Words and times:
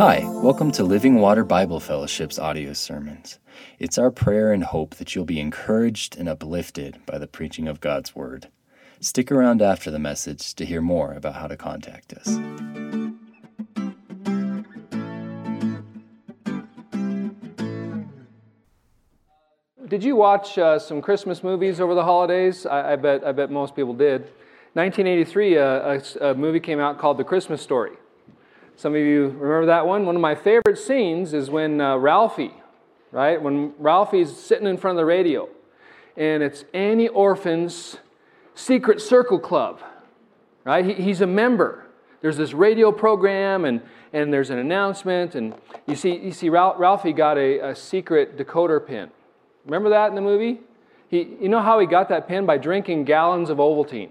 Hi, 0.00 0.24
welcome 0.42 0.70
to 0.72 0.82
Living 0.82 1.16
Water 1.16 1.44
Bible 1.44 1.78
Fellowship's 1.78 2.38
audio 2.38 2.72
sermons. 2.72 3.38
It's 3.78 3.98
our 3.98 4.10
prayer 4.10 4.50
and 4.50 4.64
hope 4.64 4.94
that 4.94 5.14
you'll 5.14 5.26
be 5.26 5.38
encouraged 5.38 6.16
and 6.16 6.26
uplifted 6.26 7.04
by 7.04 7.18
the 7.18 7.26
preaching 7.26 7.68
of 7.68 7.82
God's 7.82 8.16
Word. 8.16 8.48
Stick 8.98 9.30
around 9.30 9.60
after 9.60 9.90
the 9.90 9.98
message 9.98 10.54
to 10.54 10.64
hear 10.64 10.80
more 10.80 11.12
about 11.12 11.34
how 11.34 11.48
to 11.48 11.56
contact 11.58 12.14
us. 12.14 12.28
Did 19.86 20.02
you 20.02 20.16
watch 20.16 20.56
uh, 20.56 20.78
some 20.78 21.02
Christmas 21.02 21.44
movies 21.44 21.78
over 21.78 21.94
the 21.94 22.04
holidays? 22.04 22.64
I, 22.64 22.92
I, 22.92 22.96
bet, 22.96 23.22
I 23.22 23.32
bet 23.32 23.50
most 23.50 23.76
people 23.76 23.92
did. 23.92 24.30
1983, 24.74 25.58
uh, 25.58 25.62
a, 25.64 26.30
a 26.30 26.34
movie 26.34 26.60
came 26.60 26.78
out 26.78 26.96
called 26.96 27.18
The 27.18 27.24
Christmas 27.24 27.60
Story. 27.60 27.96
Some 28.76 28.94
of 28.94 29.00
you 29.00 29.24
remember 29.24 29.66
that 29.66 29.84
one? 29.84 30.06
One 30.06 30.14
of 30.14 30.22
my 30.22 30.36
favorite 30.36 30.78
scenes 30.78 31.34
is 31.34 31.50
when 31.50 31.80
uh, 31.80 31.96
Ralphie, 31.96 32.54
right? 33.10 33.42
When 33.42 33.74
Ralphie's 33.78 34.34
sitting 34.34 34.68
in 34.68 34.76
front 34.76 34.96
of 34.96 35.02
the 35.02 35.06
radio, 35.06 35.48
and 36.16 36.40
it's 36.40 36.64
Annie 36.72 37.08
Orphan's 37.08 37.96
Secret 38.54 39.00
Circle 39.00 39.40
Club, 39.40 39.80
right? 40.62 40.84
He, 40.84 40.94
he's 40.94 41.20
a 41.20 41.26
member. 41.26 41.86
There's 42.20 42.36
this 42.36 42.52
radio 42.52 42.92
program, 42.92 43.64
and, 43.64 43.82
and 44.12 44.32
there's 44.32 44.50
an 44.50 44.58
announcement, 44.58 45.34
and 45.34 45.52
you 45.88 45.96
see, 45.96 46.16
you 46.16 46.30
see 46.30 46.48
Ralphie 46.48 47.12
got 47.12 47.38
a, 47.38 47.70
a 47.70 47.74
secret 47.74 48.38
decoder 48.38 48.86
pin. 48.86 49.10
Remember 49.64 49.90
that 49.90 50.10
in 50.10 50.14
the 50.14 50.20
movie? 50.20 50.60
He, 51.08 51.36
you 51.40 51.48
know 51.48 51.60
how 51.60 51.80
he 51.80 51.86
got 51.86 52.08
that 52.10 52.28
pin? 52.28 52.46
By 52.46 52.56
drinking 52.56 53.04
gallons 53.04 53.50
of 53.50 53.58
Ovaltine. 53.58 54.10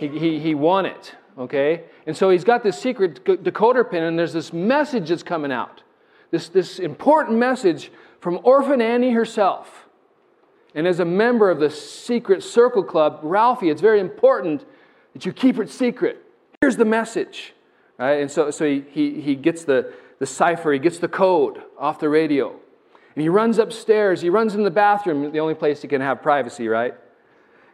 He, 0.00 0.08
he, 0.08 0.38
he 0.40 0.54
won 0.54 0.86
it 0.86 1.14
okay? 1.40 1.84
And 2.06 2.16
so 2.16 2.30
he's 2.30 2.44
got 2.44 2.62
this 2.62 2.78
secret 2.78 3.24
decoder 3.24 3.88
pin, 3.88 4.04
and 4.04 4.18
there's 4.18 4.32
this 4.32 4.52
message 4.52 5.08
that's 5.08 5.22
coming 5.22 5.50
out. 5.50 5.82
This, 6.30 6.48
this 6.48 6.78
important 6.78 7.38
message 7.38 7.90
from 8.20 8.38
Orphan 8.44 8.80
Annie 8.80 9.12
herself. 9.12 9.86
And 10.74 10.86
as 10.86 11.00
a 11.00 11.04
member 11.04 11.50
of 11.50 11.58
the 11.58 11.70
Secret 11.70 12.44
Circle 12.44 12.84
Club, 12.84 13.20
Ralphie, 13.22 13.70
it's 13.70 13.80
very 13.80 13.98
important 13.98 14.64
that 15.14 15.26
you 15.26 15.32
keep 15.32 15.58
it 15.58 15.68
secret. 15.68 16.22
Here's 16.60 16.76
the 16.76 16.84
message. 16.84 17.54
Right? 17.98 18.20
And 18.20 18.30
so, 18.30 18.50
so 18.50 18.64
he, 18.64 18.84
he, 18.88 19.20
he 19.20 19.34
gets 19.34 19.64
the, 19.64 19.92
the 20.20 20.26
cipher, 20.26 20.72
he 20.72 20.78
gets 20.78 20.98
the 20.98 21.08
code 21.08 21.62
off 21.76 21.98
the 21.98 22.08
radio. 22.08 22.50
And 23.16 23.22
he 23.22 23.28
runs 23.28 23.58
upstairs, 23.58 24.20
he 24.20 24.30
runs 24.30 24.54
in 24.54 24.62
the 24.62 24.70
bathroom, 24.70 25.32
the 25.32 25.40
only 25.40 25.54
place 25.54 25.82
he 25.82 25.88
can 25.88 26.00
have 26.00 26.22
privacy, 26.22 26.68
right? 26.68 26.94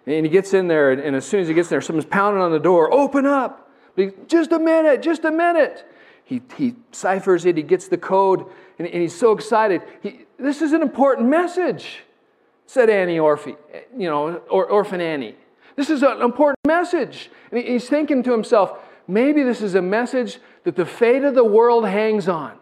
And 0.06 0.24
he 0.24 0.30
gets 0.30 0.54
in 0.54 0.68
there, 0.68 0.92
and 0.92 1.16
as 1.16 1.26
soon 1.26 1.40
as 1.40 1.48
he 1.48 1.54
gets 1.54 1.68
there, 1.68 1.80
someone's 1.80 2.06
pounding 2.06 2.40
on 2.40 2.52
the 2.52 2.60
door. 2.60 2.92
Open 2.92 3.26
up! 3.26 3.68
He, 3.96 4.10
just 4.28 4.52
a 4.52 4.58
minute, 4.58 5.02
just 5.02 5.24
a 5.24 5.32
minute. 5.32 5.84
He, 6.24 6.42
he 6.56 6.74
ciphers 6.92 7.44
it, 7.44 7.56
he 7.56 7.62
gets 7.62 7.88
the 7.88 7.98
code, 7.98 8.44
and, 8.78 8.86
and 8.86 9.02
he's 9.02 9.16
so 9.16 9.32
excited. 9.32 9.82
He, 10.02 10.26
this 10.38 10.62
is 10.62 10.72
an 10.72 10.82
important 10.82 11.28
message, 11.28 12.04
said 12.66 12.88
Annie 12.88 13.18
Orphy, 13.18 13.56
you 13.96 14.08
know, 14.08 14.36
or, 14.50 14.66
Orphan 14.66 15.00
Annie. 15.00 15.34
This 15.74 15.90
is 15.90 16.02
an 16.02 16.22
important 16.22 16.58
message. 16.66 17.30
And 17.50 17.62
he's 17.62 17.88
thinking 17.88 18.22
to 18.24 18.32
himself, 18.32 18.78
maybe 19.08 19.42
this 19.42 19.60
is 19.60 19.74
a 19.74 19.82
message 19.82 20.38
that 20.64 20.76
the 20.76 20.86
fate 20.86 21.24
of 21.24 21.34
the 21.34 21.44
world 21.44 21.86
hangs 21.86 22.28
on. 22.28 22.58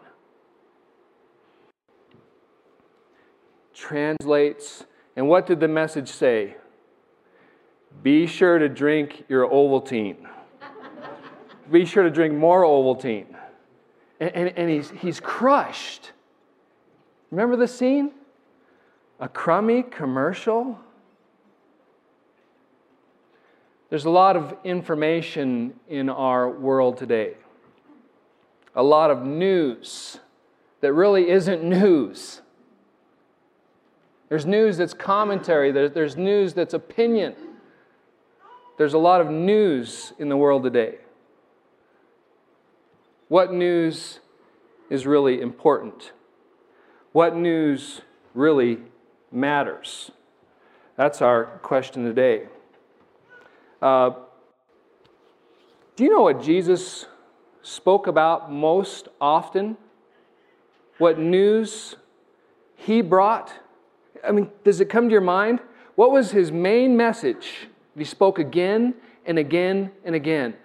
Translates, 3.73 4.85
and 5.15 5.27
what 5.27 5.45
did 5.45 5.59
the 5.59 5.67
message 5.67 6.09
say? 6.09 6.55
Be 8.03 8.27
sure 8.27 8.59
to 8.59 8.69
drink 8.69 9.25
your 9.27 9.47
Ovaltine. 9.47 10.17
Be 11.71 11.85
sure 11.85 12.03
to 12.03 12.09
drink 12.09 12.33
more 12.33 12.63
Ovaltine. 12.63 13.25
And, 14.19 14.31
and, 14.35 14.57
and 14.57 14.69
he's, 14.69 14.91
he's 14.91 15.19
crushed. 15.19 16.11
Remember 17.31 17.55
the 17.55 17.67
scene? 17.67 18.11
A 19.19 19.27
crummy 19.27 19.83
commercial. 19.83 20.79
There's 23.89 24.05
a 24.05 24.09
lot 24.09 24.35
of 24.35 24.55
information 24.63 25.73
in 25.87 26.09
our 26.09 26.49
world 26.49 26.97
today, 26.97 27.35
a 28.75 28.83
lot 28.83 29.11
of 29.11 29.23
news 29.23 30.19
that 30.81 30.91
really 30.91 31.29
isn't 31.29 31.63
news. 31.63 32.41
There's 34.27 34.45
news 34.45 34.77
that's 34.77 34.93
commentary, 34.93 35.71
there's 35.71 36.17
news 36.17 36.53
that's 36.53 36.73
opinion. 36.73 37.35
There's 38.77 38.93
a 38.93 38.99
lot 38.99 39.21
of 39.21 39.29
news 39.29 40.13
in 40.19 40.29
the 40.29 40.35
world 40.35 40.63
today. 40.63 40.95
What 43.29 43.53
news 43.53 44.19
is 44.89 45.05
really 45.05 45.41
important? 45.41 46.11
What 47.13 47.35
news 47.35 48.01
really 48.33 48.79
matters? 49.31 50.11
That's 50.97 51.21
our 51.21 51.45
question 51.63 52.03
today. 52.03 52.47
Uh, 53.81 54.11
do 55.95 56.03
you 56.03 56.09
know 56.09 56.23
what 56.23 56.41
Jesus 56.41 57.05
spoke 57.61 58.07
about 58.07 58.51
most 58.51 59.07
often? 59.21 59.77
What 60.97 61.17
news 61.17 61.95
he 62.75 63.01
brought? 63.01 63.51
I 64.23 64.31
mean, 64.31 64.49
does 64.63 64.81
it 64.81 64.89
come 64.89 65.07
to 65.07 65.11
your 65.11 65.21
mind? 65.21 65.61
What 65.95 66.11
was 66.11 66.31
his 66.31 66.51
main 66.51 66.97
message 66.97 67.69
he 67.97 68.05
spoke 68.05 68.39
again 68.39 68.95
and 69.25 69.39
again 69.39 69.91
and 70.03 70.15
again. 70.15 70.55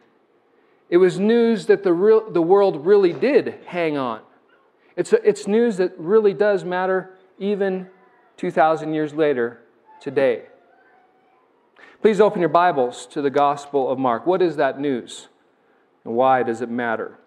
It 0.89 0.97
was 0.97 1.19
news 1.21 1.67
that 1.67 1.85
the, 1.85 1.93
real, 1.93 2.31
the 2.31 2.43
world 2.43 2.85
really 2.85 3.13
did 3.13 3.55
hang 3.67 3.97
on. 3.97 4.21
It's, 4.97 5.13
a, 5.13 5.27
it's 5.27 5.47
news 5.47 5.77
that 5.77 5.93
really 5.99 6.35
does 6.35 6.65
matter 6.65 7.17
even 7.39 7.89
2,000 8.37 8.93
years 8.93 9.15
later 9.15 9.61
today. 10.01 10.43
Please 12.03 12.21
open 12.21 12.41
your 12.41 12.49
Bibles 12.49 13.07
to 13.07 13.23
the 13.23 13.31
Gospel 13.31 13.91
of 13.91 13.99
Mark. 13.99 14.27
What 14.27 14.43
is 14.43 14.57
that 14.57 14.81
news? 14.81 15.29
And 16.05 16.15
why 16.15 16.43
does 16.43 16.61
it 16.61 16.71
matter? 16.71 17.19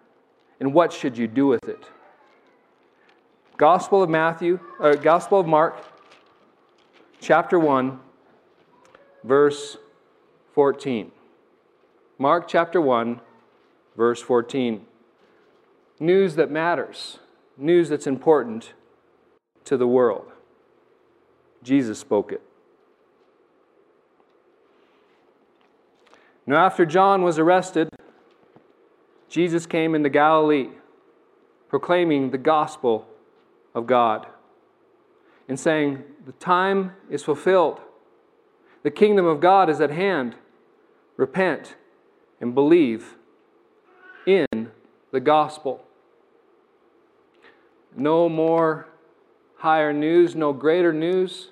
And 0.60 0.74
what 0.74 0.92
should 0.92 1.16
you 1.16 1.26
do 1.26 1.46
with 1.46 1.66
it? 1.68 1.84
Gospel 3.56 4.02
of 4.02 4.10
Matthew, 4.10 4.58
or 4.80 4.96
Gospel 4.96 5.38
of 5.38 5.46
Mark, 5.46 5.76
chapter 7.20 7.58
1, 7.58 8.00
verse 9.22 9.78
14. 10.54 11.10
Mark 12.16 12.46
chapter 12.46 12.80
1, 12.80 13.20
verse 13.96 14.22
14. 14.22 14.86
News 15.98 16.36
that 16.36 16.48
matters, 16.50 17.18
news 17.56 17.88
that's 17.88 18.06
important 18.06 18.72
to 19.64 19.76
the 19.76 19.86
world. 19.86 20.30
Jesus 21.64 21.98
spoke 21.98 22.30
it. 22.30 22.42
Now, 26.46 26.64
after 26.64 26.86
John 26.86 27.22
was 27.22 27.38
arrested, 27.38 27.88
Jesus 29.28 29.66
came 29.66 29.94
into 29.94 30.08
Galilee, 30.08 30.68
proclaiming 31.68 32.30
the 32.30 32.38
gospel 32.38 33.08
of 33.74 33.86
God 33.86 34.26
and 35.48 35.58
saying, 35.58 36.04
The 36.26 36.32
time 36.32 36.92
is 37.10 37.24
fulfilled. 37.24 37.80
The 38.84 38.90
kingdom 38.90 39.26
of 39.26 39.40
God 39.40 39.68
is 39.68 39.80
at 39.80 39.90
hand 39.90 40.36
repent, 41.16 41.76
and 42.40 42.54
believe 42.54 43.16
in 44.26 44.70
the 45.12 45.20
gospel. 45.20 45.84
No 47.96 48.28
more 48.28 48.88
higher 49.58 49.92
news, 49.92 50.34
no 50.34 50.52
greater 50.52 50.92
news, 50.92 51.50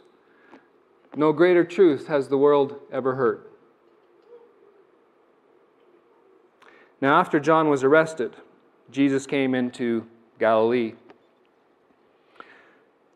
no 1.14 1.32
greater 1.32 1.64
truth 1.64 2.08
has 2.08 2.28
the 2.28 2.38
world 2.38 2.76
ever 2.90 3.14
heard. 3.14 3.44
Now, 7.00 7.18
after 7.18 7.41
John 7.41 7.68
was 7.68 7.84
arrested, 7.84 8.36
Jesus 8.91 9.26
came 9.26 9.54
into 9.54 10.06
Galilee. 10.38 10.94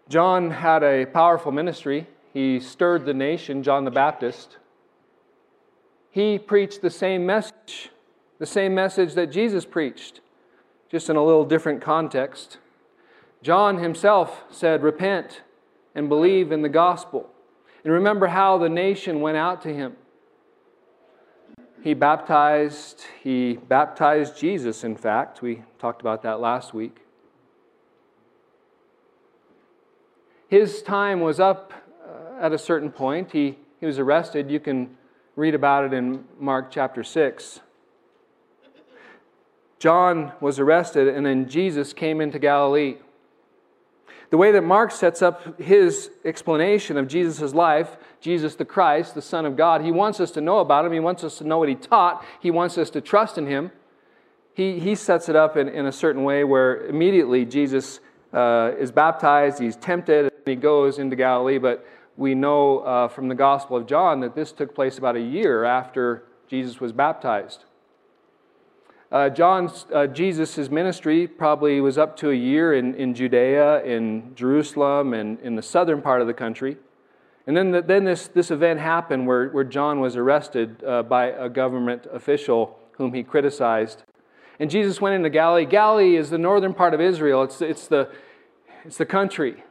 John 0.09 0.51
had 0.51 0.83
a 0.83 1.07
powerful 1.07 1.53
ministry. 1.53 2.07
He 2.33 2.61
stirred 2.61 3.05
the 3.05 3.15
nation, 3.15 3.63
John 3.63 3.85
the 3.85 3.91
Baptist 3.91 4.59
he 6.17 6.39
preached 6.39 6.81
the 6.81 6.89
same 6.89 7.27
message, 7.27 7.91
the 8.39 8.47
same 8.47 8.75
message 8.75 9.13
that 9.13 9.31
Jesus 9.31 9.67
preached, 9.67 10.23
just 10.91 11.11
in 11.11 11.17
a 11.17 11.23
little 11.23 11.45
different 11.45 11.83
context. 11.83 12.57
John 13.43 13.77
himself 13.77 14.45
said, 14.51 14.83
Repent 14.83 15.43
and 15.95 16.09
believe 16.09 16.53
in 16.53 16.63
the 16.63 16.71
gospel. 16.71 17.29
And 17.85 17.93
remember 17.93 18.29
how 18.29 18.57
the 18.57 18.71
nation 18.71 19.21
went 19.21 19.37
out 19.37 19.61
to 19.65 19.75
him. 19.75 19.95
He 21.83 21.93
baptized, 21.93 23.05
he 23.23 23.59
baptized 23.69 24.39
Jesus, 24.39 24.85
in 24.85 24.97
fact. 24.97 25.43
We 25.43 25.65
talked 25.79 26.01
about 26.01 26.23
that 26.23 26.41
last 26.41 26.73
week. 26.73 27.01
His 30.49 30.81
time 30.81 31.21
was 31.21 31.39
up 31.39 31.75
uh, 32.09 32.43
at 32.43 32.55
a 32.55 32.59
certain 32.59 32.91
point. 32.91 33.33
He, 33.33 33.59
he 33.81 33.85
was 33.85 33.99
arrested. 33.99 34.51
You 34.51 34.61
can 34.61 34.97
read 35.37 35.55
about 35.55 35.85
it 35.85 35.93
in 35.93 36.25
Mark 36.41 36.71
chapter 36.71 37.05
6. 37.05 37.61
John 39.79 40.33
was 40.41 40.59
arrested, 40.59 41.09
and 41.09 41.27
then 41.27 41.47
Jesus 41.47 41.93
came 41.93 42.23
into 42.23 42.39
Galilee. 42.39 42.97
The 44.31 44.39
way 44.39 44.51
that 44.53 44.63
Mark 44.63 44.91
sets 44.91 45.21
up 45.21 45.61
his 45.61 46.11
explanation 46.25 46.97
of 46.97 47.07
Jesus' 47.07 47.53
life, 47.53 47.99
Jesus 48.21 48.55
the 48.55 48.65
Christ, 48.65 49.15
the 49.15 49.23
Son 49.23 49.45
of 49.45 49.57
God, 49.57 49.83
he 49.83 49.93
wants 49.93 50.19
us 50.19 50.31
to 50.33 50.41
know 50.41 50.59
about 50.59 50.87
him. 50.87 50.93
He 50.93 51.01
wants 51.01 51.23
us 51.23 51.37
to 51.39 51.45
know 51.45 51.59
what 51.59 51.69
he 51.69 51.75
taught. 51.75 52.25
He 52.41 52.51
wants 52.51 52.79
us 52.79 52.89
to 52.91 53.03
trust 53.03 53.37
in 53.37 53.47
him. 53.47 53.71
He, 54.55 54.81
he 54.81 54.95
sets 54.95 55.29
it 55.29 55.37
up 55.37 55.59
in, 55.59 55.69
in 55.69 55.85
a 55.85 55.93
certain 55.93 56.25
way 56.25 56.45
where 56.45 56.87
immediately 56.87 57.45
Jesus 57.45 58.01
uh, 58.33 58.73
is 58.79 58.91
baptized, 58.91 59.59
he's 59.59 59.77
tempted, 59.77 60.33
and 60.33 60.47
he 60.47 60.57
goes 60.57 60.99
into 60.99 61.15
Galilee. 61.15 61.59
But 61.59 61.87
we 62.17 62.35
know 62.35 62.79
uh, 62.81 63.09
from 63.09 63.29
the 63.29 63.35
Gospel 63.35 63.77
of 63.77 63.87
John 63.87 64.21
that 64.21 64.35
this 64.35 64.53
took 64.53 64.75
place 64.75 64.99
about 64.99 65.17
a 65.17 65.21
year 65.21 65.65
after 65.65 66.25
Jesus 66.49 66.81
was 66.81 66.93
baptized. 66.93 67.65
Uh, 69.13 69.29
John's, 69.29 69.87
uh, 69.95 70.07
Jesus' 70.07 70.69
ministry 70.69 71.29
probably 71.29 71.81
was 71.81 71.97
up 71.97 72.17
to 72.19 72.31
a 72.31 72.35
year 72.35 72.75
in, 72.75 72.95
in 72.95 73.15
Judea, 73.15 73.85
in 73.85 74.33
Jerusalem, 74.35 75.15
and 75.15 75.39
in 75.41 75.55
the 75.55 75.63
southern 75.63 76.03
part 76.03 76.21
of 76.21 76.27
the 76.27 76.35
country. 76.35 76.77
And 77.47 77.57
then, 77.57 77.71
the, 77.71 77.83
then 77.83 78.05
this, 78.05 78.27
this 78.27 78.51
event 78.51 78.81
happened 78.81 79.27
where, 79.27 79.49
where 79.51 79.65
John 79.65 80.01
was 80.01 80.17
arrested 80.17 80.83
uh, 80.83 81.05
by 81.05 81.27
a 81.27 81.49
government 81.49 82.07
official 82.13 82.79
whom 82.93 83.15
he 83.15 83.23
criticized. 83.23 84.03
And 84.59 84.71
Jesus 84.71 85.01
went 85.01 85.15
into 85.15 85.31
Galilee. 85.31 85.67
Galilee 85.67 86.17
is 86.17 86.31
the 86.31 86.39
northern 86.39 86.75
part 86.75 86.93
of 86.93 87.01
Israel, 87.01 87.43
it's, 87.45 87.61
it's, 87.61 87.87
the, 87.87 88.11
it's 88.85 88.97
the 88.97 89.07
country. 89.07 89.63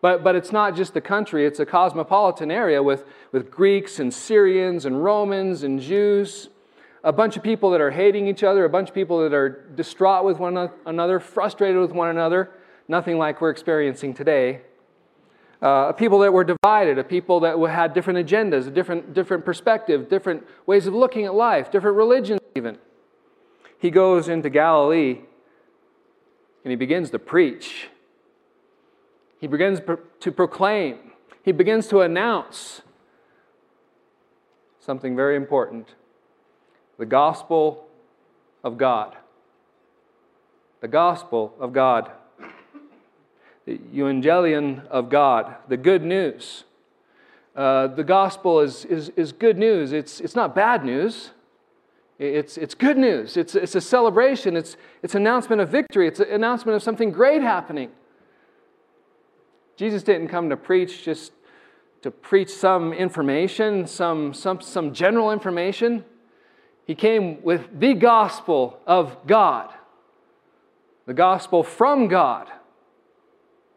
But, 0.00 0.22
but 0.22 0.36
it's 0.36 0.52
not 0.52 0.76
just 0.76 0.94
the 0.94 1.00
country, 1.00 1.44
it's 1.44 1.58
a 1.58 1.66
cosmopolitan 1.66 2.50
area 2.50 2.82
with, 2.82 3.04
with 3.32 3.50
Greeks 3.50 3.98
and 3.98 4.14
Syrians 4.14 4.84
and 4.84 5.02
Romans 5.02 5.64
and 5.64 5.80
Jews 5.80 6.48
a 7.04 7.12
bunch 7.12 7.36
of 7.36 7.42
people 7.42 7.70
that 7.70 7.80
are 7.80 7.90
hating 7.90 8.26
each 8.26 8.42
other, 8.42 8.64
a 8.64 8.68
bunch 8.68 8.88
of 8.88 8.94
people 8.94 9.22
that 9.22 9.32
are 9.32 9.48
distraught 9.74 10.24
with 10.24 10.38
one 10.38 10.70
another, 10.86 11.20
frustrated 11.20 11.80
with 11.80 11.92
one 11.92 12.08
another, 12.08 12.50
nothing 12.88 13.18
like 13.18 13.40
we're 13.40 13.50
experiencing 13.50 14.12
today. 14.12 14.60
Uh, 15.60 15.92
people 15.92 16.20
that 16.20 16.32
were 16.32 16.44
divided, 16.44 16.98
a 16.98 17.04
people 17.04 17.40
that 17.40 17.58
had 17.70 17.92
different 17.92 18.28
agendas, 18.28 18.66
a 18.66 18.70
different, 18.70 19.12
different 19.14 19.44
perspective, 19.44 20.08
different 20.08 20.46
ways 20.66 20.86
of 20.86 20.94
looking 20.94 21.24
at 21.24 21.34
life, 21.34 21.70
different 21.70 21.96
religions 21.96 22.40
even. 22.54 22.78
He 23.78 23.90
goes 23.90 24.28
into 24.28 24.50
Galilee 24.50 25.20
and 26.64 26.70
he 26.70 26.76
begins 26.76 27.10
to 27.10 27.18
preach. 27.18 27.88
He 29.40 29.46
begins 29.46 29.80
to 30.20 30.32
proclaim. 30.32 30.98
He 31.42 31.52
begins 31.52 31.86
to 31.88 32.00
announce 32.00 32.82
something 34.80 35.14
very 35.14 35.36
important 35.36 35.94
the 36.98 37.06
gospel 37.06 37.86
of 38.64 38.76
God. 38.76 39.16
The 40.80 40.88
gospel 40.88 41.54
of 41.60 41.72
God. 41.72 42.10
The 43.66 43.78
evangelion 43.94 44.86
of 44.88 45.10
God, 45.10 45.56
the 45.68 45.76
good 45.76 46.02
news. 46.02 46.64
Uh, 47.54 47.88
the 47.88 48.04
gospel 48.04 48.60
is, 48.60 48.84
is, 48.86 49.10
is 49.10 49.32
good 49.32 49.58
news. 49.58 49.92
It's, 49.92 50.20
it's 50.20 50.34
not 50.34 50.54
bad 50.54 50.84
news. 50.84 51.30
It's, 52.18 52.56
it's 52.56 52.74
good 52.74 52.96
news. 52.96 53.36
It's, 53.36 53.54
it's 53.54 53.74
a 53.74 53.80
celebration. 53.80 54.56
It's, 54.56 54.76
it's 55.02 55.14
an 55.14 55.22
announcement 55.22 55.60
of 55.60 55.68
victory. 55.68 56.08
It's 56.08 56.20
an 56.20 56.30
announcement 56.30 56.76
of 56.76 56.82
something 56.82 57.12
great 57.12 57.42
happening. 57.42 57.90
Jesus 59.78 60.02
didn't 60.02 60.26
come 60.26 60.50
to 60.50 60.56
preach 60.56 61.04
just 61.04 61.30
to 62.02 62.10
preach 62.10 62.50
some 62.50 62.92
information, 62.92 63.86
some, 63.86 64.34
some, 64.34 64.60
some 64.60 64.92
general 64.92 65.30
information. 65.30 66.04
He 66.84 66.96
came 66.96 67.40
with 67.42 67.78
the 67.78 67.94
gospel 67.94 68.80
of 68.88 69.24
God, 69.28 69.72
the 71.06 71.14
gospel 71.14 71.62
from 71.62 72.08
God, 72.08 72.48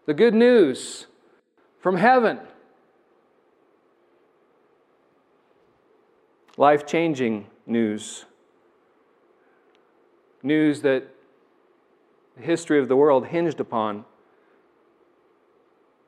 the 0.07 0.15
good 0.15 0.33
news 0.33 1.05
from 1.79 1.97
heaven. 1.97 2.39
Life 6.57 6.87
changing 6.87 7.45
news. 7.67 8.25
News 10.41 10.81
that 10.81 11.03
the 12.37 12.41
history 12.41 12.79
of 12.79 12.87
the 12.87 12.95
world 12.95 13.27
hinged 13.27 13.59
upon, 13.59 14.05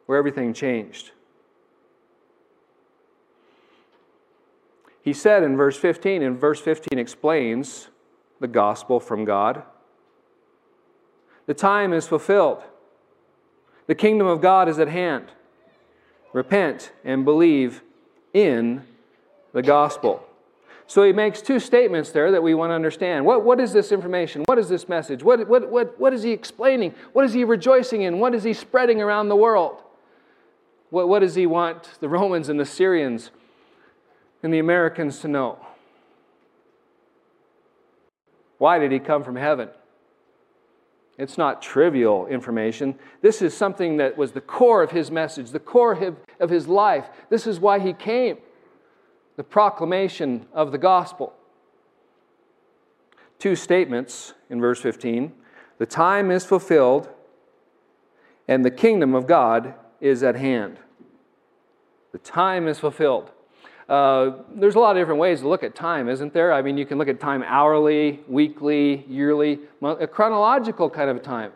where 0.06 0.18
everything 0.18 0.54
changed. 0.54 1.12
He 5.02 5.14
said 5.14 5.44
in 5.44 5.58
verse 5.58 5.78
15, 5.78 6.24
and 6.24 6.40
verse 6.40 6.62
15 6.62 6.98
explains 6.98 7.90
the 8.40 8.48
gospel 8.48 9.00
from 9.00 9.26
God. 9.26 9.64
The 11.46 11.54
time 11.54 11.92
is 11.92 12.08
fulfilled. 12.08 12.64
The 13.88 13.96
kingdom 13.96 14.28
of 14.28 14.40
God 14.40 14.70
is 14.70 14.80
at 14.80 14.88
hand. 14.88 15.26
Repent 16.32 16.94
and 17.04 17.26
believe 17.26 17.82
in 18.34 18.84
the 19.52 19.62
gospel. 19.62 20.26
So 20.88 21.04
he 21.04 21.12
makes 21.12 21.42
two 21.42 21.60
statements 21.60 22.12
there 22.12 22.32
that 22.32 22.42
we 22.42 22.54
want 22.54 22.70
to 22.70 22.76
understand. 22.76 23.26
What, 23.26 23.44
what 23.44 23.60
is 23.60 23.74
this 23.74 23.92
information? 23.92 24.44
What 24.46 24.58
is 24.58 24.70
this 24.70 24.88
message? 24.88 25.22
What, 25.22 25.48
what, 25.50 25.70
what, 25.70 26.00
what 26.00 26.14
is 26.14 26.24
he 26.24 26.32
explaining? 26.32 26.94
What 27.12 27.26
is 27.26 27.34
he 27.34 27.44
rejoicing 27.44 28.04
in? 28.04 28.20
What 28.20 28.34
is 28.34 28.44
he 28.44 28.54
spreading 28.54 29.02
around 29.02 29.28
the 29.28 29.36
world? 29.36 29.83
What, 30.94 31.10
what 31.10 31.20
does 31.20 31.34
he 31.34 31.48
want 31.48 31.90
the 32.02 32.08
Romans 32.08 32.50
and 32.50 32.60
the 32.60 32.66
Syrians 32.66 33.32
and 34.44 34.54
the 34.54 34.60
Americans 34.60 35.22
to 35.22 35.28
know. 35.28 35.58
Why 38.60 38.78
did 38.78 38.92
he 38.92 39.00
come 39.00 39.24
from 39.24 39.38
heaven? 39.38 39.70
It's 41.18 41.36
not 41.36 41.64
trivial 41.64 42.28
information. 42.28 43.00
This 43.24 43.42
is 43.42 43.58
something 43.58 43.98
that 43.98 44.18
was 44.18 44.34
the 44.34 44.42
core 44.42 44.84
of 44.84 44.92
his 44.92 45.10
message, 45.10 45.50
the 45.50 45.60
core 45.60 46.16
of 46.40 46.50
his 46.52 46.68
life. 46.68 47.10
This 47.28 47.48
is 47.48 47.60
why 47.60 47.80
he 47.80 47.94
came 47.94 48.38
the 49.36 49.44
proclamation 49.44 50.46
of 50.54 50.72
the 50.72 50.78
gospel. 50.78 51.34
Two 53.40 53.56
statements 53.56 54.36
in 54.48 54.62
verse 54.62 54.80
15 54.80 55.34
the 55.80 55.88
time 55.88 56.30
is 56.30 56.46
fulfilled, 56.46 57.10
and 58.48 58.64
the 58.64 58.70
kingdom 58.70 59.16
of 59.16 59.26
God 59.26 59.74
is 60.04 60.22
at 60.22 60.36
hand. 60.36 60.78
The 62.12 62.18
time 62.20 62.68
is 62.68 62.78
fulfilled. 62.78 63.32
Uh, 63.88 64.32
there's 64.54 64.76
a 64.76 64.80
lot 64.80 64.96
of 64.96 65.02
different 65.02 65.20
ways 65.20 65.40
to 65.40 65.48
look 65.48 65.64
at 65.64 65.74
time, 65.76 66.10
isn't 66.10 66.34
there? 66.34 66.54
I 66.54 66.62
mean, 66.62 66.78
you 66.78 66.86
can 66.86 66.98
look 66.98 67.08
at 67.08 67.20
time 67.20 67.42
hourly, 67.48 68.20
weekly, 68.28 69.06
yearly, 69.08 69.60
a 69.82 70.06
chronological 70.06 70.90
kind 70.90 71.10
of 71.10 71.24
time. 71.24 71.52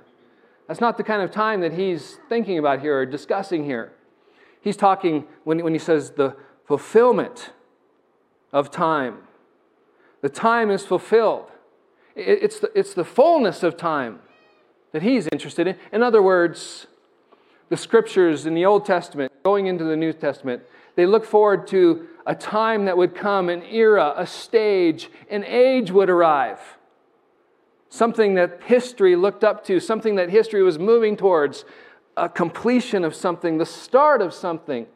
That's 0.68 0.82
not 0.82 0.98
the 0.98 1.04
kind 1.04 1.22
of 1.22 1.30
time 1.30 1.62
that 1.62 1.74
he's 1.74 2.18
thinking 2.30 2.58
about 2.58 2.80
here 2.80 2.98
or 3.00 3.06
discussing 3.06 3.66
here. 3.66 3.92
He's 4.62 4.78
talking, 4.78 5.26
when, 5.44 5.64
when 5.64 5.74
he 5.74 5.80
says 5.80 6.12
the 6.12 6.36
fulfillment 6.66 7.52
of 8.52 8.72
time, 8.72 9.20
the 10.22 10.30
time 10.30 10.72
is 10.72 10.86
fulfilled. 10.86 11.52
It, 12.16 12.40
it's, 12.44 12.60
the, 12.60 12.72
it's 12.74 12.94
the 12.94 13.06
fullness 13.06 13.62
of 13.62 13.78
time 13.78 14.20
that 14.94 15.02
he's 15.02 15.28
interested 15.32 15.68
in. 15.68 15.78
In 15.92 16.02
other 16.02 16.22
words, 16.22 16.88
the 17.70 17.78
scriptures 17.78 18.46
in 18.46 18.54
the 18.54 18.66
Old 18.66 18.86
Testament, 18.86 19.32
going 19.44 19.68
into 19.68 19.84
the 19.84 19.96
New 19.96 20.14
Testament, 20.14 20.64
they 20.96 21.06
look 21.06 21.26
forward 21.26 21.68
to 21.68 22.08
a 22.26 22.36
time 22.36 22.86
that 22.86 22.98
would 22.98 23.16
come, 23.16 23.50
an 23.50 23.64
era, 23.64 24.14
a 24.18 24.26
stage, 24.26 25.10
an 25.30 25.44
age 25.44 25.92
would 25.92 26.10
arrive. 26.10 26.60
Something 27.90 28.36
that 28.36 28.62
history 28.64 29.16
looked 29.16 29.44
up 29.44 29.64
to, 29.66 29.80
something 29.80 30.16
that 30.16 30.30
history 30.30 30.64
was 30.64 30.78
moving 30.78 31.16
towards, 31.16 31.66
a 32.18 32.28
completion 32.28 33.06
of 33.06 33.14
something, 33.14 33.58
the 33.58 33.66
start 33.66 34.22
of 34.22 34.34
something, 34.34 34.88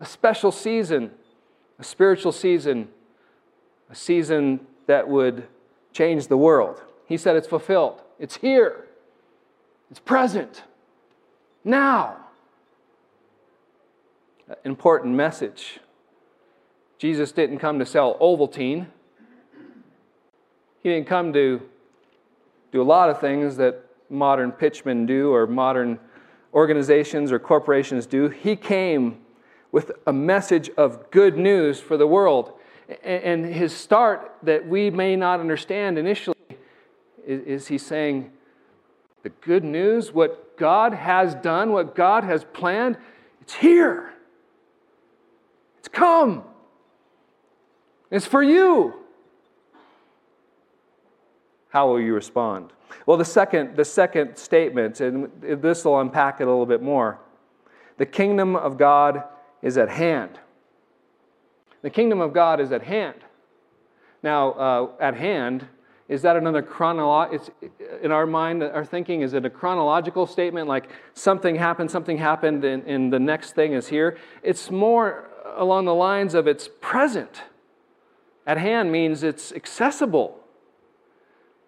a 0.00 0.06
special 0.06 0.50
season, 0.50 1.10
a 1.78 1.84
spiritual 1.84 2.32
season, 2.32 2.88
a 3.90 3.94
season 3.94 4.60
that 4.86 5.08
would 5.08 5.46
change 5.92 6.28
the 6.28 6.36
world. 6.36 6.82
He 7.06 7.16
said 7.16 7.36
it's 7.36 7.46
fulfilled, 7.46 8.02
it's 8.18 8.36
here, 8.36 8.86
it's 9.90 10.00
present, 10.00 10.64
now 11.64 12.16
important 14.64 15.14
message. 15.14 15.80
Jesus 16.98 17.32
didn't 17.32 17.58
come 17.58 17.78
to 17.78 17.86
sell 17.86 18.16
Ovaltine. 18.18 18.86
He 20.82 20.88
didn't 20.88 21.06
come 21.06 21.32
to 21.32 21.60
do 22.72 22.82
a 22.82 22.84
lot 22.84 23.10
of 23.10 23.20
things 23.20 23.56
that 23.56 23.84
modern 24.10 24.52
pitchmen 24.52 25.06
do 25.06 25.32
or 25.32 25.46
modern 25.46 25.98
organizations 26.54 27.30
or 27.30 27.38
corporations 27.38 28.06
do. 28.06 28.28
He 28.28 28.56
came 28.56 29.18
with 29.70 29.92
a 30.06 30.12
message 30.12 30.70
of 30.76 31.10
good 31.10 31.36
news 31.36 31.78
for 31.78 31.96
the 31.96 32.06
world. 32.06 32.52
And 33.02 33.44
his 33.44 33.76
start 33.76 34.32
that 34.42 34.66
we 34.66 34.90
may 34.90 35.14
not 35.14 35.40
understand 35.40 35.98
initially 35.98 36.36
is 37.26 37.68
he 37.68 37.76
saying, 37.76 38.32
the 39.22 39.30
good 39.30 39.64
news, 39.64 40.12
what 40.12 40.56
God 40.56 40.92
has 40.94 41.34
done, 41.34 41.72
what 41.72 41.94
God 41.94 42.24
has 42.24 42.44
planned, 42.44 42.96
it's 43.40 43.54
here. 43.54 44.12
It's 45.78 45.88
come. 45.88 46.44
It's 48.10 48.26
for 48.26 48.42
you. 48.42 48.94
How 51.70 51.88
will 51.88 52.00
you 52.00 52.14
respond? 52.14 52.72
Well, 53.06 53.16
the 53.16 53.24
second, 53.24 53.76
the 53.76 53.84
second 53.84 54.36
statement, 54.36 55.00
and 55.00 55.30
this 55.40 55.84
will 55.84 56.00
unpack 56.00 56.40
it 56.40 56.44
a 56.44 56.50
little 56.50 56.66
bit 56.66 56.82
more 56.82 57.18
the 57.98 58.06
kingdom 58.06 58.54
of 58.56 58.78
God 58.78 59.24
is 59.60 59.76
at 59.76 59.88
hand. 59.88 60.38
The 61.82 61.90
kingdom 61.90 62.20
of 62.20 62.32
God 62.32 62.60
is 62.60 62.72
at 62.72 62.82
hand. 62.82 63.16
Now, 64.22 64.52
uh, 64.52 64.90
at 65.00 65.14
hand, 65.14 65.66
is 66.08 66.22
that 66.22 66.36
another 66.36 66.62
chronological? 66.62 67.54
In 68.02 68.10
our 68.12 68.26
mind, 68.26 68.62
our 68.62 68.84
thinking, 68.84 69.20
is 69.20 69.34
it 69.34 69.44
a 69.44 69.50
chronological 69.50 70.26
statement 70.26 70.66
like 70.66 70.90
something 71.12 71.56
happened, 71.56 71.90
something 71.90 72.16
happened, 72.16 72.64
and, 72.64 72.82
and 72.84 73.12
the 73.12 73.18
next 73.18 73.54
thing 73.54 73.74
is 73.74 73.88
here? 73.88 74.16
It's 74.42 74.70
more 74.70 75.28
along 75.56 75.84
the 75.84 75.94
lines 75.94 76.34
of 76.34 76.46
it's 76.46 76.68
present. 76.80 77.42
At 78.46 78.56
hand 78.56 78.90
means 78.90 79.22
it's 79.22 79.52
accessible. 79.52 80.40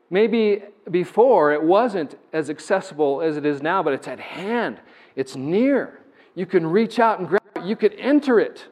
Maybe 0.09 0.63
before 0.91 1.53
it 1.53 1.63
wasn't 1.63 2.19
as 2.33 2.49
accessible 2.49 3.21
as 3.21 3.37
it 3.37 3.45
is 3.45 3.61
now, 3.61 3.83
but 3.83 3.93
it's 3.93 4.09
at 4.09 4.19
hand, 4.19 4.81
it's 5.15 5.37
near. 5.37 6.01
You 6.35 6.47
can 6.47 6.67
reach 6.67 6.99
out 6.99 7.19
and 7.19 7.29
grab 7.29 7.43
it, 7.57 7.65
you 7.65 7.77
can 7.77 7.93
enter 7.93 8.41
it 8.41 8.67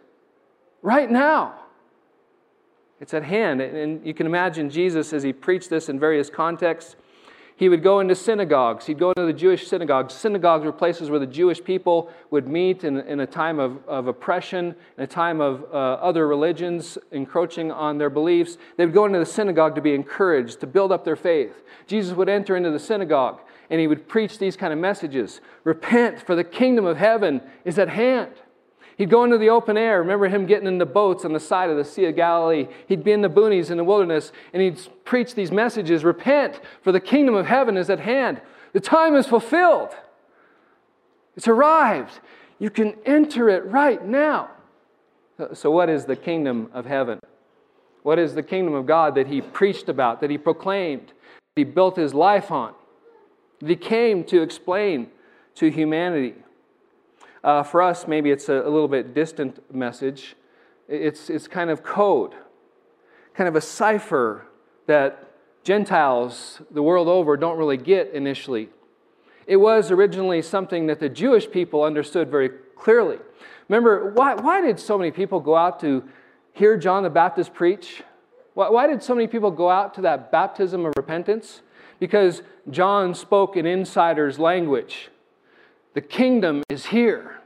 right 0.81 1.11
now. 1.11 1.61
It's 3.01 3.15
at 3.15 3.23
hand. 3.23 3.61
And 3.61 4.05
you 4.05 4.15
can 4.15 4.27
imagine 4.27 4.71
Jesus 4.71 5.13
as 5.13 5.23
he 5.23 5.33
preached 5.33 5.71
this 5.71 5.89
in 5.89 5.99
various 6.01 6.31
contexts. 6.31 6.97
He 7.59 7.69
would 7.69 7.83
go 7.83 7.99
into 7.99 8.15
synagogues. 8.15 8.87
He'd 8.87 9.01
go 9.01 9.11
into 9.11 9.27
the 9.27 9.33
Jewish 9.33 9.67
synagogues. 9.67 10.15
Synagogues 10.15 10.65
were 10.65 10.73
places 10.73 11.11
where 11.11 11.19
the 11.19 11.27
Jewish 11.27 11.63
people 11.63 12.09
would 12.31 12.47
meet 12.47 12.85
in, 12.85 12.99
in 12.99 13.19
a 13.19 13.27
time 13.27 13.59
of, 13.59 13.85
of 13.89 14.07
oppression, 14.07 14.77
in 14.97 15.03
a 15.03 15.09
time 15.09 15.41
of 15.41 15.65
uh, 15.65 15.77
other 15.77 16.29
religions 16.29 16.99
encroaching 17.11 17.73
on 17.73 17.99
their 17.99 18.11
beliefs. 18.11 18.59
They 18.77 18.87
would 18.87 18.95
go 18.95 19.07
into 19.07 19.19
the 19.19 19.27
synagogue 19.27 19.75
to 19.75 19.81
be 19.81 19.93
encouraged, 19.93 20.61
to 20.61 20.69
build 20.69 20.93
up 20.93 21.05
their 21.05 21.17
faith. 21.17 21.65
Jesus 21.89 22.17
would 22.17 22.29
enter 22.29 22.57
into 22.57 22.71
the 22.71 22.79
synagogue 22.79 23.41
and 23.71 23.81
he 23.81 23.89
would 23.89 24.09
preach 24.09 24.39
these 24.39 24.57
kind 24.57 24.73
of 24.73 24.79
messages 24.79 25.41
Repent, 25.65 26.21
for 26.21 26.35
the 26.35 26.45
kingdom 26.45 26.87
of 26.87 26.97
heaven 26.97 27.43
is 27.65 27.79
at 27.79 27.89
hand. 27.89 28.33
He'd 28.99 29.11
go 29.11 29.23
into 29.23 29.39
the 29.39 29.49
open 29.49 29.79
air. 29.79 30.01
Remember 30.01 30.27
him 30.27 30.45
getting 30.45 30.67
in 30.67 30.79
the 30.79 30.87
boats 30.87 31.25
on 31.25 31.33
the 31.33 31.39
side 31.41 31.71
of 31.71 31.77
the 31.77 31.85
Sea 31.85 32.07
of 32.07 32.17
Galilee. 32.17 32.67
He'd 32.89 33.05
be 33.05 33.13
in 33.13 33.23
the 33.23 33.31
boonies 33.31 33.71
in 33.71 33.77
the 33.77 33.85
wilderness 33.85 34.33
and 34.53 34.61
he'd 34.61 34.81
preach 35.05 35.37
these 35.37 35.53
messages 35.53 36.05
Repent, 36.05 36.61
for 36.83 36.91
the 36.91 37.01
kingdom 37.01 37.37
of 37.37 37.47
heaven 37.47 37.77
is 37.77 37.89
at 37.91 38.01
hand. 38.01 38.41
The 38.73 38.81
time 38.81 39.15
is 39.15 39.27
fulfilled, 39.27 39.95
it's 41.37 41.49
arrived. 41.49 42.21
You 42.59 42.71
can 42.71 42.95
enter 43.07 43.49
it 43.49 43.65
right 43.67 44.05
now. 44.05 44.51
So, 45.53 45.71
what 45.71 45.89
is 45.89 46.05
the 46.05 46.17
kingdom 46.17 46.69
of 46.73 46.85
heaven? 46.85 47.21
What 48.03 48.19
is 48.19 48.35
the 48.35 48.43
kingdom 48.43 48.75
of 48.75 48.85
God 48.87 49.15
that 49.15 49.29
he 49.29 49.41
preached 49.41 49.89
about, 49.89 50.21
that 50.21 50.31
he 50.31 50.39
proclaimed, 50.39 51.07
that 51.07 51.61
he 51.61 51.63
built 51.63 51.95
his 51.95 52.15
life 52.15 52.51
on, 52.51 52.75
that 53.61 53.69
he 53.69 53.77
came 53.77 54.25
to 54.25 54.43
explain 54.43 55.07
to 55.55 55.71
humanity? 55.71 56.35
Uh, 57.43 57.63
for 57.63 57.83
us, 57.83 58.07
maybe 58.07 58.31
it's 58.31 58.49
a, 58.49 58.55
a, 58.55 58.71
little 58.71 58.89
bit 58.89 59.15
distant 59.15 59.75
message. 59.75 60.35
It's, 60.89 61.31
it's 61.31 61.47
kind 61.47 61.71
of 61.71 61.83
code, 61.83 62.35
kind 63.35 63.49
of 63.49 63.55
a 63.55 63.61
cipher 63.61 64.47
that 64.87 65.25
Gentiles 65.63 66.63
the 66.71 66.83
world 66.83 67.09
over 67.09 67.37
don't 67.37 67.59
really 67.59 67.77
get 67.77 68.13
initially. 68.13 68.71
It 69.47 69.57
was 69.57 69.91
originally 69.91 70.43
something 70.43 70.87
that 70.87 71.01
the 71.01 71.09
Jewish 71.09 71.51
people 71.51 71.83
understood 71.83 72.31
very 72.31 72.51
clearly. 72.77 73.19
Remember, 73.69 74.11
why, 74.13 74.35
why 74.35 74.61
did 74.61 74.79
so 74.81 74.99
many 74.99 75.11
people 75.11 75.41
go 75.41 75.57
out 75.57 75.81
to 75.81 76.05
hear 76.53 76.77
John 76.77 77.03
the 77.03 77.11
Baptist 77.11 77.55
preach? 77.55 78.03
Why, 78.55 78.69
why 78.71 78.87
did 78.87 79.03
so 79.03 79.15
many 79.15 79.27
people 79.27 79.51
go 79.51 79.71
out 79.71 79.95
to 79.95 80.01
that 80.03 80.33
baptism 80.33 80.85
of 80.85 80.95
repentance? 80.97 81.63
Because 82.01 82.43
John 82.71 83.15
spoke 83.15 83.57
an 83.57 83.67
insider's 83.67 84.39
language. 84.39 85.11
The 85.99 86.03
kingdom 86.03 86.63
is 86.69 86.87
here. 86.87 87.41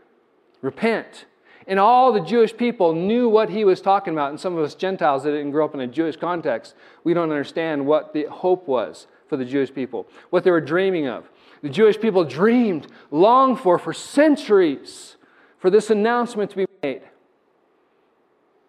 Repent. 0.61 1.25
And 1.67 1.79
all 1.79 2.13
the 2.13 2.21
Jewish 2.21 2.55
people 2.55 2.93
knew 2.93 3.27
what 3.27 3.49
he 3.49 3.65
was 3.65 3.81
talking 3.81 4.13
about. 4.13 4.29
And 4.29 4.39
some 4.39 4.59
of 4.59 4.63
us 4.63 4.75
Gentiles 4.75 5.23
that 5.23 5.31
didn't 5.31 5.53
grow 5.53 5.65
up 5.65 5.73
in 5.73 5.81
a 5.81 5.87
Jewish 5.87 6.17
context, 6.17 6.75
we 7.03 7.15
don't 7.15 7.31
understand 7.31 7.87
what 7.87 8.13
the 8.13 8.25
hope 8.25 8.69
was 8.69 9.07
for 9.27 9.39
the 9.39 9.47
Jewish 9.47 9.73
people, 9.73 10.07
what 10.29 10.45
they 10.45 10.51
were 10.51 10.61
dreaming 10.61 11.07
of. 11.07 11.31
The 11.63 11.71
Jewish 11.71 11.99
people 11.99 12.25
dreamed, 12.25 12.89
longed 13.11 13.59
for, 13.59 13.79
for 13.79 13.95
centuries, 13.95 15.17
for 15.57 15.71
this 15.71 15.89
announcement 15.89 16.51
to 16.51 16.57
be 16.59 16.67
made. 16.83 17.01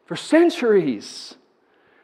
For 0.05 0.15
centuries. 0.15 1.35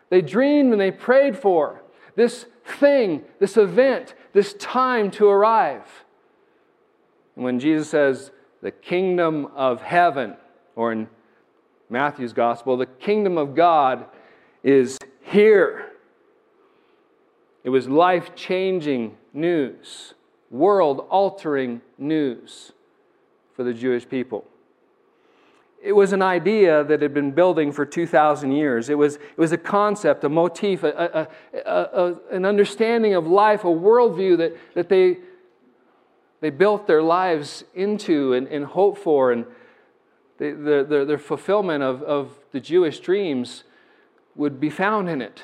They 0.09 0.21
dreamed 0.21 0.73
and 0.73 0.81
they 0.81 0.91
prayed 0.91 1.37
for 1.37 1.81
this 2.17 2.45
thing, 2.65 3.23
this 3.39 3.55
event, 3.55 4.15
this 4.33 4.53
time 4.55 5.11
to 5.11 5.29
arrive. 5.29 6.03
When 7.39 7.57
Jesus 7.57 7.89
says, 7.89 8.31
the 8.61 8.71
kingdom 8.71 9.47
of 9.55 9.81
heaven, 9.81 10.35
or 10.75 10.91
in 10.91 11.07
Matthew's 11.89 12.33
gospel, 12.33 12.75
the 12.75 12.85
kingdom 12.85 13.37
of 13.37 13.55
God 13.55 14.05
is 14.61 14.97
here. 15.21 15.93
It 17.63 17.69
was 17.69 17.87
life 17.87 18.35
changing 18.35 19.15
news, 19.33 20.15
world 20.51 21.07
altering 21.09 21.79
news 21.97 22.73
for 23.55 23.63
the 23.63 23.73
Jewish 23.73 24.07
people. 24.07 24.43
It 25.81 25.93
was 25.93 26.11
an 26.11 26.21
idea 26.21 26.83
that 26.83 27.01
had 27.01 27.13
been 27.13 27.31
building 27.31 27.71
for 27.71 27.85
2,000 27.85 28.51
years. 28.51 28.89
It 28.89 28.97
was, 28.97 29.15
it 29.15 29.37
was 29.37 29.53
a 29.53 29.57
concept, 29.57 30.25
a 30.25 30.29
motif, 30.29 30.83
a, 30.83 31.29
a, 31.53 31.69
a, 31.71 32.15
an 32.31 32.43
understanding 32.43 33.13
of 33.13 33.27
life, 33.27 33.63
a 33.63 33.67
worldview 33.67 34.37
that, 34.39 34.57
that 34.75 34.89
they 34.89 35.19
they 36.41 36.49
built 36.49 36.87
their 36.87 37.01
lives 37.01 37.63
into 37.73 38.33
and, 38.33 38.47
and 38.47 38.65
hoped 38.65 38.99
for, 38.99 39.31
and 39.31 39.45
they, 40.37 40.51
the, 40.51 40.85
the, 40.87 41.05
their 41.05 41.17
fulfillment 41.17 41.83
of, 41.83 42.01
of 42.03 42.31
the 42.51 42.59
Jewish 42.59 42.99
dreams 42.99 43.63
would 44.35 44.59
be 44.59 44.69
found 44.69 45.09
in 45.09 45.21
it. 45.21 45.43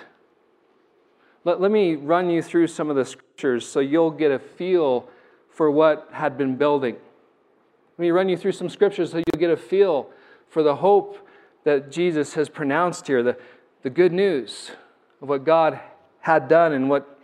Let, 1.43 1.59
let 1.59 1.71
me 1.71 1.95
run 1.95 2.29
you 2.29 2.41
through 2.41 2.67
some 2.67 2.89
of 2.89 2.95
the 2.95 3.05
scriptures 3.05 3.67
so 3.67 3.79
you'll 3.79 4.11
get 4.11 4.31
a 4.31 4.39
feel 4.39 5.09
for 5.49 5.69
what 5.69 6.09
had 6.11 6.37
been 6.37 6.55
building. 6.55 6.95
Let 7.97 8.01
me 8.01 8.11
run 8.11 8.29
you 8.29 8.37
through 8.37 8.53
some 8.53 8.69
scriptures 8.69 9.11
so 9.11 9.17
you'll 9.17 9.39
get 9.39 9.51
a 9.51 9.57
feel 9.57 10.09
for 10.49 10.63
the 10.63 10.77
hope 10.77 11.27
that 11.65 11.91
Jesus 11.91 12.33
has 12.35 12.47
pronounced 12.47 13.07
here, 13.07 13.23
the, 13.23 13.37
the 13.83 13.89
good 13.89 14.13
news 14.13 14.71
of 15.21 15.29
what 15.29 15.43
God 15.43 15.79
had 16.21 16.47
done 16.47 16.73
and 16.73 16.89
what 16.89 17.19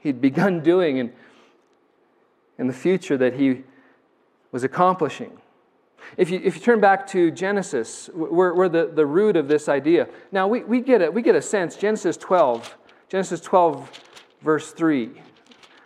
He'd 0.00 0.20
begun 0.20 0.60
doing. 0.62 0.98
And 0.98 1.12
in 2.58 2.66
the 2.66 2.72
future 2.72 3.16
that 3.16 3.34
he 3.34 3.64
was 4.52 4.64
accomplishing. 4.64 5.32
If 6.16 6.30
you, 6.30 6.40
if 6.44 6.54
you 6.54 6.60
turn 6.60 6.80
back 6.80 7.06
to 7.08 7.30
Genesis, 7.30 8.08
we're, 8.14 8.54
we're 8.54 8.68
the, 8.68 8.86
the 8.86 9.06
root 9.06 9.36
of 9.36 9.48
this 9.48 9.68
idea. 9.68 10.08
Now, 10.30 10.46
we, 10.46 10.62
we, 10.62 10.80
get 10.80 11.02
a, 11.02 11.10
we 11.10 11.22
get 11.22 11.34
a 11.34 11.42
sense, 11.42 11.76
Genesis 11.76 12.16
12, 12.16 12.76
Genesis 13.08 13.40
12, 13.40 13.90
verse 14.42 14.72
3. 14.72 15.10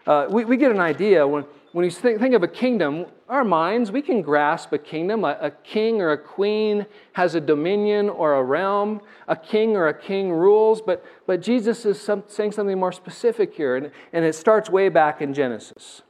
Uh, 0.06 0.26
we, 0.28 0.44
we 0.44 0.56
get 0.56 0.70
an 0.70 0.80
idea 0.80 1.26
when, 1.26 1.44
when 1.72 1.84
you 1.84 1.90
think, 1.90 2.18
think 2.20 2.34
of 2.34 2.42
a 2.42 2.48
kingdom, 2.48 3.06
our 3.28 3.44
minds, 3.44 3.92
we 3.92 4.00
can 4.02 4.22
grasp 4.22 4.72
a 4.72 4.78
kingdom. 4.78 5.24
A, 5.24 5.38
a 5.40 5.50
king 5.50 6.00
or 6.00 6.12
a 6.12 6.18
queen 6.18 6.86
has 7.12 7.34
a 7.34 7.40
dominion 7.40 8.08
or 8.08 8.34
a 8.34 8.42
realm. 8.42 9.00
A 9.28 9.36
king 9.36 9.76
or 9.76 9.88
a 9.88 9.94
king 9.94 10.32
rules. 10.32 10.80
But, 10.80 11.04
but 11.26 11.42
Jesus 11.42 11.84
is 11.84 12.00
some, 12.00 12.24
saying 12.26 12.52
something 12.52 12.78
more 12.78 12.92
specific 12.92 13.54
here, 13.54 13.76
and, 13.76 13.90
and 14.12 14.24
it 14.24 14.34
starts 14.34 14.70
way 14.70 14.88
back 14.88 15.20
in 15.20 15.34
Genesis 15.34 16.02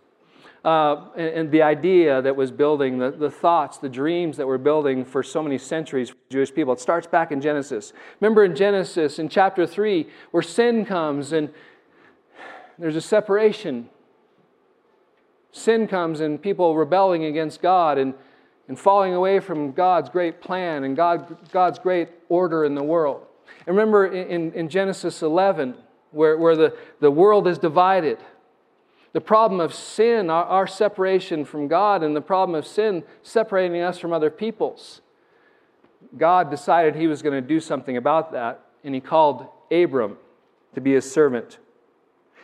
uh, 0.64 1.06
and, 1.16 1.28
and, 1.28 1.50
the 1.52 1.62
idea 1.62 2.20
that 2.20 2.34
was 2.34 2.50
building, 2.50 2.98
the, 2.98 3.12
the 3.12 3.30
thoughts, 3.30 3.78
the 3.78 3.88
dreams 3.88 4.36
that 4.36 4.46
were 4.46 4.58
building 4.58 5.04
for 5.04 5.22
so 5.22 5.40
many 5.40 5.56
centuries 5.56 6.10
for 6.10 6.16
Jewish 6.30 6.52
people. 6.52 6.72
It 6.72 6.80
starts 6.80 7.06
back 7.06 7.30
in 7.30 7.40
Genesis. 7.40 7.92
Remember 8.20 8.44
in 8.44 8.56
Genesis, 8.56 9.20
in 9.20 9.28
chapter 9.28 9.66
3, 9.66 10.08
where 10.32 10.42
sin 10.42 10.84
comes 10.84 11.32
and 11.32 11.50
there's 12.78 12.96
a 12.96 13.00
separation. 13.00 13.88
Sin 15.52 15.86
comes 15.86 16.20
and 16.20 16.40
people 16.40 16.76
rebelling 16.76 17.24
against 17.24 17.62
God 17.62 17.98
and, 17.98 18.14
and 18.66 18.78
falling 18.78 19.14
away 19.14 19.40
from 19.40 19.72
God's 19.72 20.10
great 20.10 20.40
plan 20.40 20.84
and 20.84 20.96
God, 20.96 21.36
God's 21.52 21.78
great 21.78 22.08
order 22.28 22.64
in 22.64 22.74
the 22.74 22.82
world. 22.82 23.26
And 23.66 23.76
remember 23.76 24.06
in, 24.06 24.52
in 24.52 24.68
Genesis 24.68 25.22
11, 25.22 25.74
where, 26.10 26.36
where 26.36 26.56
the, 26.56 26.76
the 27.00 27.10
world 27.10 27.46
is 27.46 27.58
divided 27.58 28.18
the 29.12 29.20
problem 29.20 29.60
of 29.60 29.74
sin, 29.74 30.30
our, 30.30 30.44
our 30.44 30.66
separation 30.66 31.44
from 31.44 31.68
God, 31.68 32.02
and 32.02 32.14
the 32.14 32.20
problem 32.20 32.54
of 32.54 32.66
sin 32.66 33.04
separating 33.22 33.80
us 33.80 33.98
from 33.98 34.12
other 34.12 34.30
peoples. 34.30 35.00
God 36.16 36.50
decided 36.50 36.94
he 36.94 37.06
was 37.06 37.22
going 37.22 37.34
to 37.40 37.46
do 37.46 37.60
something 37.60 37.96
about 37.96 38.32
that, 38.32 38.60
and 38.84 38.94
he 38.94 39.00
called 39.00 39.46
Abram 39.70 40.16
to 40.74 40.80
be 40.80 40.92
his 40.92 41.10
servant. 41.10 41.58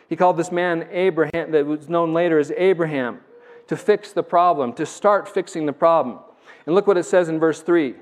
He 0.09 0.15
called 0.15 0.37
this 0.37 0.51
man 0.51 0.87
Abraham, 0.91 1.51
that 1.51 1.65
was 1.65 1.89
known 1.89 2.13
later 2.13 2.37
as 2.37 2.51
Abraham, 2.51 3.21
to 3.67 3.75
fix 3.75 4.11
the 4.11 4.23
problem, 4.23 4.73
to 4.73 4.85
start 4.85 5.27
fixing 5.27 5.65
the 5.65 5.73
problem. 5.73 6.19
And 6.65 6.75
look 6.75 6.87
what 6.87 6.97
it 6.97 7.03
says 7.03 7.29
in 7.29 7.39
verse 7.39 7.61
3 7.61 7.95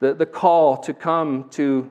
the, 0.00 0.14
the 0.14 0.26
call 0.26 0.78
to 0.78 0.92
come 0.92 1.48
to 1.50 1.88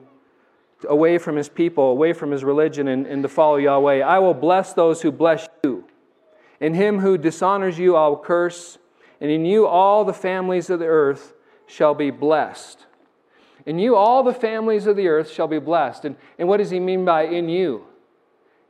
away 0.88 1.18
from 1.18 1.36
his 1.36 1.48
people, 1.48 1.90
away 1.90 2.12
from 2.12 2.30
his 2.30 2.44
religion, 2.44 2.88
and, 2.88 3.06
and 3.06 3.22
to 3.22 3.28
follow 3.28 3.56
Yahweh. 3.56 4.00
I 4.00 4.18
will 4.18 4.34
bless 4.34 4.72
those 4.72 5.02
who 5.02 5.12
bless 5.12 5.48
you. 5.62 5.84
In 6.60 6.74
him 6.74 7.00
who 7.00 7.18
dishonors 7.18 7.78
you, 7.78 7.96
I 7.96 8.06
will 8.08 8.18
curse, 8.18 8.78
and 9.20 9.30
in 9.30 9.44
you 9.44 9.66
all 9.66 10.04
the 10.04 10.12
families 10.12 10.70
of 10.70 10.78
the 10.78 10.86
earth 10.86 11.34
shall 11.66 11.94
be 11.94 12.10
blessed. 12.10 12.86
In 13.66 13.78
you 13.78 13.96
all 13.96 14.22
the 14.22 14.34
families 14.34 14.86
of 14.86 14.96
the 14.96 15.08
earth 15.08 15.30
shall 15.30 15.48
be 15.48 15.58
blessed. 15.58 16.04
And, 16.04 16.16
and 16.38 16.48
what 16.48 16.56
does 16.56 16.70
he 16.70 16.80
mean 16.80 17.04
by 17.04 17.24
in 17.24 17.48
you? 17.48 17.84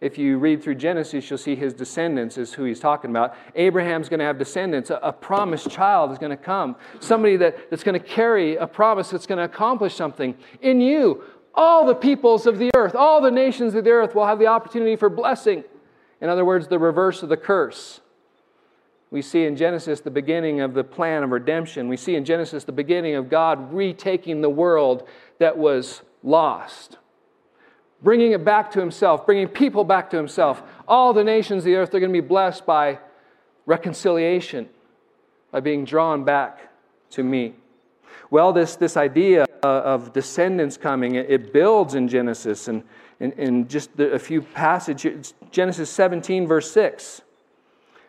If 0.02 0.18
you 0.18 0.38
read 0.38 0.64
through 0.64 0.74
Genesis, 0.74 1.30
you'll 1.30 1.38
see 1.38 1.54
his 1.54 1.72
descendants 1.72 2.36
is 2.36 2.52
who 2.52 2.64
he's 2.64 2.80
talking 2.80 3.10
about. 3.10 3.36
Abraham's 3.54 4.08
going 4.08 4.18
to 4.18 4.26
have 4.26 4.36
descendants. 4.36 4.90
A, 4.90 4.96
a 4.96 5.12
promised 5.12 5.70
child 5.70 6.10
is 6.10 6.18
going 6.18 6.30
to 6.30 6.36
come. 6.36 6.74
Somebody 6.98 7.36
that, 7.36 7.70
that's 7.70 7.84
going 7.84 7.98
to 7.98 8.04
carry 8.04 8.56
a 8.56 8.66
promise 8.66 9.10
that's 9.10 9.26
going 9.26 9.38
to 9.38 9.44
accomplish 9.44 9.94
something. 9.94 10.36
In 10.60 10.80
you, 10.80 11.22
all 11.54 11.86
the 11.86 11.94
peoples 11.94 12.46
of 12.46 12.58
the 12.58 12.70
earth, 12.74 12.94
all 12.94 13.20
the 13.20 13.30
nations 13.30 13.74
of 13.74 13.84
the 13.84 13.90
earth 13.90 14.14
will 14.14 14.26
have 14.26 14.38
the 14.38 14.46
opportunity 14.46 14.96
for 14.96 15.08
blessing. 15.08 15.64
In 16.20 16.28
other 16.28 16.44
words, 16.44 16.68
the 16.68 16.78
reverse 16.78 17.22
of 17.22 17.28
the 17.28 17.36
curse. 17.36 18.00
We 19.10 19.20
see 19.20 19.44
in 19.44 19.56
Genesis 19.56 20.00
the 20.00 20.10
beginning 20.10 20.62
of 20.62 20.72
the 20.72 20.84
plan 20.84 21.22
of 21.22 21.30
redemption. 21.30 21.88
We 21.88 21.98
see 21.98 22.14
in 22.14 22.24
Genesis 22.24 22.64
the 22.64 22.72
beginning 22.72 23.14
of 23.14 23.28
God 23.28 23.74
retaking 23.74 24.40
the 24.40 24.48
world 24.48 25.06
that 25.38 25.58
was 25.58 26.00
lost, 26.22 26.96
bringing 28.02 28.32
it 28.32 28.42
back 28.42 28.70
to 28.70 28.80
Himself, 28.80 29.26
bringing 29.26 29.48
people 29.48 29.84
back 29.84 30.08
to 30.10 30.16
Himself. 30.16 30.62
All 30.88 31.12
the 31.12 31.24
nations 31.24 31.58
of 31.58 31.64
the 31.66 31.74
earth 31.74 31.94
are 31.94 32.00
going 32.00 32.12
to 32.12 32.22
be 32.22 32.26
blessed 32.26 32.64
by 32.64 32.98
reconciliation, 33.66 34.70
by 35.50 35.60
being 35.60 35.84
drawn 35.84 36.24
back 36.24 36.70
to 37.10 37.22
me. 37.22 37.54
Well, 38.30 38.54
this, 38.54 38.76
this 38.76 38.96
idea 38.96 39.44
of 39.62 40.12
descendants 40.12 40.76
coming, 40.76 41.14
it 41.14 41.52
builds 41.52 41.94
in 41.94 42.08
Genesis 42.08 42.68
and 42.68 42.82
in, 43.20 43.68
just 43.68 43.98
a 44.00 44.18
few 44.18 44.42
passages. 44.42 45.34
Genesis 45.50 45.88
17, 45.90 46.46
verse 46.46 46.70
6. 46.72 47.22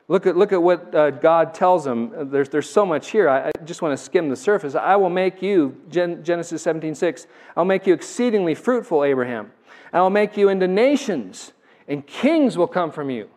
Look 0.07 0.25
at, 0.25 0.35
look 0.35 0.51
at 0.51 0.61
what 0.61 0.93
uh, 0.93 1.11
God 1.11 1.53
tells 1.53 1.85
them. 1.85 2.29
There's, 2.29 2.49
there's 2.49 2.69
so 2.69 2.85
much 2.85 3.11
here. 3.11 3.29
I, 3.29 3.49
I 3.49 3.51
just 3.63 3.81
want 3.81 3.97
to 3.97 4.03
skim 4.03 4.29
the 4.29 4.35
surface. 4.35 4.75
I 4.75 4.95
will 4.95 5.09
make 5.09 5.41
you, 5.41 5.79
Gen, 5.89 6.23
Genesis 6.23 6.61
17, 6.63 6.95
6, 6.95 7.27
I'll 7.55 7.63
make 7.63 7.87
you 7.87 7.93
exceedingly 7.93 8.55
fruitful, 8.55 9.03
Abraham. 9.03 9.51
I 9.93 10.01
will 10.01 10.09
make 10.09 10.35
you 10.35 10.49
into 10.49 10.67
nations, 10.67 11.53
and 11.87 12.05
kings 12.05 12.57
will 12.57 12.67
come 12.67 12.91
from 12.91 13.09
you. 13.09 13.29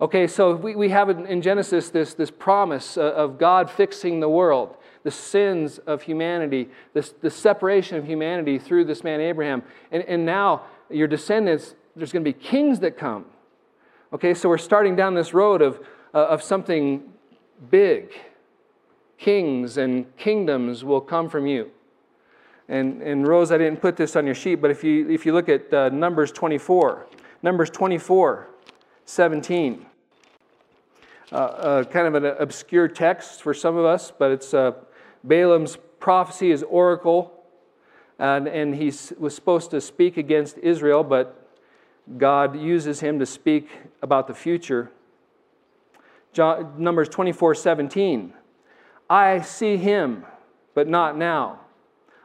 Okay, 0.00 0.26
so 0.26 0.56
we, 0.56 0.74
we 0.74 0.88
have 0.88 1.10
in 1.10 1.42
Genesis 1.42 1.90
this, 1.90 2.14
this 2.14 2.30
promise 2.30 2.96
uh, 2.96 3.12
of 3.12 3.38
God 3.38 3.70
fixing 3.70 4.20
the 4.20 4.28
world 4.28 4.76
the 5.02 5.10
sins 5.10 5.78
of 5.78 6.02
humanity, 6.02 6.68
this, 6.94 7.14
the 7.20 7.30
separation 7.30 7.96
of 7.96 8.06
humanity 8.06 8.58
through 8.58 8.84
this 8.84 9.02
man 9.02 9.20
Abraham. 9.20 9.62
And, 9.90 10.02
and 10.04 10.24
now 10.24 10.62
your 10.90 11.08
descendants, 11.08 11.74
there's 11.96 12.12
going 12.12 12.24
to 12.24 12.32
be 12.32 12.38
kings 12.38 12.80
that 12.80 12.96
come. 12.96 13.26
Okay, 14.12 14.34
so 14.34 14.48
we're 14.48 14.58
starting 14.58 14.94
down 14.94 15.14
this 15.14 15.32
road 15.32 15.62
of, 15.62 15.80
uh, 16.14 16.26
of 16.26 16.42
something 16.42 17.02
big. 17.70 18.12
Kings 19.18 19.76
and 19.76 20.16
kingdoms 20.16 20.84
will 20.84 21.00
come 21.00 21.28
from 21.28 21.46
you. 21.46 21.70
And, 22.68 23.02
and 23.02 23.26
Rose, 23.26 23.50
I 23.50 23.58
didn't 23.58 23.80
put 23.80 23.96
this 23.96 24.16
on 24.16 24.26
your 24.26 24.34
sheet, 24.34 24.56
but 24.56 24.70
if 24.70 24.84
you, 24.84 25.08
if 25.10 25.26
you 25.26 25.32
look 25.32 25.48
at 25.48 25.72
uh, 25.72 25.88
Numbers 25.88 26.32
24, 26.32 27.06
Numbers 27.42 27.70
24, 27.70 28.48
17. 29.04 29.86
Uh, 31.30 31.34
uh, 31.34 31.84
kind 31.84 32.06
of 32.06 32.14
an 32.14 32.26
obscure 32.38 32.86
text 32.86 33.42
for 33.42 33.54
some 33.54 33.76
of 33.76 33.84
us, 33.84 34.12
but 34.16 34.30
it's 34.30 34.52
uh, 34.52 34.72
Balaam's 35.24 35.78
prophecy 36.00 36.50
is 36.50 36.62
oracle, 36.64 37.32
and, 38.18 38.46
and 38.48 38.74
he 38.74 38.92
was 39.18 39.34
supposed 39.34 39.70
to 39.70 39.80
speak 39.80 40.16
against 40.16 40.58
Israel, 40.58 41.04
but 41.04 41.38
God 42.18 42.60
uses 42.60 43.00
him 43.00 43.18
to 43.20 43.26
speak 43.26 43.68
about 44.02 44.26
the 44.26 44.34
future. 44.34 44.90
John, 46.32 46.74
Numbers 46.78 47.08
24 47.08 47.54
17. 47.54 48.32
I 49.08 49.40
see 49.42 49.76
him, 49.76 50.24
but 50.74 50.88
not 50.88 51.16
now. 51.16 51.60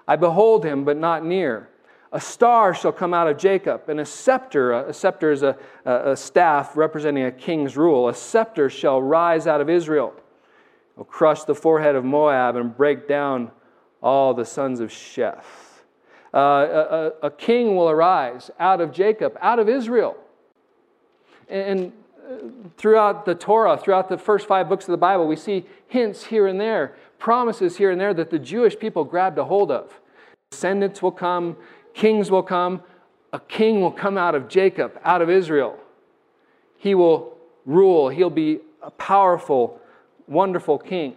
I 0.08 0.16
behold 0.16 0.64
him, 0.64 0.86
but 0.86 0.98
not 0.98 1.26
near. 1.26 1.70
A 2.14 2.22
star 2.22 2.74
shall 2.74 2.94
come 2.94 3.14
out 3.14 3.28
of 3.28 3.38
Jacob, 3.38 3.90
and 3.90 4.00
a 4.00 4.06
scepter, 4.06 4.72
a 4.72 4.94
scepter 4.94 5.32
is 5.32 5.44
a, 5.44 5.58
a, 5.84 6.16
staff 6.16 6.78
representing 6.78 7.26
a 7.26 7.32
king's 7.32 7.76
rule, 7.76 8.08
a 8.08 8.14
scepter 8.16 8.70
shall 8.70 9.02
rise 9.02 9.46
out 9.46 9.60
of 9.60 9.70
Israel 9.70 10.14
will 10.98 11.06
crush 11.06 11.44
the 11.44 11.56
forehead 11.56 11.96
of 11.96 12.04
Moab 12.04 12.56
and 12.56 12.76
break 12.76 13.08
down 13.08 13.52
all 14.02 14.34
the 14.34 14.46
sons 14.46 14.80
of 14.80 14.90
Sheth. 14.90 15.46
Uh, 16.34 17.12
a, 17.22 17.28
a, 17.28 17.32
king 17.32 17.76
will 17.76 17.90
arise 17.90 18.52
out 18.60 18.82
of 18.82 18.92
Jacob, 18.92 19.38
out 19.40 19.60
of 19.60 19.70
Israel. 19.70 20.18
And 21.48 21.94
uh, 22.30 22.36
throughout 22.78 23.26
the 23.26 23.34
Torah, 23.34 23.78
throughout 23.78 24.10
the 24.10 24.18
first 24.18 24.48
five 24.48 24.68
books 24.68 24.86
of 24.86 24.92
the 24.92 24.98
Bible, 24.98 25.26
we 25.26 25.38
see 25.38 25.66
hints 25.88 26.26
here 26.26 26.48
and 26.48 26.60
there, 26.60 26.96
promises 27.18 27.78
here 27.78 27.92
and 27.92 28.02
there 28.02 28.14
that 28.14 28.30
the 28.30 28.40
Jewish 28.40 28.78
people 28.78 29.06
grabbed 29.06 29.38
a 29.38 29.46
hold 29.46 29.72
of. 29.72 30.02
Descendants 30.52 31.02
will 31.02 31.12
come, 31.12 31.56
kings 31.94 32.30
will 32.30 32.44
come, 32.44 32.84
a 33.32 33.40
king 33.40 33.82
will 33.82 33.92
come 33.92 34.18
out 34.18 34.36
of 34.36 34.48
Jacob, 34.48 35.00
out 35.04 35.22
of 35.22 35.30
Israel. 35.30 35.78
He 36.78 36.94
will 36.94 37.38
rule, 37.66 38.10
he'll 38.10 38.30
be 38.30 38.60
a 38.82 38.92
powerful 38.92 39.80
wonderful 40.28 40.78
king. 40.78 41.16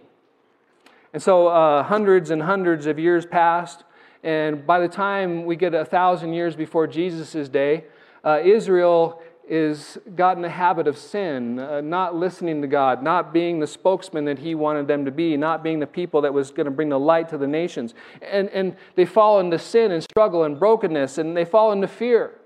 And 1.13 1.21
so 1.21 1.47
uh, 1.47 1.83
hundreds 1.83 2.31
and 2.31 2.41
hundreds 2.41 2.85
of 2.85 2.97
years 2.97 3.25
passed, 3.25 3.83
and 4.23 4.65
by 4.65 4.79
the 4.79 4.87
time 4.87 5.45
we 5.45 5.55
get 5.55 5.73
a 5.73 5.83
thousand 5.83 6.33
years 6.33 6.55
before 6.55 6.87
Jesus' 6.87 7.49
day, 7.49 7.85
uh, 8.23 8.39
Israel 8.43 9.21
is 9.51 9.97
got 10.15 10.37
in 10.37 10.41
the 10.41 10.49
habit 10.49 10.87
of 10.87 10.97
sin, 10.97 11.59
uh, 11.59 11.81
not 11.81 12.15
listening 12.15 12.61
to 12.61 12.67
God, 12.67 13.03
not 13.03 13.33
being 13.33 13.59
the 13.59 13.67
spokesman 13.67 14.23
that 14.25 14.39
He 14.39 14.55
wanted 14.55 14.87
them 14.87 15.03
to 15.03 15.11
be, 15.11 15.35
not 15.35 15.63
being 15.63 15.79
the 15.79 15.87
people 15.87 16.21
that 16.21 16.33
was 16.33 16.51
going 16.51 16.65
to 16.65 16.71
bring 16.71 16.89
the 16.89 16.99
light 16.99 17.27
to 17.29 17.37
the 17.37 17.47
nations. 17.47 17.93
And, 18.21 18.47
and 18.49 18.77
they 18.95 19.05
fall 19.05 19.39
into 19.39 19.59
sin 19.59 19.91
and 19.91 20.01
struggle 20.01 20.45
and 20.45 20.57
brokenness, 20.57 21.17
and 21.17 21.35
they 21.35 21.43
fall 21.43 21.71
into 21.73 21.87
fear. 21.87 22.39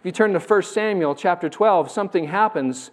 If 0.00 0.06
you 0.06 0.10
turn 0.10 0.32
to 0.32 0.40
1 0.40 0.62
Samuel 0.62 1.14
chapter 1.14 1.48
12, 1.48 1.90
something 1.90 2.26
happens 2.26 2.90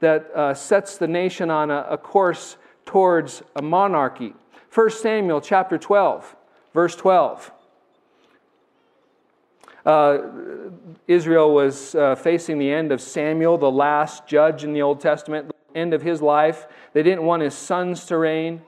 that 0.00 0.30
uh, 0.34 0.54
sets 0.54 0.96
the 0.96 1.08
nation 1.08 1.50
on 1.50 1.70
a, 1.70 1.86
a 1.90 1.98
course 1.98 2.56
towards 2.88 3.42
a 3.54 3.60
monarchy. 3.60 4.32
1 4.74 4.90
Samuel 4.90 5.42
chapter 5.42 5.76
12, 5.76 6.34
verse 6.72 6.96
12. 6.96 7.52
Uh, 9.84 10.18
Israel 11.06 11.52
was 11.52 11.94
uh, 11.94 12.14
facing 12.14 12.58
the 12.58 12.72
end 12.72 12.90
of 12.90 13.02
Samuel, 13.02 13.58
the 13.58 13.70
last 13.70 14.26
judge 14.26 14.64
in 14.64 14.72
the 14.72 14.80
Old 14.80 15.00
Testament, 15.00 15.48
the 15.48 15.78
end 15.78 15.92
of 15.92 16.00
his 16.00 16.22
life. 16.22 16.66
They 16.94 17.02
didn't 17.02 17.24
want 17.24 17.42
his 17.42 17.54
sons 17.54 18.06
to 18.06 18.16
reign. 18.16 18.62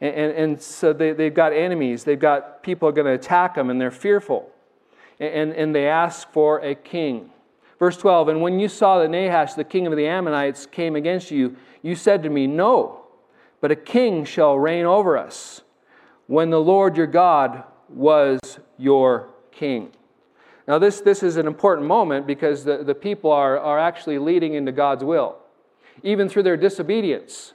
And, 0.00 0.14
and, 0.14 0.32
and 0.32 0.62
so 0.62 0.94
they, 0.94 1.12
they've 1.12 1.34
got 1.34 1.52
enemies. 1.52 2.04
They've 2.04 2.18
got 2.18 2.62
people 2.62 2.90
going 2.92 3.06
to 3.06 3.12
attack 3.12 3.56
them, 3.56 3.68
and 3.68 3.78
they're 3.78 3.90
fearful. 3.90 4.50
And, 5.20 5.52
and 5.52 5.74
they 5.74 5.86
ask 5.86 6.32
for 6.32 6.60
a 6.60 6.74
king. 6.74 7.30
Verse 7.78 7.98
12 7.98 8.28
And 8.28 8.40
when 8.40 8.58
you 8.58 8.68
saw 8.68 9.00
that 9.00 9.10
Nahash, 9.10 9.52
the 9.52 9.64
king 9.64 9.86
of 9.86 9.94
the 9.96 10.06
Ammonites, 10.06 10.64
came 10.64 10.96
against 10.96 11.30
you, 11.30 11.56
you 11.82 11.94
said 11.94 12.22
to 12.22 12.30
me, 12.30 12.46
No, 12.46 12.97
but 13.60 13.70
a 13.70 13.76
king 13.76 14.24
shall 14.24 14.58
reign 14.58 14.84
over 14.84 15.16
us 15.16 15.62
when 16.26 16.50
the 16.50 16.60
Lord 16.60 16.96
your 16.96 17.06
God 17.06 17.64
was 17.88 18.38
your 18.76 19.30
king. 19.50 19.90
Now, 20.66 20.78
this, 20.78 21.00
this 21.00 21.22
is 21.22 21.38
an 21.38 21.46
important 21.46 21.86
moment 21.86 22.26
because 22.26 22.62
the, 22.62 22.84
the 22.84 22.94
people 22.94 23.32
are, 23.32 23.58
are 23.58 23.78
actually 23.78 24.18
leading 24.18 24.54
into 24.54 24.70
God's 24.70 25.02
will, 25.02 25.38
even 26.02 26.28
through 26.28 26.42
their 26.42 26.58
disobedience. 26.58 27.54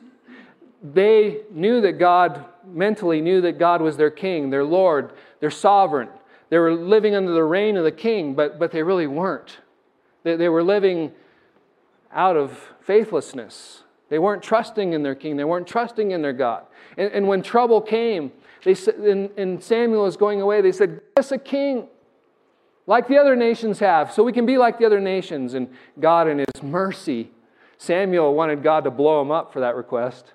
They 0.82 1.42
knew 1.52 1.80
that 1.82 1.94
God, 1.94 2.44
mentally 2.66 3.22
knew 3.22 3.40
that 3.42 3.60
God 3.60 3.82
was 3.82 3.98
their 3.98 4.10
king, 4.10 4.50
their 4.50 4.64
Lord, 4.66 5.14
their 5.40 5.52
sovereign. 5.52 6.10
They 6.50 6.58
were 6.58 6.74
living 6.74 7.16
under 7.16 7.32
the 7.32 7.44
reign 7.44 7.78
of 7.78 7.84
the 7.84 7.92
king, 7.92 8.34
but, 8.34 8.58
but 8.58 8.72
they 8.72 8.82
really 8.82 9.08
weren't. 9.08 9.60
They, 10.24 10.36
they 10.36 10.50
were 10.50 10.64
living 10.64 11.12
out 12.12 12.36
of 12.36 12.74
faithlessness. 12.82 13.83
They 14.14 14.20
weren't 14.20 14.44
trusting 14.44 14.94
in 14.94 15.02
their 15.02 15.16
king, 15.16 15.38
they 15.38 15.44
weren't 15.44 15.66
trusting 15.66 16.12
in 16.12 16.22
their 16.22 16.34
God. 16.34 16.68
And, 17.00 17.12
and 17.14 17.28
when 17.28 17.42
trouble 17.42 17.82
came, 17.82 18.32
they 18.64 18.76
and, 19.10 19.32
and 19.36 19.64
Samuel 19.64 20.06
is 20.06 20.18
going 20.18 20.40
away, 20.40 20.62
they 20.62 20.72
said, 20.72 20.90
Give 20.92 21.02
us 21.18 21.32
a 21.32 21.40
king 21.40 21.88
like 22.86 23.08
the 23.08 23.18
other 23.18 23.36
nations 23.36 23.80
have, 23.80 24.14
so 24.14 24.22
we 24.22 24.32
can 24.32 24.46
be 24.46 24.60
like 24.60 24.78
the 24.78 24.86
other 24.86 25.00
nations. 25.00 25.56
And 25.56 25.68
God, 26.00 26.28
in 26.28 26.38
His 26.38 26.62
mercy, 26.62 27.32
Samuel 27.80 28.36
wanted 28.36 28.62
God 28.62 28.84
to 28.84 28.92
blow 28.92 29.20
him 29.20 29.32
up 29.32 29.52
for 29.52 29.62
that 29.62 29.76
request. 29.76 30.34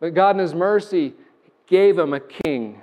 But 0.00 0.12
God, 0.12 0.34
in 0.34 0.40
His 0.40 0.52
mercy, 0.52 1.14
gave 1.68 1.96
him 1.96 2.12
a 2.12 2.18
king 2.18 2.82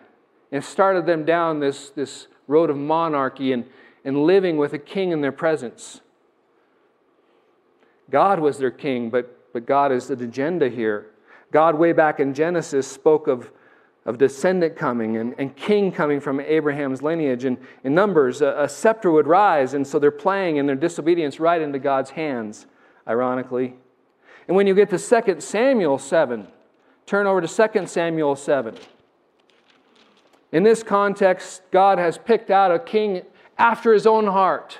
and 0.53 0.63
started 0.63 1.05
them 1.05 1.25
down 1.25 1.59
this, 1.59 1.89
this 1.89 2.27
road 2.47 2.69
of 2.69 2.77
monarchy 2.77 3.51
and, 3.51 3.65
and 4.05 4.23
living 4.23 4.55
with 4.55 4.71
a 4.71 4.79
king 4.79 5.11
in 5.11 5.19
their 5.19 5.33
presence. 5.33 5.99
God 8.09 8.39
was 8.39 8.57
their 8.57 8.71
king, 8.71 9.09
but 9.09 9.42
but 9.53 9.65
God 9.65 9.91
is 9.91 10.07
the 10.07 10.15
agenda 10.15 10.67
here. 10.67 11.07
God, 11.51 11.75
way 11.75 11.93
back 11.93 12.19
in 12.19 12.33
Genesis, 12.33 12.87
spoke 12.87 13.27
of 13.27 13.51
of 14.05 14.17
descendant 14.17 14.75
coming 14.75 15.17
and, 15.17 15.33
and 15.37 15.55
king 15.55 15.91
coming 15.91 16.19
from 16.19 16.39
Abraham's 16.39 17.01
lineage. 17.01 17.45
And 17.45 17.57
in 17.83 17.95
Numbers, 17.95 18.41
a, 18.41 18.63
a 18.63 18.69
scepter 18.69 19.11
would 19.11 19.27
rise, 19.27 19.73
and 19.73 19.85
so 19.87 19.97
they're 19.97 20.11
playing 20.11 20.57
in 20.57 20.65
their 20.65 20.75
disobedience 20.75 21.39
right 21.39 21.61
into 21.61 21.79
God's 21.79 22.11
hands, 22.11 22.65
ironically. 23.07 23.75
And 24.47 24.57
when 24.57 24.67
you 24.67 24.75
get 24.75 24.89
to 24.89 24.97
2 24.99 25.39
Samuel 25.39 25.97
7, 25.97 26.47
turn 27.05 27.27
over 27.27 27.39
to 27.39 27.69
2 27.69 27.87
Samuel 27.87 28.35
7. 28.35 28.75
In 30.51 30.63
this 30.63 30.83
context, 30.83 31.61
God 31.71 31.97
has 31.97 32.17
picked 32.17 32.51
out 32.51 32.71
a 32.71 32.79
king 32.79 33.21
after 33.57 33.93
his 33.93 34.05
own 34.05 34.27
heart. 34.27 34.79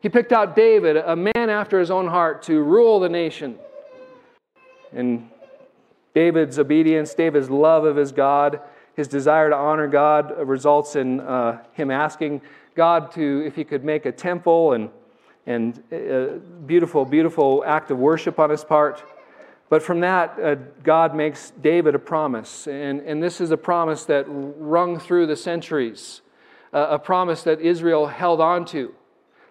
He 0.00 0.08
picked 0.08 0.32
out 0.32 0.56
David, 0.56 0.96
a 0.96 1.16
man 1.16 1.50
after 1.50 1.78
his 1.78 1.90
own 1.90 2.06
heart, 2.06 2.42
to 2.44 2.62
rule 2.62 3.00
the 3.00 3.08
nation. 3.08 3.58
And 4.92 5.30
David's 6.14 6.58
obedience, 6.58 7.14
David's 7.14 7.50
love 7.50 7.84
of 7.84 7.96
his 7.96 8.12
God, 8.12 8.60
his 8.94 9.08
desire 9.08 9.50
to 9.50 9.56
honor 9.56 9.88
God 9.88 10.36
results 10.46 10.96
in 10.96 11.20
uh, 11.20 11.62
him 11.72 11.90
asking 11.90 12.42
God 12.74 13.12
to, 13.12 13.44
if 13.46 13.56
he 13.56 13.64
could 13.64 13.84
make 13.84 14.06
a 14.06 14.12
temple 14.12 14.72
and, 14.72 14.90
and 15.46 15.82
a 15.92 16.34
uh, 16.34 16.38
beautiful, 16.66 17.04
beautiful 17.04 17.64
act 17.66 17.90
of 17.90 17.98
worship 17.98 18.38
on 18.38 18.50
his 18.50 18.64
part. 18.64 19.02
But 19.68 19.82
from 19.82 20.00
that, 20.00 20.38
uh, 20.38 20.56
God 20.82 21.14
makes 21.14 21.52
David 21.62 21.94
a 21.94 21.98
promise. 21.98 22.66
And, 22.66 23.00
and 23.02 23.22
this 23.22 23.40
is 23.40 23.52
a 23.52 23.56
promise 23.56 24.04
that 24.06 24.24
rung 24.28 24.98
through 24.98 25.26
the 25.26 25.36
centuries, 25.36 26.22
uh, 26.72 26.88
a 26.90 26.98
promise 26.98 27.44
that 27.44 27.60
Israel 27.60 28.08
held 28.08 28.40
on 28.40 28.64
to. 28.66 28.92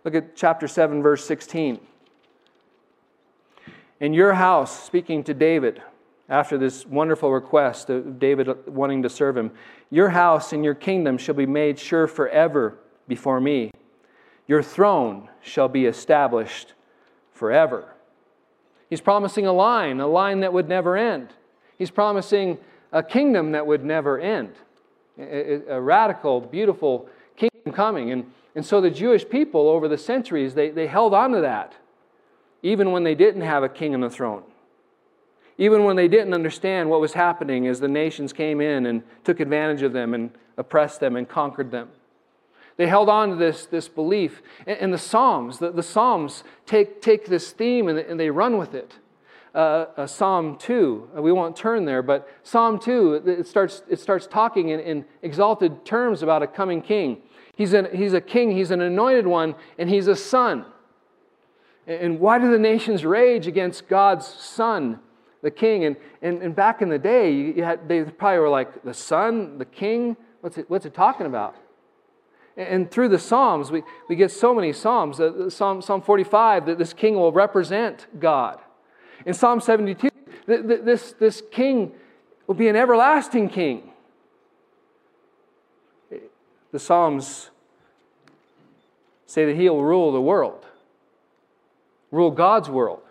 Look 0.03 0.15
at 0.15 0.35
chapter 0.35 0.67
7, 0.67 1.01
verse 1.01 1.25
16. 1.25 1.79
In 3.99 4.13
your 4.13 4.33
house, 4.33 4.83
speaking 4.83 5.23
to 5.25 5.33
David, 5.33 5.81
after 6.29 6.57
this 6.57 6.85
wonderful 6.85 7.31
request 7.31 7.89
of 7.89 8.19
David 8.19 8.67
wanting 8.67 9.03
to 9.03 9.09
serve 9.09 9.35
him, 9.35 9.51
your 9.89 10.09
house 10.09 10.53
and 10.53 10.63
your 10.63 10.75
kingdom 10.75 11.17
shall 11.17 11.35
be 11.35 11.45
made 11.45 11.79
sure 11.79 12.07
forever 12.07 12.77
before 13.07 13.41
me. 13.41 13.71
Your 14.47 14.63
throne 14.63 15.29
shall 15.41 15.67
be 15.67 15.85
established 15.85 16.73
forever. 17.33 17.93
He's 18.89 19.01
promising 19.01 19.45
a 19.45 19.53
line, 19.53 19.99
a 19.99 20.07
line 20.07 20.39
that 20.41 20.53
would 20.53 20.69
never 20.69 20.95
end. 20.95 21.29
He's 21.77 21.91
promising 21.91 22.57
a 22.91 23.03
kingdom 23.03 23.51
that 23.51 23.65
would 23.65 23.83
never 23.83 24.19
end. 24.19 24.53
A, 25.19 25.79
radical, 25.79 26.39
beautiful 26.39 27.09
kingdom 27.35 27.73
coming. 27.73 28.11
And 28.11 28.31
and 28.55 28.65
so 28.65 28.81
the 28.81 28.89
Jewish 28.89 29.27
people 29.27 29.69
over 29.69 29.87
the 29.87 29.97
centuries, 29.97 30.53
they, 30.53 30.69
they 30.69 30.87
held 30.87 31.13
on 31.13 31.31
to 31.31 31.41
that, 31.41 31.75
even 32.61 32.91
when 32.91 33.03
they 33.03 33.15
didn't 33.15 33.41
have 33.41 33.63
a 33.63 33.69
king 33.69 33.93
on 33.93 34.01
the 34.01 34.09
throne. 34.09 34.43
Even 35.57 35.83
when 35.83 35.95
they 35.95 36.07
didn't 36.07 36.33
understand 36.33 36.89
what 36.89 37.01
was 37.01 37.13
happening 37.13 37.67
as 37.67 37.79
the 37.79 37.87
nations 37.87 38.31
came 38.31 38.61
in 38.61 38.85
and 38.85 39.03
took 39.23 39.39
advantage 39.39 39.81
of 39.81 39.93
them 39.93 40.13
and 40.13 40.31
oppressed 40.57 40.99
them 40.99 41.15
and 41.15 41.27
conquered 41.27 41.71
them. 41.71 41.89
They 42.77 42.87
held 42.87 43.09
on 43.09 43.31
to 43.31 43.35
this, 43.35 43.65
this 43.65 43.89
belief. 43.89 44.41
And, 44.65 44.77
and 44.79 44.93
the 44.93 44.97
Psalms, 44.97 45.59
the, 45.59 45.71
the 45.71 45.83
Psalms 45.83 46.45
take, 46.65 47.01
take 47.01 47.25
this 47.25 47.51
theme 47.51 47.89
and, 47.89 47.99
and 47.99 48.17
they 48.17 48.29
run 48.29 48.57
with 48.57 48.73
it. 48.73 48.93
Uh, 49.53 49.85
uh, 49.97 50.07
Psalm 50.07 50.57
2, 50.57 51.09
uh, 51.17 51.21
we 51.21 51.31
won't 51.31 51.55
turn 51.55 51.83
there, 51.83 52.03
but 52.03 52.29
Psalm 52.43 52.79
2, 52.79 53.15
it 53.25 53.47
starts, 53.47 53.81
it 53.89 53.99
starts 53.99 54.27
talking 54.27 54.69
in, 54.69 54.79
in 54.79 55.05
exalted 55.23 55.83
terms 55.83 56.21
about 56.21 56.43
a 56.43 56.47
coming 56.47 56.81
king. 56.81 57.17
He's, 57.55 57.73
an, 57.73 57.89
he's 57.93 58.13
a 58.13 58.21
king, 58.21 58.51
he's 58.51 58.71
an 58.71 58.79
anointed 58.79 59.25
one, 59.25 59.55
and 59.77 59.89
he's 59.89 60.07
a 60.07 60.15
son. 60.15 60.65
And 61.87 62.19
why 62.19 62.37
do 62.39 62.51
the 62.51 62.59
nations 62.59 63.03
rage 63.03 63.47
against 63.47 63.87
God's 63.87 64.27
son, 64.27 64.99
the 65.41 65.51
king? 65.51 65.85
And, 65.85 65.95
and, 66.21 66.41
and 66.41 66.55
back 66.55 66.81
in 66.81 66.89
the 66.89 66.99
day, 66.99 67.59
had, 67.61 67.87
they 67.87 68.03
probably 68.03 68.39
were 68.39 68.49
like, 68.49 68.83
the 68.83 68.93
son, 68.93 69.57
the 69.57 69.65
king? 69.65 70.15
What's 70.41 70.57
it, 70.57 70.69
what's 70.69 70.85
it 70.85 70.93
talking 70.93 71.25
about? 71.25 71.55
And 72.59 72.91
through 72.91 73.07
the 73.07 73.19
Psalms, 73.19 73.71
we, 73.71 73.83
we 74.09 74.17
get 74.17 74.31
so 74.31 74.53
many 74.53 74.73
Psalms. 74.73 75.21
Psalm, 75.53 75.81
Psalm 75.81 76.01
45, 76.01 76.65
that 76.65 76.77
this 76.77 76.91
king 76.91 77.15
will 77.15 77.31
represent 77.31 78.07
God. 78.19 78.59
In 79.25 79.33
Psalm 79.33 79.61
72, 79.61 80.09
this, 80.45 81.13
this 81.13 81.41
king 81.51 81.93
will 82.47 82.55
be 82.55 82.67
an 82.67 82.75
everlasting 82.75 83.47
king. 83.47 83.91
The 86.71 86.79
Psalms 86.79 87.49
say 89.25 89.45
that 89.45 89.55
He'll 89.55 89.81
rule 89.81 90.11
the 90.11 90.21
world, 90.21 90.65
rule 92.11 92.31
God's 92.31 92.69
world. 92.69 93.01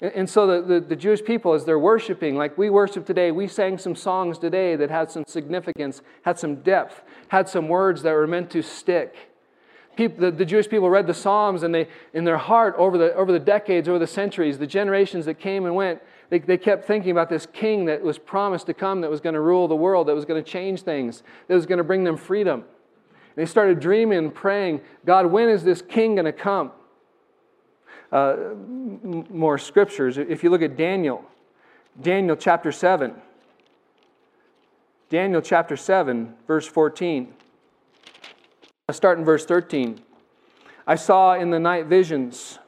And 0.00 0.28
so 0.28 0.46
the, 0.46 0.74
the, 0.74 0.80
the, 0.80 0.96
Jewish 0.96 1.24
people, 1.24 1.54
as 1.54 1.64
they're 1.64 1.78
worshiping, 1.78 2.36
like 2.36 2.58
we 2.58 2.68
worship 2.68 3.06
today, 3.06 3.30
we 3.30 3.46
sang 3.46 3.78
some 3.78 3.94
songs 3.94 4.38
today 4.38 4.74
that 4.76 4.90
had 4.90 5.10
some 5.10 5.24
significance, 5.26 6.02
had 6.22 6.38
some 6.38 6.56
depth, 6.56 7.02
had 7.28 7.48
some 7.48 7.68
words 7.68 8.02
that 8.02 8.12
were 8.12 8.26
meant 8.26 8.50
to 8.50 8.62
stick. 8.62 9.14
People, 9.96 10.22
the, 10.22 10.30
the 10.32 10.44
Jewish 10.44 10.68
people 10.68 10.90
read 10.90 11.06
the 11.06 11.14
Psalms 11.14 11.62
and 11.62 11.72
they, 11.72 11.88
in 12.12 12.24
their 12.24 12.38
heart, 12.38 12.74
over 12.76 12.98
the, 12.98 13.14
over 13.14 13.30
the 13.30 13.38
decades, 13.38 13.88
over 13.88 14.00
the 14.00 14.06
centuries, 14.06 14.58
the 14.58 14.66
generations 14.66 15.26
that 15.26 15.38
came 15.38 15.64
and 15.64 15.76
went, 15.76 16.02
they, 16.28 16.40
they 16.40 16.58
kept 16.58 16.84
thinking 16.84 17.12
about 17.12 17.28
this 17.28 17.46
king 17.46 17.84
that 17.84 18.02
was 18.02 18.18
promised 18.18 18.66
to 18.66 18.74
come, 18.74 19.00
that 19.02 19.10
was 19.10 19.20
going 19.20 19.34
to 19.34 19.40
rule 19.40 19.68
the 19.68 19.76
world, 19.76 20.08
that 20.08 20.14
was 20.14 20.24
going 20.24 20.42
to 20.42 20.50
change 20.50 20.82
things, 20.82 21.22
that 21.46 21.54
was 21.54 21.66
going 21.66 21.78
to 21.78 21.84
bring 21.84 22.02
them 22.02 22.16
freedom. 22.16 22.60
And 22.60 23.46
they 23.46 23.46
started 23.46 23.78
dreaming, 23.78 24.32
praying, 24.32 24.80
God, 25.06 25.26
when 25.26 25.48
is 25.48 25.62
this 25.62 25.80
king 25.80 26.16
going 26.16 26.24
to 26.24 26.32
come? 26.32 26.72
Uh, 28.14 28.54
more 29.02 29.58
scriptures. 29.58 30.18
If 30.18 30.44
you 30.44 30.50
look 30.50 30.62
at 30.62 30.76
Daniel, 30.76 31.24
Daniel 32.00 32.36
chapter 32.36 32.70
7. 32.70 33.12
Daniel 35.10 35.40
chapter 35.40 35.76
7, 35.76 36.32
verse 36.46 36.66
14. 36.66 37.34
I'll 38.88 38.94
start 38.94 39.18
in 39.18 39.24
verse 39.24 39.44
13. 39.44 40.00
I 40.86 40.94
saw 40.94 41.34
in 41.34 41.50
the 41.50 41.58
night 41.58 41.86
visions 41.86 42.60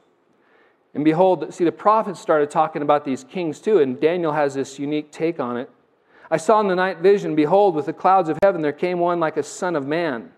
and 0.97 1.05
behold, 1.05 1.53
see, 1.53 1.63
the 1.63 1.71
prophets 1.71 2.19
started 2.19 2.49
talking 2.49 2.81
about 2.81 3.05
these 3.05 3.23
kings 3.23 3.59
too, 3.59 3.77
and 3.77 4.01
Daniel 4.01 4.31
has 4.31 4.55
this 4.55 4.79
unique 4.79 5.11
take 5.11 5.39
on 5.39 5.55
it. 5.55 5.69
I 6.31 6.37
saw 6.37 6.59
in 6.59 6.67
the 6.67 6.75
night 6.75 6.97
vision, 7.01 7.35
behold, 7.35 7.75
with 7.75 7.85
the 7.85 7.93
clouds 7.93 8.29
of 8.29 8.39
heaven 8.41 8.63
there 8.63 8.73
came 8.73 8.97
one 8.97 9.19
like 9.19 9.37
a 9.37 9.43
son 9.43 9.75
of 9.75 9.85
man. 9.85 10.31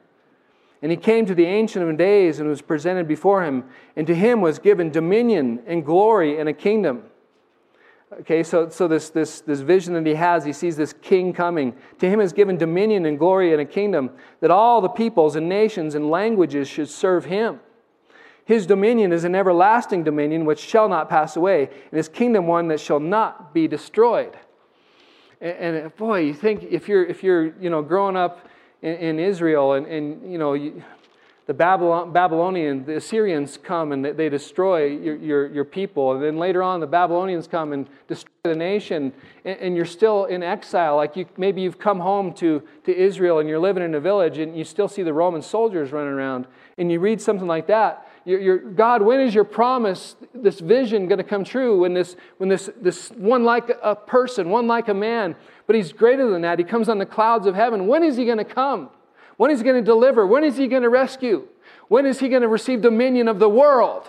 And 0.81 0.91
he 0.91 0.97
came 0.97 1.25
to 1.25 1.35
the 1.35 1.45
Ancient 1.45 1.87
of 1.87 1.97
Days 1.97 2.39
and 2.39 2.47
was 2.47 2.61
presented 2.61 3.07
before 3.07 3.43
him, 3.43 3.65
and 3.95 4.07
to 4.07 4.15
him 4.15 4.41
was 4.41 4.59
given 4.59 4.91
dominion 4.91 5.61
and 5.67 5.85
glory 5.85 6.39
and 6.39 6.47
a 6.47 6.53
kingdom. 6.53 7.03
Okay, 8.21 8.41
so, 8.41 8.69
so 8.69 8.87
this, 8.87 9.09
this, 9.09 9.41
this 9.41 9.59
vision 9.59 9.93
that 9.93 10.05
he 10.05 10.15
has, 10.15 10.43
he 10.43 10.53
sees 10.53 10.75
this 10.75 10.93
king 10.93 11.31
coming. 11.31 11.75
To 11.99 12.09
him 12.09 12.19
is 12.19 12.33
given 12.33 12.57
dominion 12.57 13.05
and 13.05 13.19
glory 13.19 13.51
and 13.51 13.61
a 13.61 13.65
kingdom, 13.65 14.11
that 14.39 14.49
all 14.49 14.81
the 14.81 14.89
peoples 14.89 15.35
and 15.35 15.47
nations 15.47 15.93
and 15.95 16.09
languages 16.09 16.67
should 16.67 16.89
serve 16.89 17.25
him. 17.25 17.59
His 18.45 18.65
dominion 18.65 19.13
is 19.13 19.25
an 19.25 19.35
everlasting 19.35 20.03
dominion 20.03 20.43
which 20.43 20.59
shall 20.59 20.89
not 20.89 21.07
pass 21.07 21.35
away, 21.35 21.65
and 21.65 21.97
his 21.97 22.09
kingdom 22.09 22.47
one 22.47 22.67
that 22.69 22.79
shall 22.79 22.99
not 22.99 23.53
be 23.53 23.67
destroyed. 23.67 24.35
And, 25.39 25.75
and 25.75 25.95
boy, 25.95 26.21
you 26.21 26.33
think 26.33 26.63
if 26.63 26.89
you're 26.89 27.05
if 27.05 27.21
you're 27.21 27.53
you 27.61 27.69
know 27.69 27.83
growing 27.83 28.17
up 28.17 28.47
in, 28.81 28.95
in 28.95 29.19
Israel 29.19 29.73
and, 29.73 29.85
and 29.87 30.31
you 30.31 30.37
know 30.37 30.53
you, 30.53 30.83
the 31.49 31.53
Babylon, 31.55 32.13
Babylonian, 32.13 32.85
the 32.85 32.97
Assyrians 32.97 33.57
come 33.57 33.91
and 33.91 34.05
they 34.05 34.29
destroy 34.29 34.85
your, 34.85 35.15
your, 35.15 35.47
your, 35.47 35.65
people. 35.65 36.11
And 36.13 36.21
then 36.21 36.37
later 36.37 36.61
on, 36.61 36.79
the 36.79 36.85
Babylonians 36.85 37.47
come 37.47 37.73
and 37.73 37.89
destroy 38.07 38.29
the 38.43 38.55
nation, 38.55 39.11
and, 39.43 39.59
and, 39.59 39.75
you're 39.75 39.83
still 39.83 40.25
in 40.25 40.43
exile. 40.43 40.97
Like 40.97 41.15
you, 41.15 41.25
maybe 41.37 41.61
you've 41.61 41.79
come 41.79 41.99
home 41.99 42.33
to, 42.33 42.61
to 42.83 42.95
Israel 42.95 43.39
and 43.39 43.49
you're 43.49 43.57
living 43.57 43.81
in 43.81 43.95
a 43.95 43.99
village, 43.99 44.37
and 44.37 44.55
you 44.55 44.63
still 44.63 44.87
see 44.87 45.01
the 45.01 45.11
Roman 45.11 45.41
soldiers 45.41 45.91
running 45.91 46.13
around. 46.13 46.45
And 46.77 46.91
you 46.91 46.99
read 46.99 47.19
something 47.19 47.47
like 47.47 47.65
that. 47.65 48.07
You're, 48.25 48.59
God, 48.59 49.01
when 49.01 49.19
is 49.19 49.33
your 49.33 49.43
promise, 49.43 50.17
this 50.35 50.59
vision, 50.59 51.07
going 51.07 51.17
to 51.17 51.23
come 51.23 51.43
true? 51.43 51.79
When 51.79 51.95
this, 51.95 52.15
when 52.37 52.47
this, 52.47 52.69
this 52.79 53.09
one 53.13 53.43
like 53.43 53.71
a 53.81 53.95
person, 53.95 54.51
one 54.51 54.67
like 54.67 54.87
a 54.87 54.93
man, 54.93 55.35
but 55.69 55.75
he's 55.75 55.93
greater 55.93 56.27
than 56.31 56.41
that. 56.41 56.57
He 56.57 56.65
comes 56.65 56.89
on 56.89 56.97
the 56.97 57.05
clouds 57.05 57.45
of 57.45 57.53
heaven. 57.53 57.85
When 57.85 58.03
is 58.03 58.17
he 58.17 58.25
going 58.25 58.39
to 58.39 58.43
come? 58.43 58.89
When 59.37 59.51
is 59.51 59.59
he 59.59 59.63
going 59.63 59.75
to 59.75 59.85
deliver? 59.85 60.25
When 60.25 60.43
is 60.43 60.57
he 60.57 60.65
going 60.65 60.81
to 60.81 60.89
rescue? 60.89 61.47
When 61.89 62.07
is 62.07 62.17
he 62.17 62.27
going 62.27 62.41
to 62.41 62.47
receive 62.47 62.81
dominion 62.81 63.27
of 63.27 63.37
the 63.37 63.49
world? 63.49 64.07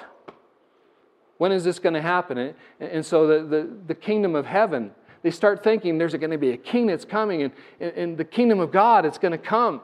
When 1.36 1.52
is 1.52 1.62
this 1.62 1.78
going 1.78 1.92
to 1.92 2.00
happen? 2.00 2.54
And 2.80 3.04
so 3.04 3.26
the, 3.26 3.44
the, 3.44 3.70
the 3.88 3.94
kingdom 3.94 4.34
of 4.36 4.46
heaven, 4.46 4.92
they 5.22 5.30
start 5.30 5.62
thinking 5.62 5.98
there's 5.98 6.14
going 6.14 6.30
to 6.30 6.38
be 6.38 6.52
a 6.52 6.56
king 6.56 6.86
that's 6.86 7.04
coming, 7.04 7.42
and, 7.42 7.52
and 7.78 8.16
the 8.16 8.24
kingdom 8.24 8.58
of 8.58 8.72
God, 8.72 9.04
it's 9.04 9.18
going 9.18 9.32
to 9.32 9.36
come. 9.36 9.82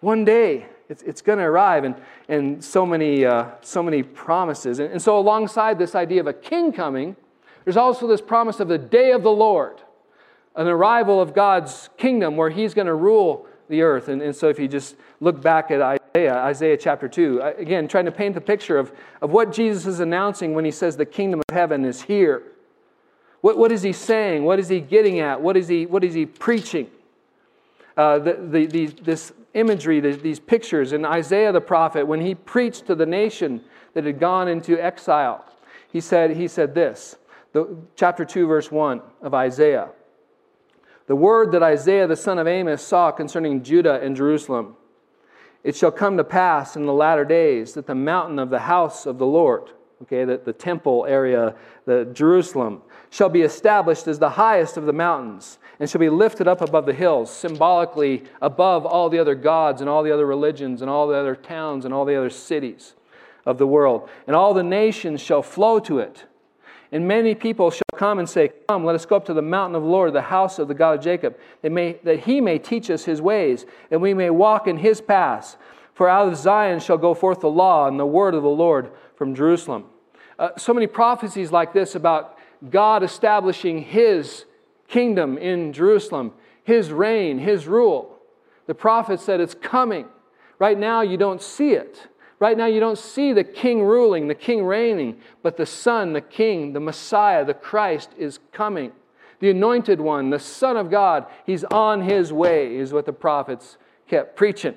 One 0.00 0.26
day, 0.26 0.66
it's, 0.90 1.02
it's 1.04 1.22
going 1.22 1.38
to 1.38 1.46
arrive, 1.46 1.84
and, 1.84 1.94
and 2.28 2.62
so, 2.62 2.84
many, 2.84 3.24
uh, 3.24 3.52
so 3.62 3.82
many 3.82 4.02
promises. 4.02 4.80
And, 4.80 4.92
and 4.92 5.00
so, 5.00 5.18
alongside 5.18 5.78
this 5.78 5.94
idea 5.94 6.20
of 6.20 6.26
a 6.26 6.34
king 6.34 6.72
coming, 6.72 7.16
there's 7.64 7.78
also 7.78 8.06
this 8.06 8.20
promise 8.20 8.60
of 8.60 8.68
the 8.68 8.76
day 8.76 9.12
of 9.12 9.22
the 9.22 9.32
Lord, 9.32 9.80
an 10.56 10.66
arrival 10.66 11.20
of 11.20 11.34
God's 11.34 11.90
kingdom 11.96 12.36
where 12.36 12.50
he's 12.50 12.74
going 12.74 12.86
to 12.86 12.94
rule 12.94 13.46
the 13.68 13.82
earth. 13.82 14.08
And, 14.08 14.22
and 14.22 14.34
so, 14.34 14.48
if 14.48 14.58
you 14.58 14.68
just 14.68 14.96
look 15.20 15.40
back 15.40 15.70
at 15.70 15.80
Isaiah, 15.80 16.36
Isaiah 16.36 16.76
chapter 16.76 17.08
2, 17.08 17.40
again, 17.58 17.88
trying 17.88 18.04
to 18.04 18.12
paint 18.12 18.34
the 18.34 18.40
picture 18.40 18.78
of, 18.78 18.92
of 19.20 19.30
what 19.30 19.52
Jesus 19.52 19.86
is 19.86 20.00
announcing 20.00 20.54
when 20.54 20.64
he 20.64 20.70
says 20.70 20.96
the 20.96 21.06
kingdom 21.06 21.40
of 21.48 21.54
heaven 21.54 21.84
is 21.84 22.02
here. 22.02 22.42
What, 23.40 23.58
what 23.58 23.72
is 23.72 23.82
he 23.82 23.92
saying? 23.92 24.44
What 24.44 24.58
is 24.58 24.68
he 24.68 24.80
getting 24.80 25.20
at? 25.20 25.40
What 25.40 25.56
is 25.56 25.68
he, 25.68 25.86
what 25.86 26.04
is 26.04 26.14
he 26.14 26.26
preaching? 26.26 26.90
uh, 27.96 28.18
the, 28.18 28.34
the, 28.34 28.66
the, 28.66 28.86
this 29.02 29.32
imagery, 29.54 30.00
the, 30.00 30.12
these 30.12 30.40
pictures. 30.40 30.92
In 30.92 31.04
Isaiah 31.04 31.52
the 31.52 31.60
prophet, 31.60 32.06
when 32.06 32.20
he 32.20 32.34
preached 32.34 32.86
to 32.86 32.94
the 32.94 33.06
nation 33.06 33.62
that 33.94 34.04
had 34.04 34.18
gone 34.18 34.48
into 34.48 34.82
exile, 34.82 35.44
he 35.92 36.00
said, 36.00 36.36
he 36.36 36.48
said 36.48 36.74
this, 36.74 37.16
the, 37.52 37.76
chapter 37.96 38.24
2, 38.24 38.46
verse 38.46 38.70
1 38.70 39.00
of 39.22 39.34
Isaiah. 39.34 39.90
The 41.06 41.16
word 41.16 41.52
that 41.52 41.62
Isaiah 41.62 42.06
the 42.06 42.16
son 42.16 42.38
of 42.38 42.46
Amos 42.46 42.82
saw 42.82 43.10
concerning 43.10 43.62
Judah 43.62 44.00
and 44.00 44.16
Jerusalem. 44.16 44.76
It 45.62 45.76
shall 45.76 45.90
come 45.90 46.16
to 46.16 46.24
pass 46.24 46.76
in 46.76 46.86
the 46.86 46.92
latter 46.92 47.24
days 47.24 47.74
that 47.74 47.86
the 47.86 47.94
mountain 47.94 48.38
of 48.38 48.50
the 48.50 48.60
house 48.60 49.06
of 49.06 49.18
the 49.18 49.26
Lord, 49.26 49.70
okay, 50.02 50.24
that 50.24 50.44
the 50.44 50.52
temple 50.52 51.06
area, 51.06 51.54
the 51.86 52.06
Jerusalem, 52.12 52.82
shall 53.10 53.28
be 53.28 53.42
established 53.42 54.06
as 54.06 54.18
the 54.18 54.30
highest 54.30 54.76
of 54.76 54.86
the 54.86 54.92
mountains 54.92 55.58
and 55.80 55.88
shall 55.88 56.00
be 56.00 56.10
lifted 56.10 56.48
up 56.48 56.60
above 56.60 56.86
the 56.86 56.92
hills, 56.92 57.34
symbolically 57.34 58.24
above 58.40 58.86
all 58.86 59.08
the 59.08 59.18
other 59.18 59.34
gods 59.34 59.80
and 59.80 59.90
all 59.90 60.02
the 60.02 60.12
other 60.12 60.26
religions 60.26 60.82
and 60.82 60.90
all 60.90 61.06
the 61.06 61.16
other 61.16 61.34
towns 61.34 61.84
and 61.84 61.92
all 61.92 62.04
the 62.04 62.16
other 62.16 62.30
cities 62.30 62.94
of 63.46 63.58
the 63.58 63.66
world. 63.66 64.08
And 64.26 64.36
all 64.36 64.54
the 64.54 64.62
nations 64.62 65.20
shall 65.20 65.42
flow 65.42 65.78
to 65.80 65.98
it. 65.98 66.24
And 66.94 67.08
many 67.08 67.34
people 67.34 67.72
shall 67.72 67.82
come 67.96 68.20
and 68.20 68.28
say, 68.28 68.52
Come, 68.68 68.84
let 68.84 68.94
us 68.94 69.04
go 69.04 69.16
up 69.16 69.26
to 69.26 69.34
the 69.34 69.42
mountain 69.42 69.74
of 69.74 69.82
the 69.82 69.88
Lord, 69.88 70.12
the 70.12 70.22
house 70.22 70.60
of 70.60 70.68
the 70.68 70.74
God 70.74 70.98
of 71.00 71.04
Jacob, 71.04 71.36
that, 71.62 71.72
may, 71.72 71.98
that 72.04 72.20
he 72.20 72.40
may 72.40 72.56
teach 72.56 72.88
us 72.88 73.04
his 73.04 73.20
ways, 73.20 73.66
and 73.90 74.00
we 74.00 74.14
may 74.14 74.30
walk 74.30 74.68
in 74.68 74.76
his 74.76 75.00
paths. 75.00 75.56
For 75.94 76.08
out 76.08 76.28
of 76.28 76.36
Zion 76.36 76.78
shall 76.78 76.96
go 76.96 77.12
forth 77.12 77.40
the 77.40 77.50
law 77.50 77.88
and 77.88 77.98
the 77.98 78.06
word 78.06 78.36
of 78.36 78.44
the 78.44 78.48
Lord 78.48 78.92
from 79.16 79.34
Jerusalem. 79.34 79.86
Uh, 80.38 80.50
so 80.56 80.72
many 80.72 80.86
prophecies 80.86 81.50
like 81.50 81.72
this 81.72 81.96
about 81.96 82.38
God 82.70 83.02
establishing 83.02 83.82
his 83.82 84.44
kingdom 84.86 85.36
in 85.36 85.72
Jerusalem, 85.72 86.32
his 86.62 86.92
reign, 86.92 87.40
his 87.40 87.66
rule. 87.66 88.20
The 88.66 88.74
prophet 88.74 89.18
said 89.18 89.40
it's 89.40 89.54
coming. 89.54 90.06
Right 90.60 90.78
now, 90.78 91.00
you 91.00 91.16
don't 91.16 91.42
see 91.42 91.72
it. 91.72 92.06
Right 92.44 92.58
now, 92.58 92.66
you 92.66 92.78
don't 92.78 92.98
see 92.98 93.32
the 93.32 93.42
king 93.42 93.82
ruling, 93.82 94.28
the 94.28 94.34
king 94.34 94.66
reigning, 94.66 95.16
but 95.42 95.56
the 95.56 95.64
Son, 95.64 96.12
the 96.12 96.20
King, 96.20 96.74
the 96.74 96.78
Messiah, 96.78 97.42
the 97.42 97.54
Christ 97.54 98.10
is 98.18 98.38
coming. 98.52 98.92
The 99.40 99.48
anointed 99.48 99.98
one, 99.98 100.28
the 100.28 100.38
Son 100.38 100.76
of 100.76 100.90
God, 100.90 101.24
he's 101.46 101.64
on 101.64 102.02
his 102.02 102.34
way, 102.34 102.76
is 102.76 102.92
what 102.92 103.06
the 103.06 103.14
prophets 103.14 103.78
kept 104.06 104.36
preaching. 104.36 104.74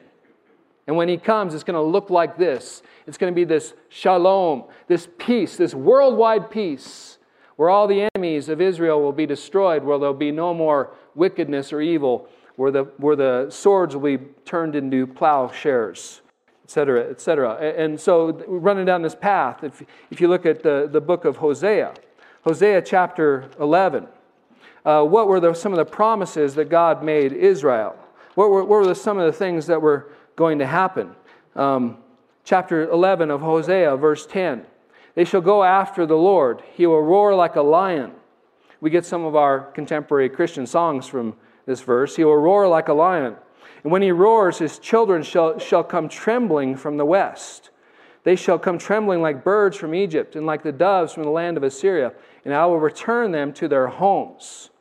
And 0.87 0.95
when 0.95 1.09
he 1.09 1.17
comes, 1.17 1.53
it's 1.53 1.65
going 1.65 1.75
to 1.75 1.81
look 1.81 2.09
like 2.09 2.37
this 2.37 2.83
it's 3.05 3.17
going 3.17 3.33
to 3.33 3.35
be 3.35 3.43
this 3.43 3.73
shalom, 3.89 4.63
this 4.87 5.09
peace, 5.17 5.57
this 5.57 5.75
worldwide 5.75 6.49
peace, 6.49 7.17
where 7.57 7.69
all 7.69 7.85
the 7.85 8.07
enemies 8.15 8.47
of 8.47 8.61
Israel 8.61 9.01
will 9.01 9.11
be 9.11 9.25
destroyed, 9.25 9.83
where 9.83 9.99
there'll 9.99 10.13
be 10.13 10.31
no 10.31 10.53
more 10.53 10.95
wickedness 11.15 11.73
or 11.73 11.81
evil, 11.81 12.29
where 12.55 12.71
the, 12.71 12.83
where 12.95 13.17
the 13.17 13.47
swords 13.49 13.93
will 13.93 14.17
be 14.17 14.23
turned 14.45 14.73
into 14.73 15.05
plowshares 15.05 16.21
etc., 16.67 17.09
etc. 17.09 17.53
And 17.77 17.97
so, 17.97 18.33
running 18.45 18.83
down 18.83 19.01
this 19.01 19.15
path, 19.15 19.63
if, 19.63 19.81
if 20.11 20.19
you 20.19 20.27
look 20.27 20.45
at 20.45 20.63
the, 20.63 20.89
the 20.91 20.99
book 20.99 21.23
of 21.23 21.37
Hosea, 21.37 21.93
Hosea 22.43 22.81
chapter 22.81 23.49
11, 23.57 24.05
uh, 24.85 25.03
what 25.03 25.29
were 25.29 25.39
the, 25.39 25.53
some 25.53 25.71
of 25.71 25.77
the 25.77 25.85
promises 25.85 26.55
that 26.55 26.65
God 26.65 27.05
made 27.05 27.31
Israel? 27.31 27.95
What 28.35 28.49
were, 28.49 28.65
what 28.65 28.79
were 28.79 28.87
the, 28.87 28.95
some 28.95 29.17
of 29.17 29.25
the 29.25 29.31
things 29.31 29.67
that 29.67 29.81
were 29.81 30.11
going 30.35 30.59
to 30.59 30.67
happen? 30.67 31.15
Um, 31.55 31.99
chapter 32.43 32.89
11 32.89 33.31
of 33.31 33.39
Hosea, 33.39 33.95
verse 33.95 34.25
10. 34.25 34.65
They 35.15 35.23
shall 35.23 35.39
go 35.39 35.63
after 35.63 36.05
the 36.05 36.17
Lord. 36.17 36.61
He 36.73 36.85
will 36.85 37.01
roar 37.01 37.33
like 37.33 37.55
a 37.55 37.61
lion. 37.61 38.11
We 38.81 38.89
get 38.89 39.05
some 39.05 39.23
of 39.23 39.37
our 39.37 39.71
contemporary 39.71 40.27
Christian 40.27 40.67
songs 40.67 41.07
from 41.07 41.37
this 41.65 41.79
verse. 41.79 42.17
He 42.17 42.25
will 42.25 42.35
roar 42.35 42.67
like 42.67 42.89
a 42.89 42.93
lion. 42.93 43.37
And 43.87 43.91
when 43.93 44.01
he 44.01 44.11
roars, 44.11 44.57
his 44.57 44.79
children 44.79 45.23
shall, 45.23 45.59
shall 45.59 45.81
come 45.81 46.09
trembling 46.09 46.75
from 46.75 46.97
the 46.97 47.05
west. 47.05 47.69
They 48.25 48.35
shall 48.35 48.59
come 48.59 48.77
trembling 48.77 49.21
like 49.21 49.45
birds 49.45 49.77
from 49.77 49.95
Egypt 49.95 50.35
and 50.35 50.45
like 50.45 50.61
the 50.61 50.73
doves 50.73 51.13
from 51.13 51.23
the 51.23 51.29
land 51.29 51.55
of 51.55 51.63
Assyria, 51.63 52.11
and 52.43 52.53
I 52.53 52.65
will 52.65 52.81
return 52.81 53.31
them 53.31 53.53
to 53.53 53.69
their 53.69 53.87
homes, 53.87 54.71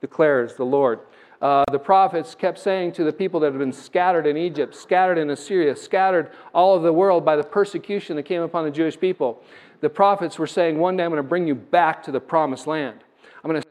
declares 0.00 0.56
the 0.56 0.64
Lord. 0.64 0.98
Uh, 1.40 1.62
the 1.70 1.78
prophets 1.78 2.34
kept 2.34 2.58
saying 2.58 2.90
to 2.94 3.04
the 3.04 3.12
people 3.12 3.38
that 3.38 3.52
had 3.52 3.60
been 3.60 3.72
scattered 3.72 4.26
in 4.26 4.36
Egypt, 4.36 4.74
scattered 4.74 5.18
in 5.18 5.30
Assyria, 5.30 5.76
scattered 5.76 6.32
all 6.52 6.74
of 6.74 6.82
the 6.82 6.92
world 6.92 7.24
by 7.24 7.36
the 7.36 7.44
persecution 7.44 8.16
that 8.16 8.24
came 8.24 8.42
upon 8.42 8.64
the 8.64 8.72
Jewish 8.72 8.98
people. 8.98 9.44
The 9.80 9.90
prophets 9.90 10.40
were 10.40 10.46
saying, 10.48 10.76
One 10.76 10.96
day 10.96 11.04
I'm 11.04 11.12
going 11.12 11.22
to 11.22 11.28
bring 11.28 11.46
you 11.46 11.54
back 11.54 12.02
to 12.02 12.10
the 12.10 12.18
promised 12.18 12.66
land. 12.66 13.04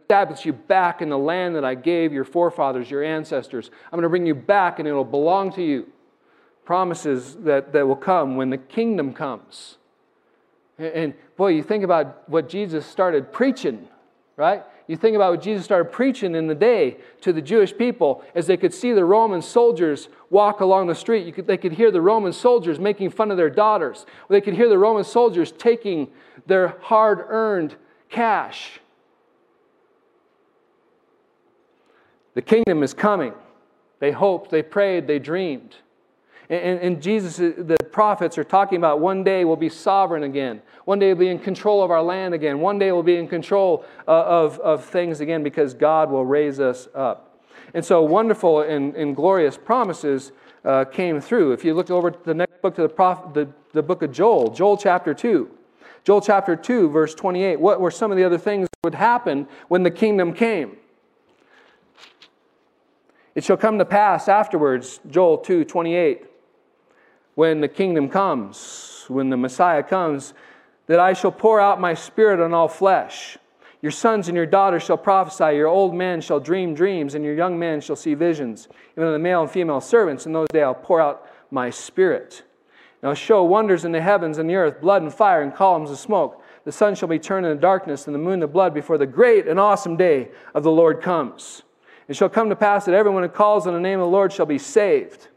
Establish 0.06 0.46
you 0.46 0.54
back 0.54 1.02
in 1.02 1.10
the 1.10 1.18
land 1.18 1.56
that 1.56 1.66
I 1.66 1.74
gave 1.74 2.14
your 2.14 2.26
forefathers, 2.26 2.92
your 2.92 3.04
ancestors. 3.04 3.72
I'm 3.86 3.98
going 3.98 4.04
to 4.04 4.10
bring 4.10 4.28
you 4.28 4.36
back 4.36 4.78
and 4.78 4.88
it'll 4.88 5.04
belong 5.04 5.52
to 5.54 5.64
you. 5.64 5.88
Promises 6.64 7.36
that, 7.38 7.74
that 7.74 7.88
will 7.88 7.96
come 7.96 8.36
when 8.36 8.52
the 8.52 8.60
kingdom 8.60 9.14
comes. 9.14 9.80
And, 10.78 10.94
and 10.94 11.14
boy, 11.38 11.54
you 11.54 11.64
think 11.64 11.84
about 11.84 12.30
what 12.30 12.48
Jesus 12.48 12.86
started 12.86 13.34
preaching, 13.34 13.88
right? 14.38 14.64
You 14.86 14.96
think 14.96 15.16
about 15.16 15.32
what 15.32 15.42
Jesus 15.42 15.66
started 15.66 15.92
preaching 15.92 16.36
in 16.36 16.46
the 16.46 16.54
day 16.54 16.98
to 17.22 17.34
the 17.34 17.42
Jewish 17.42 17.76
people 17.76 18.24
as 18.36 18.46
they 18.46 18.58
could 18.58 18.76
see 18.76 18.94
the 18.94 19.06
Roman 19.06 19.42
soldiers 19.42 20.08
walk 20.30 20.60
along 20.60 20.86
the 20.86 20.94
street. 20.94 21.34
Could, 21.34 21.48
they 21.48 21.58
could 21.58 21.72
hear 21.72 21.90
the 21.90 22.02
Roman 22.02 22.32
soldiers 22.32 22.80
making 22.80 23.10
fun 23.10 23.32
of 23.32 23.38
their 23.38 23.50
daughters. 23.50 24.06
They 24.30 24.42
could 24.42 24.54
hear 24.54 24.70
the 24.70 24.78
Roman 24.78 25.04
soldiers 25.04 25.52
taking 25.52 26.10
their 26.46 26.78
hard 26.82 27.26
earned 27.28 27.76
cash 28.08 28.82
The 32.36 32.42
kingdom 32.42 32.84
is 32.84 32.94
coming. 32.94 33.34
They 34.00 34.12
hoped, 34.12 34.52
they 34.52 34.62
prayed, 34.62 35.08
they 35.08 35.20
dreamed. 35.20 35.76
And, 36.50 36.80
and, 36.80 37.02
Jesus, 37.02 37.38
the 37.38 37.78
prophets 37.92 38.38
are 38.38 38.44
talking 38.44 38.78
about 38.78 39.00
one 39.00 39.24
day 39.24 39.46
we'll 39.46 39.56
be 39.56 39.70
sovereign 39.70 40.22
again. 40.22 40.62
One 40.84 41.00
day 41.00 41.08
we'll 41.08 41.26
be 41.26 41.30
in 41.30 41.40
control 41.40 41.82
of 41.82 41.90
our 41.90 42.04
land 42.04 42.36
again. 42.36 42.60
One 42.60 42.78
day 42.78 42.92
we'll 42.92 43.02
be 43.02 43.16
in 43.16 43.28
control 43.28 43.84
uh, 44.08 44.12
of, 44.12 44.60
of 44.60 44.86
things 44.86 45.22
again 45.22 45.42
because 45.42 45.74
God 45.74 46.12
will 46.12 46.26
raise 46.26 46.60
us 46.60 46.88
up. 46.94 47.42
And 47.74 47.84
so 47.84 48.04
wonderful 48.04 48.62
and, 48.62 48.96
and 48.96 49.16
glorious 49.16 49.58
promises 49.58 50.34
uh, 50.64 50.86
came 50.86 51.20
through. 51.20 51.54
If 51.54 51.66
you 51.66 51.74
look 51.74 51.90
over 51.90 52.12
to 52.12 52.20
the 52.24 52.36
next 52.36 52.62
book 52.62 52.76
to 52.76 52.84
the, 52.84 52.90
prophet, 52.90 53.34
the, 53.34 53.50
the 53.74 53.82
book 53.82 54.04
of 54.04 54.12
Joel, 54.12 54.52
Joel 54.52 54.78
chapter 54.78 55.16
2. 55.16 55.50
Joel 56.04 56.22
chapter 56.22 56.56
2, 56.56 56.90
verse 56.90 57.16
28. 57.16 57.60
What 57.60 57.82
were 57.82 57.90
some 57.90 58.12
of 58.12 58.18
the 58.18 58.24
other 58.24 58.38
things 58.38 58.68
that 58.70 58.80
would 58.84 58.96
happen 58.96 59.48
when 59.68 59.82
the 59.82 59.90
kingdom 59.90 60.32
came? 60.32 60.78
It 63.36 63.44
shall 63.44 63.58
come 63.58 63.78
to 63.80 63.86
pass 63.86 64.30
afterwards, 64.30 65.02
Joel 65.10 65.38
2 65.38 65.66
28, 65.66 66.26
when 67.36 67.60
the 67.60 67.68
kingdom 67.68 68.10
comes, 68.10 69.04
when 69.10 69.30
the 69.30 69.36
Messiah 69.36 69.84
comes, 69.84 70.34
that 70.88 71.02
I 71.02 71.12
shall 71.14 71.34
pour 71.34 71.60
out 71.60 71.82
my 71.82 71.94
spirit 71.94 72.40
on 72.40 72.54
all 72.54 72.70
flesh. 72.70 73.38
Your 73.82 73.92
sons 73.92 74.30
and 74.30 74.38
your 74.38 74.46
daughters 74.46 74.84
shall 74.84 74.98
prophesy, 74.98 75.58
your 75.58 75.68
old 75.68 75.94
men 75.94 76.22
shall 76.22 76.40
dream 76.40 76.74
dreams, 76.74 77.14
and 77.14 77.26
your 77.26 77.36
young 77.36 77.60
men 77.60 77.82
shall 77.82 77.98
see 77.98 78.14
visions. 78.14 78.70
Even 78.98 79.12
the 79.12 79.20
male 79.20 79.42
and 79.42 79.52
female 79.52 79.82
servants, 79.82 80.26
in 80.26 80.34
those 80.34 80.48
days 80.48 80.64
I'll 80.64 80.74
pour 80.74 81.02
out 81.02 81.28
my 81.52 81.70
spirit. 81.70 82.44
And 83.02 83.10
I'll 83.10 83.16
show 83.16 83.44
wonders 83.44 83.84
in 83.84 83.92
the 83.92 84.02
heavens 84.02 84.38
and 84.38 84.50
the 84.50 84.56
earth, 84.56 84.80
blood 84.82 85.02
and 85.02 85.14
fire 85.14 85.42
and 85.42 85.54
columns 85.54 85.92
of 85.92 86.00
smoke. 86.00 86.42
The 86.64 86.72
sun 86.72 86.96
shall 86.96 87.10
be 87.10 87.20
turned 87.20 87.46
into 87.46 87.62
darkness, 87.62 88.08
and 88.08 88.16
the 88.16 88.20
moon 88.20 88.40
to 88.40 88.48
blood 88.48 88.74
before 88.74 88.98
the 88.98 89.06
great 89.06 89.46
and 89.46 89.60
awesome 89.60 89.98
day 89.98 90.32
of 90.56 90.64
the 90.64 90.72
Lord 90.72 91.02
comes. 91.02 91.64
It 92.08 92.16
shall 92.16 92.30
come 92.30 92.50
to 92.50 92.56
pass 92.56 92.86
that 92.86 92.96
everyone 92.96 93.24
who 93.24 93.30
calls 93.30 93.66
on 93.66 93.74
the 93.74 93.80
name 93.80 94.00
of 94.00 94.06
the 94.06 94.12
Lord 94.12 94.32
shall 94.32 94.46
be 94.46 94.58
saved. 94.58 95.28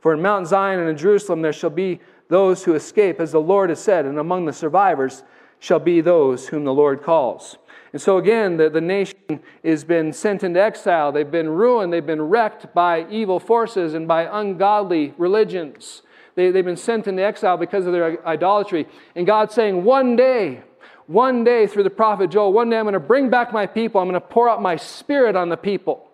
For 0.00 0.14
in 0.14 0.22
Mount 0.22 0.46
Zion 0.46 0.80
and 0.80 0.88
in 0.88 0.96
Jerusalem 0.96 1.42
there 1.42 1.52
shall 1.52 1.70
be 1.70 2.00
those 2.28 2.64
who 2.64 2.74
escape, 2.74 3.20
as 3.20 3.32
the 3.32 3.40
Lord 3.40 3.70
has 3.70 3.80
said, 3.80 4.04
and 4.04 4.18
among 4.18 4.44
the 4.44 4.52
survivors 4.52 5.22
shall 5.58 5.78
be 5.78 6.00
those 6.00 6.48
whom 6.48 6.64
the 6.64 6.74
Lord 6.74 7.02
calls. 7.02 7.56
And 7.92 8.02
so 8.02 8.18
again, 8.18 8.58
the, 8.58 8.68
the 8.68 8.80
nation 8.80 9.40
has 9.64 9.82
been 9.82 10.12
sent 10.12 10.44
into 10.44 10.60
exile. 10.60 11.10
They've 11.10 11.30
been 11.30 11.48
ruined. 11.48 11.92
They've 11.92 12.04
been 12.04 12.22
wrecked 12.22 12.74
by 12.74 13.08
evil 13.08 13.40
forces 13.40 13.94
and 13.94 14.06
by 14.06 14.28
ungodly 14.30 15.14
religions. 15.16 16.02
They, 16.34 16.50
they've 16.50 16.64
been 16.64 16.76
sent 16.76 17.06
into 17.08 17.22
exile 17.22 17.56
because 17.56 17.86
of 17.86 17.92
their 17.92 18.24
idolatry. 18.26 18.86
And 19.16 19.26
God's 19.26 19.54
saying, 19.54 19.84
one 19.84 20.16
day, 20.16 20.62
one 21.06 21.42
day 21.44 21.66
through 21.66 21.84
the 21.84 21.90
prophet 21.90 22.30
Joel, 22.30 22.52
one 22.52 22.68
day 22.68 22.78
I'm 22.78 22.84
going 22.84 22.92
to 22.92 23.00
bring 23.00 23.30
back 23.30 23.52
my 23.52 23.66
people. 23.66 24.00
I'm 24.00 24.08
going 24.08 24.20
to 24.20 24.26
pour 24.26 24.48
out 24.48 24.60
my 24.60 24.76
spirit 24.76 25.34
on 25.34 25.48
the 25.48 25.56
people. 25.56 26.07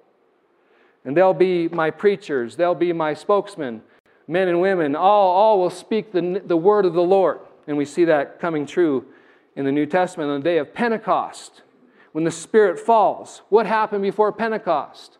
And 1.05 1.17
they'll 1.17 1.35
be 1.35 1.69
my 1.69 1.91
preachers, 1.91 2.57
they'll 2.57 2.75
be 2.75 2.93
my 2.93 3.15
spokesmen, 3.15 3.83
men 4.27 4.49
and 4.49 4.61
women. 4.61 4.97
All, 4.97 5.31
all 5.31 5.61
will 5.61 5.71
speak 5.71 6.13
the, 6.13 6.43
the 6.45 6.57
word 6.57 6.87
of 6.87 6.95
the 6.95 7.03
Lord. 7.03 7.41
And 7.67 7.77
we 7.77 7.85
see 7.85 8.05
that 8.07 8.41
coming 8.41 8.67
true 8.67 9.05
in 9.57 9.65
the 9.65 9.73
New 9.73 9.87
Testament 9.87 10.31
on 10.31 10.41
the 10.41 10.45
day 10.45 10.59
of 10.59 10.75
Pentecost. 10.75 11.63
When 12.13 12.25
the 12.25 12.31
Spirit 12.31 12.79
falls, 12.79 13.43
what 13.49 13.67
happened 13.67 14.03
before 14.03 14.33
Pentecost? 14.33 15.19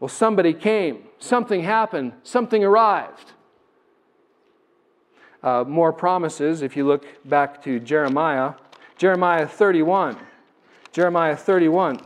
Well, 0.00 0.08
somebody 0.08 0.52
came, 0.52 1.04
something 1.18 1.62
happened, 1.62 2.12
something 2.22 2.64
arrived. 2.64 3.32
Uh, 5.42 5.64
more 5.66 5.92
promises, 5.92 6.62
if 6.62 6.76
you 6.76 6.86
look 6.86 7.04
back 7.24 7.62
to 7.64 7.78
Jeremiah, 7.78 8.54
Jeremiah 8.96 9.46
31. 9.46 10.16
Jeremiah 10.92 11.36
31, 11.36 12.00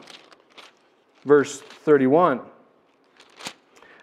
verse 1.25 1.61
31. 1.61 2.41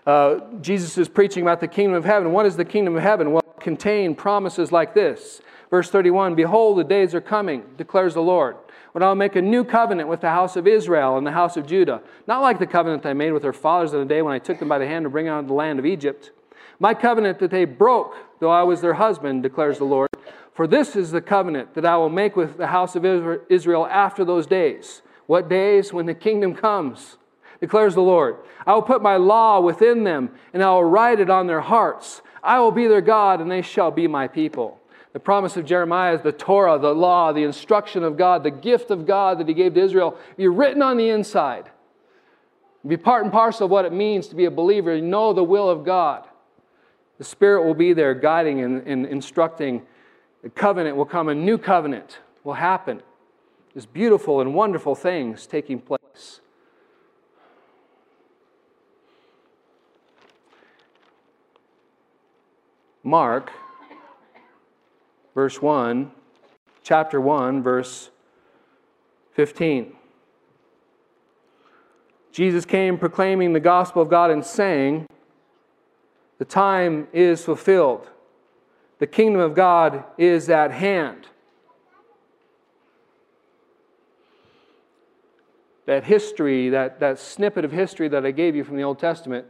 Uh, 0.05 0.39
Jesus 0.61 0.97
is 0.97 1.09
preaching 1.09 1.41
about 1.41 1.59
the 1.59 1.67
kingdom 1.67 1.95
of 1.95 2.05
heaven. 2.05 2.31
What 2.31 2.45
is 2.45 2.55
the 2.55 2.65
kingdom 2.65 2.95
of 2.95 3.01
heaven? 3.01 3.31
Well, 3.31 3.41
contain 3.59 4.13
promises 4.15 4.71
like 4.71 4.93
this. 4.93 5.41
Verse 5.69 5.89
31 5.89 6.35
Behold, 6.35 6.77
the 6.77 6.83
days 6.83 7.15
are 7.15 7.21
coming, 7.21 7.63
declares 7.77 8.13
the 8.13 8.21
Lord, 8.21 8.55
when 8.91 9.01
I'll 9.01 9.15
make 9.15 9.35
a 9.35 9.41
new 9.41 9.63
covenant 9.63 10.07
with 10.07 10.21
the 10.21 10.29
house 10.29 10.55
of 10.55 10.67
Israel 10.67 11.17
and 11.17 11.25
the 11.25 11.31
house 11.31 11.57
of 11.57 11.65
Judah. 11.65 12.01
Not 12.27 12.41
like 12.41 12.59
the 12.59 12.67
covenant 12.67 13.05
I 13.05 13.13
made 13.13 13.31
with 13.31 13.41
their 13.41 13.53
fathers 13.53 13.93
in 13.93 13.99
the 13.99 14.05
day 14.05 14.21
when 14.21 14.33
I 14.33 14.39
took 14.39 14.59
them 14.59 14.69
by 14.69 14.77
the 14.77 14.87
hand 14.87 15.05
to 15.05 15.09
bring 15.09 15.27
out 15.27 15.39
of 15.39 15.47
the 15.47 15.53
land 15.53 15.79
of 15.79 15.85
Egypt. 15.85 16.31
My 16.79 16.93
covenant 16.93 17.39
that 17.39 17.51
they 17.51 17.65
broke, 17.65 18.15
though 18.39 18.51
I 18.51 18.63
was 18.63 18.81
their 18.81 18.95
husband, 18.95 19.43
declares 19.43 19.79
the 19.79 19.85
Lord. 19.85 20.09
For 20.53 20.67
this 20.67 20.95
is 20.95 21.11
the 21.11 21.21
covenant 21.21 21.73
that 21.73 21.85
I 21.85 21.97
will 21.97 22.09
make 22.09 22.35
with 22.35 22.57
the 22.57 22.67
house 22.67 22.95
of 22.95 23.05
Israel 23.49 23.87
after 23.87 24.23
those 24.23 24.45
days. 24.45 25.01
What 25.25 25.49
days? 25.49 25.91
When 25.91 26.05
the 26.05 26.13
kingdom 26.13 26.53
comes 26.53 27.17
declares 27.59 27.95
the 27.95 28.01
Lord. 28.01 28.37
I 28.65 28.73
will 28.73 28.81
put 28.81 29.01
my 29.01 29.17
law 29.17 29.59
within 29.59 30.03
them, 30.03 30.31
and 30.53 30.63
I 30.63 30.69
will 30.71 30.83
write 30.83 31.19
it 31.19 31.29
on 31.29 31.47
their 31.47 31.61
hearts. 31.61 32.21
I 32.43 32.59
will 32.59 32.71
be 32.71 32.87
their 32.87 33.01
God, 33.01 33.41
and 33.41 33.49
they 33.49 33.61
shall 33.61 33.91
be 33.91 34.07
my 34.07 34.27
people. 34.27 34.79
The 35.13 35.19
promise 35.19 35.55
of 35.55 35.65
Jeremiah 35.65 36.13
is 36.13 36.21
the 36.21 36.33
Torah, 36.33 36.77
the 36.77 36.93
law, 36.93 37.31
the 37.31 37.43
instruction 37.43 38.03
of 38.03 38.17
God, 38.17 38.43
the 38.43 38.51
gift 38.51 38.91
of 38.91 39.05
God 39.05 39.39
that 39.39 39.47
he 39.47 39.53
gave 39.53 39.73
to 39.75 39.81
Israel. 39.81 40.17
Be 40.35 40.47
written 40.47 40.81
on 40.81 40.97
the 40.97 41.09
inside. 41.09 41.69
Be 42.85 42.97
part 42.97 43.23
and 43.23 43.31
parcel 43.31 43.65
of 43.65 43.71
what 43.71 43.85
it 43.85 43.93
means 43.93 44.27
to 44.27 44.35
be 44.35 44.45
a 44.45 44.51
believer. 44.51 44.95
You 44.95 45.01
know 45.01 45.33
the 45.33 45.43
will 45.43 45.69
of 45.69 45.85
God. 45.85 46.25
The 47.17 47.23
Spirit 47.23 47.65
will 47.65 47.73
be 47.73 47.93
there 47.93 48.13
guiding 48.13 48.61
and, 48.61 48.85
and 48.85 49.05
instructing. 49.05 49.83
The 50.43 50.49
covenant 50.49 50.97
will 50.97 51.05
come, 51.05 51.29
a 51.29 51.35
new 51.35 51.57
covenant 51.57 52.19
will 52.43 52.53
happen. 52.53 53.01
There's 53.73 53.85
beautiful 53.85 54.41
and 54.41 54.53
wonderful 54.53 54.95
things 54.95 55.47
taking 55.47 55.79
place. 55.79 56.04
Mark, 63.05 63.51
verse 65.35 65.61
1, 65.61 66.11
chapter 66.81 67.21
1, 67.21 67.61
verse 67.61 68.09
15. 69.33 69.93
Jesus 72.31 72.65
came 72.65 72.97
proclaiming 72.97 73.53
the 73.53 73.59
gospel 73.59 74.01
of 74.01 74.09
God 74.09 74.31
and 74.31 74.43
saying, 74.43 75.05
The 76.39 76.45
time 76.45 77.07
is 77.13 77.45
fulfilled. 77.45 78.09
The 78.97 79.05
kingdom 79.05 79.39
of 79.39 79.53
God 79.53 80.03
is 80.17 80.49
at 80.49 80.71
hand. 80.71 81.27
That 85.85 86.05
history, 86.05 86.69
that, 86.69 86.99
that 87.01 87.19
snippet 87.19 87.63
of 87.63 87.71
history 87.71 88.07
that 88.07 88.25
I 88.25 88.31
gave 88.31 88.55
you 88.55 88.63
from 88.63 88.77
the 88.77 88.83
Old 88.83 88.97
Testament, 88.97 89.45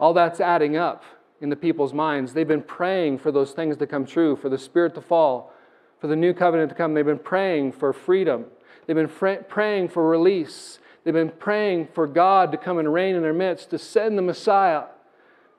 all 0.00 0.12
that's 0.12 0.40
adding 0.40 0.76
up 0.76 1.04
in 1.44 1.50
the 1.50 1.56
people's 1.56 1.92
minds. 1.92 2.32
They've 2.32 2.48
been 2.48 2.62
praying 2.62 3.18
for 3.18 3.30
those 3.30 3.52
things 3.52 3.76
to 3.76 3.86
come 3.86 4.06
true, 4.06 4.34
for 4.34 4.48
the 4.48 4.56
Spirit 4.56 4.94
to 4.94 5.02
fall, 5.02 5.52
for 6.00 6.06
the 6.06 6.16
new 6.16 6.32
covenant 6.32 6.70
to 6.70 6.74
come. 6.74 6.94
They've 6.94 7.04
been 7.04 7.18
praying 7.18 7.72
for 7.72 7.92
freedom. 7.92 8.46
They've 8.86 8.96
been 8.96 9.08
fr- 9.08 9.42
praying 9.46 9.90
for 9.90 10.08
release. 10.08 10.78
They've 11.04 11.12
been 11.12 11.28
praying 11.28 11.88
for 11.92 12.06
God 12.06 12.50
to 12.52 12.56
come 12.56 12.78
and 12.78 12.90
reign 12.90 13.14
in 13.14 13.20
their 13.20 13.34
midst, 13.34 13.68
to 13.70 13.78
send 13.78 14.16
the 14.16 14.22
Messiah. 14.22 14.84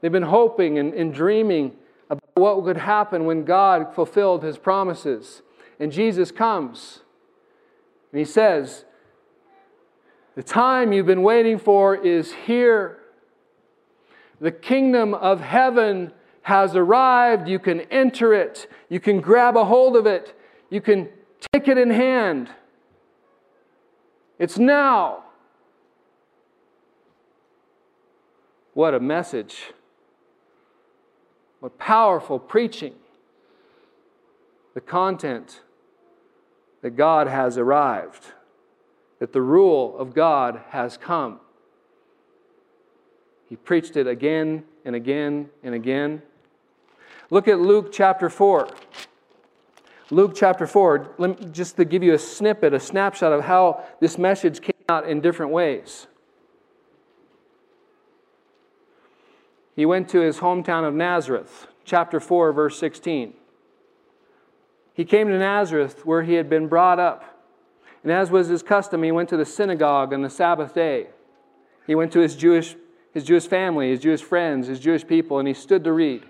They've 0.01 0.11
been 0.11 0.23
hoping 0.23 0.79
and, 0.79 0.91
and 0.95 1.13
dreaming 1.13 1.73
about 2.09 2.31
what 2.33 2.63
would 2.63 2.77
happen 2.77 3.25
when 3.25 3.45
God 3.45 3.93
fulfilled 3.93 4.43
his 4.43 4.57
promises. 4.57 5.43
And 5.79 5.91
Jesus 5.91 6.31
comes 6.31 7.01
and 8.11 8.17
he 8.17 8.25
says, 8.25 8.85
The 10.33 10.41
time 10.41 10.93
you've 10.93 11.05
been 11.05 11.21
waiting 11.21 11.59
for 11.59 11.95
is 11.95 12.33
here. 12.33 13.01
The 14.39 14.51
kingdom 14.51 15.13
of 15.13 15.41
heaven 15.41 16.11
has 16.43 16.75
arrived. 16.75 17.47
You 17.47 17.59
can 17.59 17.81
enter 17.81 18.33
it. 18.33 18.69
You 18.89 18.99
can 18.99 19.21
grab 19.21 19.57
a 19.57 19.65
hold 19.65 19.95
of 19.95 20.05
it. 20.05 20.37
You 20.69 20.81
can 20.81 21.09
take 21.53 21.67
it 21.67 21.77
in 21.77 21.89
hand. 21.89 22.49
It's 24.37 24.57
now. 24.57 25.23
What 28.73 28.93
a 28.93 28.99
message. 28.99 29.73
What 31.61 31.77
powerful 31.79 32.37
preaching. 32.37 32.93
The 34.73 34.81
content 34.81 35.61
that 36.81 36.91
God 36.91 37.25
has 37.25 37.57
arrived, 37.57 38.25
that 39.17 39.33
the 39.33 39.41
rule 39.41 39.97
of 39.97 40.13
God 40.13 40.61
has 40.69 40.97
come. 40.97 41.39
He 43.55 43.59
preached 43.59 43.95
it 43.95 44.05
again 44.05 44.65
and 44.83 44.97
again 44.97 45.49
and 45.63 45.73
again. 45.73 46.21
Look 47.29 47.47
at 47.47 47.57
Luke 47.57 47.89
chapter 47.89 48.29
4. 48.29 48.67
Luke 50.11 50.33
chapter 50.35 50.67
4, 50.67 51.37
just 51.53 51.77
to 51.77 51.85
give 51.85 52.03
you 52.03 52.13
a 52.13 52.19
snippet, 52.19 52.73
a 52.73 52.81
snapshot 52.81 53.31
of 53.31 53.45
how 53.45 53.81
this 54.01 54.17
message 54.17 54.59
came 54.59 54.75
out 54.89 55.07
in 55.07 55.21
different 55.21 55.53
ways. 55.53 56.07
He 59.73 59.85
went 59.85 60.09
to 60.09 60.19
his 60.19 60.39
hometown 60.39 60.85
of 60.85 60.93
Nazareth, 60.93 61.67
chapter 61.85 62.19
4, 62.19 62.51
verse 62.51 62.77
16. 62.77 63.35
He 64.93 65.05
came 65.05 65.29
to 65.29 65.39
Nazareth 65.39 66.05
where 66.05 66.23
he 66.23 66.33
had 66.33 66.49
been 66.49 66.67
brought 66.67 66.99
up. 66.99 67.41
And 68.03 68.11
as 68.11 68.29
was 68.29 68.49
his 68.49 68.61
custom, 68.61 69.01
he 69.01 69.13
went 69.13 69.29
to 69.29 69.37
the 69.37 69.45
synagogue 69.45 70.11
on 70.13 70.23
the 70.23 70.29
Sabbath 70.29 70.73
day. 70.73 71.07
He 71.87 71.95
went 71.95 72.11
to 72.11 72.19
his 72.19 72.35
Jewish 72.35 72.75
his 73.15 73.23
Jewish 73.23 73.47
family, 73.47 73.91
his 73.91 74.01
Jewish 74.01 74.21
friends, 74.21 74.67
his 74.67 74.79
Jewish 74.79 75.07
people, 75.07 75.39
and 75.39 75.47
he 75.47 75.53
stood 75.53 75.85
to 75.85 75.93
read. 75.93 76.23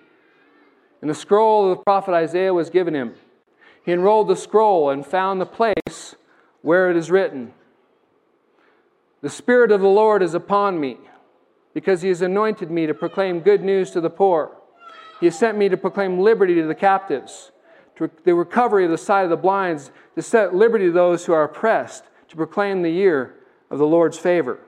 And 1.02 1.10
the 1.10 1.16
scroll 1.16 1.72
of 1.72 1.78
the 1.78 1.84
prophet 1.84 2.14
Isaiah 2.14 2.54
was 2.54 2.70
given 2.70 2.94
him. 2.94 3.16
He 3.84 3.92
unrolled 3.92 4.28
the 4.28 4.36
scroll 4.36 4.92
and 4.92 5.04
found 5.04 5.42
the 5.42 5.48
place 5.48 6.16
where 6.62 6.92
it 6.92 6.96
is 6.96 7.10
written 7.10 7.54
The 9.22 9.32
Spirit 9.32 9.72
of 9.72 9.82
the 9.82 9.88
Lord 9.88 10.22
is 10.22 10.36
upon 10.36 10.80
me, 10.80 10.98
because 11.74 12.04
he 12.04 12.10
has 12.10 12.22
anointed 12.22 12.70
me 12.70 12.86
to 12.86 12.94
proclaim 12.94 13.40
good 13.40 13.64
news 13.64 13.90
to 13.92 14.00
the 14.00 14.12
poor. 14.12 14.56
He 15.20 15.26
has 15.26 15.38
sent 15.38 15.58
me 15.58 15.68
to 15.70 15.78
proclaim 15.78 16.20
liberty 16.20 16.54
to 16.54 16.68
the 16.68 16.76
captives, 16.76 17.52
to 17.96 18.12
the 18.26 18.36
recovery 18.36 18.86
of 18.86 18.92
the 18.92 18.98
sight 19.00 19.24
of 19.24 19.32
the 19.32 19.38
blinds, 19.38 19.90
to 20.14 20.22
set 20.22 20.54
liberty 20.54 20.86
to 20.86 20.92
those 20.92 21.26
who 21.26 21.34
are 21.34 21.46
oppressed, 21.46 22.04
to 22.28 22.36
proclaim 22.36 22.84
the 22.84 22.92
year 22.92 23.34
of 23.72 23.80
the 23.80 23.88
Lord's 23.88 24.20
favor. 24.20 24.60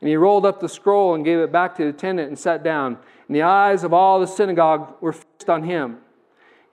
And 0.00 0.08
he 0.08 0.16
rolled 0.16 0.44
up 0.44 0.60
the 0.60 0.68
scroll 0.68 1.14
and 1.14 1.24
gave 1.24 1.38
it 1.38 1.50
back 1.50 1.74
to 1.76 1.84
the 1.84 1.88
attendant 1.90 2.28
and 2.28 2.38
sat 2.38 2.62
down. 2.62 2.98
And 3.26 3.36
the 3.36 3.42
eyes 3.42 3.82
of 3.82 3.92
all 3.92 4.20
the 4.20 4.26
synagogue 4.26 4.94
were 5.00 5.12
fixed 5.12 5.48
on 5.48 5.64
him. 5.64 5.98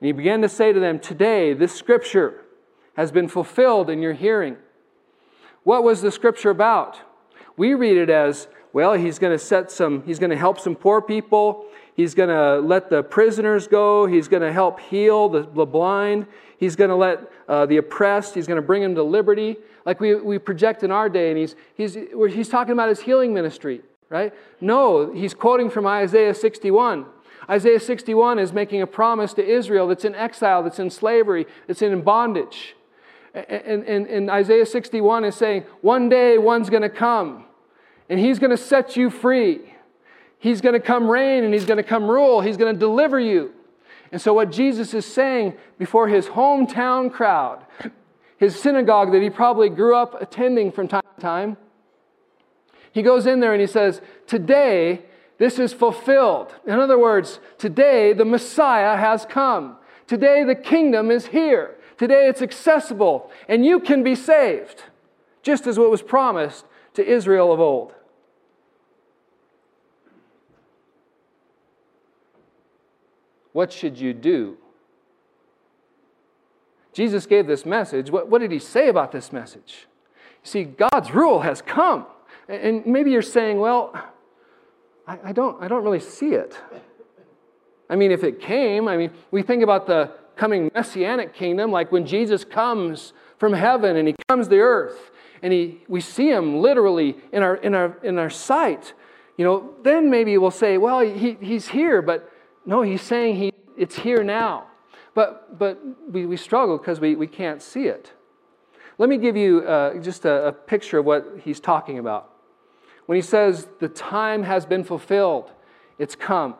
And 0.00 0.06
he 0.06 0.12
began 0.12 0.42
to 0.42 0.48
say 0.48 0.72
to 0.72 0.80
them, 0.80 0.98
Today 0.98 1.54
this 1.54 1.74
scripture 1.74 2.42
has 2.96 3.10
been 3.10 3.28
fulfilled 3.28 3.90
in 3.90 4.02
your 4.02 4.12
hearing. 4.12 4.56
What 5.62 5.82
was 5.82 6.02
the 6.02 6.12
scripture 6.12 6.50
about? 6.50 7.00
We 7.56 7.74
read 7.74 7.96
it 7.96 8.10
as, 8.10 8.48
well, 8.72 8.94
he's 8.94 9.18
going 9.18 9.32
to 9.32 9.38
set 9.38 9.70
some, 9.70 10.02
he's 10.04 10.18
going 10.18 10.30
to 10.30 10.36
help 10.36 10.60
some 10.60 10.74
poor 10.74 11.00
people. 11.00 11.66
He's 11.94 12.14
going 12.14 12.28
to 12.28 12.58
let 12.66 12.90
the 12.90 13.02
prisoners 13.02 13.68
go. 13.68 14.06
He's 14.06 14.28
going 14.28 14.42
to 14.42 14.52
help 14.52 14.80
heal 14.80 15.28
the, 15.28 15.42
the 15.42 15.64
blind. 15.64 16.26
He's 16.58 16.76
going 16.76 16.90
to 16.90 16.96
let 16.96 17.30
uh, 17.48 17.66
the 17.66 17.76
oppressed, 17.76 18.34
he's 18.34 18.46
going 18.46 18.56
to 18.56 18.66
bring 18.66 18.82
them 18.82 18.94
to 18.94 19.02
liberty 19.02 19.56
like 19.84 20.00
we, 20.00 20.14
we 20.14 20.38
project 20.38 20.82
in 20.82 20.90
our 20.90 21.08
day, 21.08 21.30
and 21.30 21.38
he's, 21.38 21.54
he's, 21.74 21.94
he's 21.94 22.48
talking 22.48 22.72
about 22.72 22.88
his 22.88 23.00
healing 23.00 23.34
ministry, 23.34 23.82
right? 24.08 24.32
No, 24.60 25.12
he's 25.12 25.34
quoting 25.34 25.70
from 25.70 25.86
Isaiah 25.86 26.34
61. 26.34 27.06
Isaiah 27.48 27.80
61 27.80 28.38
is 28.38 28.52
making 28.52 28.80
a 28.80 28.86
promise 28.86 29.34
to 29.34 29.46
Israel 29.46 29.86
that's 29.86 30.04
in 30.04 30.14
exile, 30.14 30.62
that's 30.62 30.78
in 30.78 30.88
slavery, 30.88 31.46
that's 31.66 31.82
in 31.82 32.00
bondage. 32.00 32.74
And, 33.34 33.84
and, 33.84 34.06
and 34.06 34.30
Isaiah 34.30 34.64
61 34.64 35.24
is 35.24 35.34
saying, 35.34 35.64
one 35.82 36.08
day 36.08 36.38
one's 36.38 36.70
going 36.70 36.82
to 36.82 36.88
come, 36.88 37.44
and 38.08 38.18
he's 38.18 38.38
going 38.38 38.52
to 38.52 38.56
set 38.56 38.96
you 38.96 39.10
free. 39.10 39.73
He's 40.38 40.60
going 40.60 40.74
to 40.74 40.80
come 40.80 41.08
reign, 41.08 41.44
and 41.44 41.54
he's 41.54 41.64
going 41.64 41.78
to 41.78 41.82
come 41.82 42.08
rule. 42.08 42.40
He's 42.40 42.56
going 42.56 42.74
to 42.74 42.78
deliver 42.78 43.18
you. 43.18 43.52
And 44.12 44.20
so, 44.20 44.34
what 44.34 44.52
Jesus 44.52 44.94
is 44.94 45.06
saying 45.06 45.54
before 45.78 46.08
his 46.08 46.26
hometown 46.26 47.12
crowd, 47.12 47.64
his 48.36 48.58
synagogue 48.58 49.12
that 49.12 49.22
he 49.22 49.30
probably 49.30 49.68
grew 49.68 49.96
up 49.96 50.20
attending 50.20 50.70
from 50.70 50.88
time 50.88 51.02
to 51.16 51.20
time. 51.20 51.56
He 52.92 53.02
goes 53.02 53.26
in 53.26 53.40
there 53.40 53.52
and 53.52 53.60
he 53.60 53.66
says, 53.66 54.00
Today, 54.26 55.02
this 55.38 55.58
is 55.58 55.72
fulfilled. 55.72 56.54
In 56.66 56.78
other 56.78 56.98
words, 56.98 57.40
today 57.58 58.12
the 58.12 58.24
Messiah 58.24 58.96
has 58.96 59.26
come. 59.26 59.76
Today 60.06 60.44
the 60.44 60.54
kingdom 60.54 61.10
is 61.10 61.26
here. 61.26 61.74
Today 61.96 62.28
it's 62.28 62.42
accessible, 62.42 63.30
and 63.48 63.64
you 63.64 63.80
can 63.80 64.02
be 64.02 64.14
saved, 64.14 64.84
just 65.42 65.66
as 65.66 65.78
what 65.78 65.90
was 65.90 66.02
promised 66.02 66.66
to 66.94 67.04
Israel 67.04 67.52
of 67.52 67.60
old. 67.60 67.94
What 73.54 73.72
should 73.72 73.98
you 73.98 74.12
do 74.12 74.58
Jesus 76.94 77.26
gave 77.26 77.46
this 77.46 77.66
message. 77.66 78.10
What, 78.10 78.30
what 78.30 78.40
did 78.40 78.52
he 78.52 78.60
say 78.60 78.88
about 78.88 79.12
this 79.12 79.32
message? 79.32 79.86
You 80.44 80.50
see, 80.50 80.64
God's 80.64 81.10
rule 81.10 81.40
has 81.40 81.60
come. 81.60 82.06
And 82.48 82.86
maybe 82.86 83.10
you're 83.10 83.22
saying, 83.22 83.58
well, 83.58 83.92
I, 85.06 85.18
I, 85.24 85.32
don't, 85.32 85.60
I 85.62 85.68
don't 85.68 85.82
really 85.82 86.00
see 86.00 86.34
it. 86.34 86.56
I 87.90 87.96
mean, 87.96 88.12
if 88.12 88.22
it 88.22 88.40
came, 88.40 88.86
I 88.88 88.96
mean, 88.96 89.10
we 89.30 89.42
think 89.42 89.62
about 89.62 89.86
the 89.86 90.12
coming 90.36 90.70
messianic 90.74 91.34
kingdom, 91.34 91.70
like 91.70 91.92
when 91.92 92.06
Jesus 92.06 92.44
comes 92.44 93.12
from 93.38 93.52
heaven 93.52 93.96
and 93.96 94.08
he 94.08 94.14
comes 94.28 94.48
to 94.48 94.56
earth 94.56 95.10
and 95.42 95.52
he, 95.52 95.80
we 95.88 96.00
see 96.00 96.30
him 96.30 96.60
literally 96.60 97.16
in 97.32 97.42
our, 97.42 97.56
in, 97.56 97.74
our, 97.74 97.98
in 98.02 98.18
our 98.18 98.30
sight, 98.30 98.94
you 99.36 99.44
know, 99.44 99.74
then 99.82 100.10
maybe 100.10 100.38
we'll 100.38 100.50
say, 100.50 100.78
well, 100.78 101.00
he, 101.00 101.36
he's 101.40 101.68
here, 101.68 102.00
but 102.00 102.30
no, 102.66 102.82
he's 102.82 103.02
saying 103.02 103.36
he, 103.36 103.52
it's 103.76 103.96
here 103.96 104.24
now. 104.24 104.66
But, 105.14 105.58
but 105.58 105.80
we, 106.10 106.26
we 106.26 106.36
struggle 106.36 106.76
because 106.76 107.00
we, 107.00 107.14
we 107.14 107.26
can't 107.26 107.62
see 107.62 107.84
it. 107.84 108.12
Let 108.98 109.08
me 109.08 109.16
give 109.16 109.36
you 109.36 109.60
uh, 109.60 109.98
just 109.98 110.24
a, 110.24 110.48
a 110.48 110.52
picture 110.52 110.98
of 110.98 111.04
what 111.04 111.26
he's 111.44 111.60
talking 111.60 111.98
about. 111.98 112.30
When 113.06 113.16
he 113.16 113.22
says, 113.22 113.68
the 113.80 113.88
time 113.88 114.44
has 114.44 114.66
been 114.66 114.82
fulfilled, 114.82 115.52
it's 115.98 116.14
come. 116.14 116.54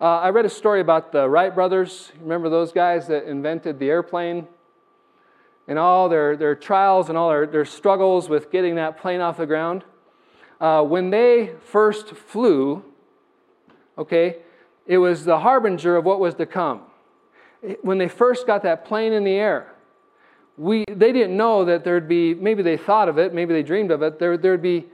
Uh, 0.00 0.18
I 0.20 0.30
read 0.30 0.44
a 0.44 0.50
story 0.50 0.80
about 0.80 1.12
the 1.12 1.28
Wright 1.28 1.54
brothers. 1.54 2.12
Remember 2.20 2.48
those 2.48 2.72
guys 2.72 3.08
that 3.08 3.24
invented 3.24 3.78
the 3.78 3.88
airplane? 3.88 4.46
And 5.68 5.78
all 5.78 6.08
their, 6.08 6.36
their 6.36 6.54
trials 6.54 7.08
and 7.08 7.18
all 7.18 7.30
their, 7.30 7.46
their 7.46 7.64
struggles 7.64 8.28
with 8.28 8.52
getting 8.52 8.76
that 8.76 8.98
plane 8.98 9.20
off 9.20 9.38
the 9.38 9.46
ground. 9.46 9.84
Uh, 10.60 10.82
when 10.82 11.10
they 11.10 11.52
first 11.64 12.10
flew, 12.10 12.84
okay, 13.98 14.36
it 14.86 14.98
was 14.98 15.24
the 15.24 15.40
harbinger 15.40 15.96
of 15.96 16.04
what 16.04 16.20
was 16.20 16.34
to 16.34 16.46
come. 16.46 16.82
When 17.82 17.98
they 17.98 18.08
first 18.08 18.46
got 18.46 18.62
that 18.62 18.84
plane 18.84 19.12
in 19.12 19.24
the 19.24 19.32
air, 19.32 19.72
we, 20.56 20.84
they 20.88 21.12
didn't 21.12 21.36
know 21.36 21.64
that 21.64 21.84
there'd 21.84 22.08
be, 22.08 22.34
maybe 22.34 22.62
they 22.62 22.76
thought 22.76 23.08
of 23.08 23.18
it, 23.18 23.34
maybe 23.34 23.52
they 23.52 23.62
dreamed 23.62 23.90
of 23.90 24.02
it, 24.02 24.18
there, 24.18 24.36
there'd 24.36 24.62
be 24.62 24.86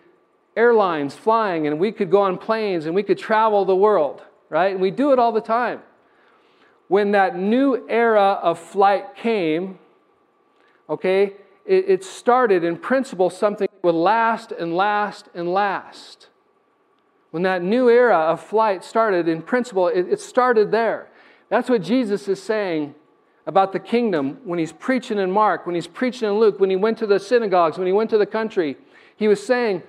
airlines 0.57 1.15
flying 1.15 1.67
and 1.67 1.79
we 1.79 1.93
could 1.93 2.11
go 2.11 2.23
on 2.23 2.39
planes 2.39 2.87
and 2.87 2.95
we 2.95 3.03
could 3.03 3.19
travel 3.19 3.65
the 3.65 3.77
world, 3.77 4.23
right? 4.49 4.73
And 4.73 4.81
we 4.81 4.91
do 4.91 5.13
it 5.13 5.19
all 5.19 5.33
the 5.33 5.41
time. 5.41 5.81
When 6.89 7.13
that 7.13 7.39
new 7.39 7.89
era 7.89 8.39
of 8.43 8.59
flight 8.59 9.17
came, 9.17 9.79
okay, 10.89 11.35
it, 11.65 11.85
it 11.89 12.05
started 12.05 12.65
in 12.65 12.77
principle 12.77 13.31
something 13.31 13.69
that 13.71 13.85
would 13.85 13.95
last 13.95 14.53
and 14.53 14.77
last 14.77 15.29
and 15.35 15.53
last. 15.53 16.29
When 17.33 17.43
that 17.45 17.63
new 17.63 17.89
era 17.89 18.19
of 18.19 18.41
flight 18.41 18.85
started, 18.85 19.27
in 19.27 19.41
principle, 19.43 19.89
it, 19.89 20.07
it 20.09 20.21
started 20.21 20.71
there. 20.71 21.09
That's 21.49 21.69
what 21.69 21.83
Jesus 21.83 22.29
is 22.29 22.41
saying 22.43 22.95
about 23.47 23.73
the 23.73 23.81
kingdom 23.81 24.39
when 24.45 24.59
he's 24.59 24.73
preaching 24.73 25.19
in 25.19 25.31
Mark, 25.31 25.67
when 25.67 25.75
he's 25.75 25.87
preaching 25.87 26.29
in 26.29 26.39
Luke, 26.39 26.61
when 26.61 26.71
he 26.71 26.77
went 26.77 26.99
to 26.99 27.07
the 27.07 27.19
synagogues, 27.19 27.79
when 27.79 27.87
he 27.87 27.93
went 27.93 28.11
to 28.11 28.19
the 28.19 28.27
country. 28.27 28.77
He 29.17 29.29
was 29.29 29.45
saying, 29.45 29.83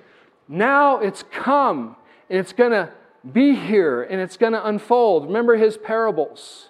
now 0.47 0.99
it's 0.99 1.23
come 1.31 1.97
and 2.29 2.39
it's 2.39 2.53
going 2.53 2.71
to 2.71 2.91
be 3.31 3.55
here 3.55 4.03
and 4.03 4.21
it's 4.21 4.37
going 4.37 4.53
to 4.53 4.65
unfold. 4.65 5.25
Remember 5.25 5.57
his 5.57 5.77
parables. 5.77 6.69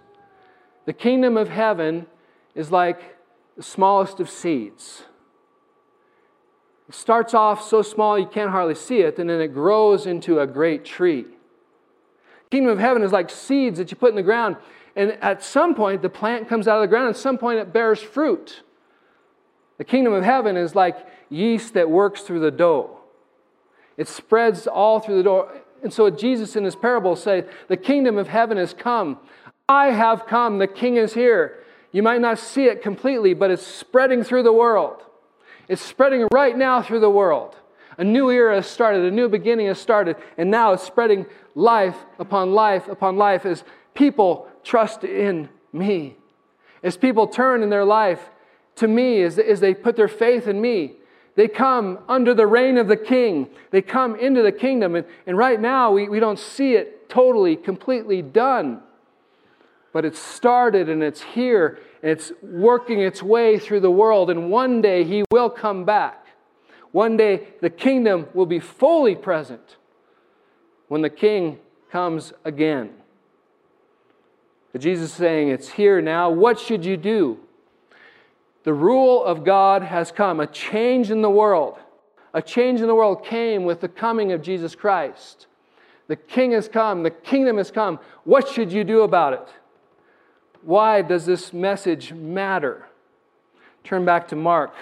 The 0.86 0.94
kingdom 0.94 1.38
of 1.38 1.50
heaven 1.50 2.08
is 2.56 2.72
like 2.72 3.16
the 3.56 3.64
smallest 3.64 4.20
of 4.20 4.30
seeds. 4.30 5.04
Starts 6.94 7.34
off 7.34 7.68
so 7.68 7.82
small 7.82 8.20
you 8.20 8.28
can't 8.28 8.52
hardly 8.52 8.76
see 8.76 9.00
it, 9.00 9.18
and 9.18 9.28
then 9.28 9.42
it 9.42 9.48
grows 9.48 10.06
into 10.06 10.40
a 10.40 10.46
great 10.46 10.86
tree. 10.86 11.26
Kingdom 12.52 12.72
of 12.72 12.78
heaven 12.78 13.02
is 13.02 13.12
like 13.12 13.32
seeds 13.32 13.80
that 13.80 13.90
you 13.90 13.98
put 13.98 14.12
in 14.12 14.16
the 14.16 14.22
ground, 14.22 14.58
and 14.96 15.14
at 15.14 15.44
some 15.44 15.74
point, 15.74 16.04
the 16.04 16.10
plant 16.10 16.48
comes 16.48 16.68
out 16.68 16.78
of 16.78 16.82
the 16.82 16.88
ground, 16.88 17.08
and 17.08 17.16
at 17.16 17.20
some 17.20 17.40
point, 17.40 17.58
it 17.58 17.74
bears 17.74 18.00
fruit. 18.00 18.62
The 19.80 19.84
kingdom 19.84 20.14
of 20.14 20.24
heaven 20.24 20.56
is 20.56 20.76
like 20.76 20.96
yeast 21.32 21.74
that 21.74 21.90
works 21.90 22.22
through 22.22 22.42
the 22.42 22.52
dough. 22.52 23.00
It 23.98 24.08
spreads 24.08 24.68
all 24.68 25.00
through 25.00 25.18
the 25.18 25.24
door. 25.24 25.52
And 25.82 25.92
so 25.92 26.12
Jesus 26.12 26.56
in 26.56 26.64
his 26.64 26.76
parable 26.76 27.16
says, 27.16 27.46
The 27.70 27.78
kingdom 27.78 28.20
of 28.20 28.28
heaven 28.28 28.58
has 28.58 28.76
come. 28.76 29.18
I 29.68 29.88
have 29.88 30.28
come. 30.28 30.60
The 30.60 30.68
king 30.68 30.98
is 30.98 31.16
here. 31.16 31.64
You 31.92 32.04
might 32.04 32.22
not 32.22 32.38
see 32.38 32.66
it 32.66 32.84
completely, 32.84 33.34
but 33.34 33.50
it's 33.50 33.66
spreading 33.66 34.24
through 34.24 34.44
the 34.44 34.54
world. 34.54 35.04
It's 35.68 35.82
spreading 35.82 36.28
right 36.32 36.58
now 36.58 36.82
through 36.82 37.00
the 37.00 37.10
world. 37.10 37.56
A 37.98 38.04
new 38.04 38.30
era 38.30 38.56
has 38.56 38.68
started, 38.68 39.06
a 39.06 39.12
new 39.12 39.30
beginning 39.30 39.68
has 39.68 39.80
started, 39.80 40.16
and 40.38 40.50
now 40.50 40.74
it's 40.74 40.84
spreading 40.84 41.26
life 41.56 41.98
upon 42.18 42.52
life 42.54 42.88
upon 42.88 43.18
life 43.18 43.46
as 43.46 43.64
people 43.94 44.48
trust 44.64 45.04
in 45.04 45.50
me. 45.72 46.18
As 46.82 46.98
people 46.98 47.28
turn 47.28 47.64
in 47.64 47.70
their 47.70 47.86
life 47.86 48.30
to 48.78 48.88
me, 48.88 49.22
as, 49.22 49.38
as 49.38 49.60
they 49.60 49.74
put 49.74 49.96
their 49.96 50.08
faith 50.08 50.48
in 50.48 50.60
me, 50.60 50.96
they 51.36 51.48
come 51.48 52.00
under 52.08 52.34
the 52.34 52.46
reign 52.46 52.78
of 52.78 52.88
the 52.88 52.98
king. 52.98 53.50
They 53.72 53.82
come 53.82 54.16
into 54.16 54.42
the 54.42 54.52
kingdom. 54.52 54.96
And, 54.96 55.06
and 55.26 55.38
right 55.38 55.60
now, 55.60 55.92
we, 55.92 56.08
we 56.10 56.20
don't 56.20 56.38
see 56.38 56.76
it 56.76 57.10
totally, 57.10 57.56
completely 57.56 58.22
done. 58.22 58.82
But 59.94 60.06
it's 60.06 60.20
started 60.20 60.90
and 60.90 61.02
it's 61.02 61.22
here 61.22 61.80
it's 62.04 62.34
working 62.42 63.00
its 63.00 63.24
way 63.24 63.58
through 63.58 63.80
the 63.80 63.90
world. 63.90 64.30
And 64.30 64.52
one 64.52 64.82
day, 64.82 65.06
he 65.06 65.24
will 65.32 65.50
come 65.50 65.86
back. 65.86 66.28
One 66.92 67.16
day, 67.16 67.48
the 67.62 67.70
kingdom 67.70 68.28
will 68.34 68.46
be 68.46 68.60
fully 68.60 69.16
present 69.16 69.78
when 70.90 71.02
the 71.02 71.10
king 71.10 71.60
comes 71.90 72.34
again. 72.44 72.92
But 74.74 74.82
Jesus 74.82 75.12
is 75.12 75.16
saying, 75.16 75.48
It's 75.48 75.70
here 75.70 76.02
now. 76.02 76.30
What 76.30 76.60
should 76.60 76.84
you 76.84 76.98
do? 76.98 77.40
The 78.64 78.74
rule 78.74 79.24
of 79.24 79.46
God 79.46 79.82
has 79.84 80.12
come. 80.12 80.42
A 80.42 80.48
change 80.48 81.10
in 81.10 81.22
the 81.22 81.30
world. 81.30 81.78
A 82.34 82.42
change 82.42 82.82
in 82.82 82.88
the 82.88 82.96
world 82.96 83.24
came 83.24 83.64
with 83.64 83.80
the 83.80 83.88
coming 83.88 84.34
of 84.34 84.42
Jesus 84.42 84.76
Christ. 84.76 85.48
The 86.08 86.16
king 86.18 86.52
has 86.52 86.68
come. 86.68 87.04
The 87.04 87.12
kingdom 87.12 87.58
has 87.58 87.72
come. 87.72 88.00
What 88.26 88.50
should 88.50 88.74
you 88.74 88.84
do 88.84 89.02
about 89.04 89.34
it? 89.34 89.48
Why 90.64 91.02
does 91.02 91.26
this 91.26 91.54
message 91.54 92.14
matter? 92.14 92.88
Turn 93.84 94.06
back 94.06 94.28
to 94.30 94.36
Mark, 94.36 94.74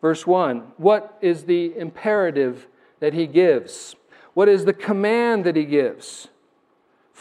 verse 0.00 0.26
1. 0.26 0.72
What 0.76 1.18
is 1.20 1.44
the 1.44 1.76
imperative 1.76 2.66
that 3.00 3.14
he 3.14 3.26
gives? 3.26 3.96
What 4.34 4.48
is 4.48 4.64
the 4.64 4.72
command 4.72 5.44
that 5.44 5.56
he 5.56 5.64
gives? 5.64 6.28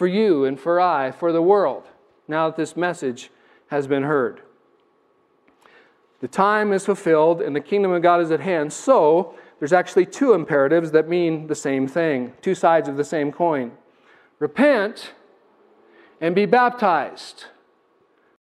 for 0.02 0.08
you 0.08 0.46
and 0.46 0.60
for 0.60 0.80
I, 0.80 1.12
for 1.12 1.32
the 1.32 1.44
world, 1.44 1.84
now 2.28 2.48
that 2.48 2.58
this 2.58 2.76
message 2.76 3.30
has 3.68 3.86
been 3.86 4.02
heard. 4.02 4.42
The 6.22 6.28
time 6.28 6.74
is 6.74 6.88
fulfilled 6.88 7.40
and 7.40 7.56
the 7.56 7.62
kingdom 7.62 7.92
of 7.92 8.02
God 8.02 8.20
is 8.20 8.32
at 8.32 8.40
hand. 8.40 8.74
So, 8.74 9.36
there's 9.60 9.74
actually 9.74 10.08
two 10.08 10.34
imperatives 10.34 10.90
that 10.90 11.08
mean 11.08 11.46
the 11.46 11.54
same 11.54 11.88
thing, 11.88 12.34
two 12.42 12.56
sides 12.56 12.90
of 12.90 12.98
the 12.98 13.04
same 13.04 13.32
coin. 13.32 13.74
Repent 14.40 15.14
and 16.20 16.34
be 16.34 16.48
baptized. 16.48 17.46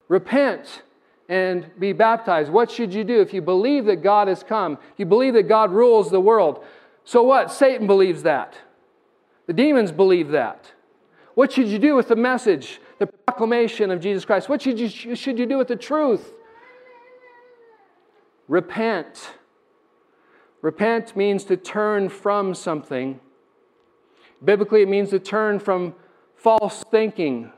Repent 0.09 0.81
and 1.29 1.69
be 1.79 1.93
baptized. 1.93 2.51
What 2.51 2.69
should 2.69 2.93
you 2.93 3.03
do 3.03 3.21
if 3.21 3.33
you 3.33 3.41
believe 3.41 3.85
that 3.85 4.03
God 4.03 4.27
has 4.27 4.43
come? 4.43 4.77
You 4.97 5.05
believe 5.05 5.35
that 5.35 5.47
God 5.47 5.71
rules 5.71 6.11
the 6.11 6.19
world. 6.19 6.65
So 7.05 7.23
what? 7.23 7.51
Satan 7.51 7.87
believes 7.87 8.23
that. 8.23 8.55
The 9.45 9.53
demons 9.53 9.91
believe 9.91 10.29
that. 10.29 10.73
What 11.35 11.51
should 11.51 11.67
you 11.67 11.79
do 11.79 11.95
with 11.95 12.07
the 12.07 12.15
message, 12.15 12.81
the 12.97 13.07
proclamation 13.07 13.91
of 13.91 14.01
Jesus 14.01 14.25
Christ? 14.25 14.49
What 14.49 14.61
should 14.61 14.79
you, 14.79 14.89
should 14.89 15.39
you 15.39 15.45
do 15.45 15.57
with 15.57 15.69
the 15.69 15.75
truth? 15.75 16.33
Repent. 18.47 19.35
Repent 20.61 21.15
means 21.15 21.43
to 21.45 21.55
turn 21.55 22.09
from 22.09 22.53
something. 22.53 23.19
Biblically, 24.43 24.81
it 24.81 24.89
means 24.89 25.11
to 25.11 25.19
turn 25.19 25.59
from 25.59 25.93
false 26.35 26.83
thinking. 26.89 27.51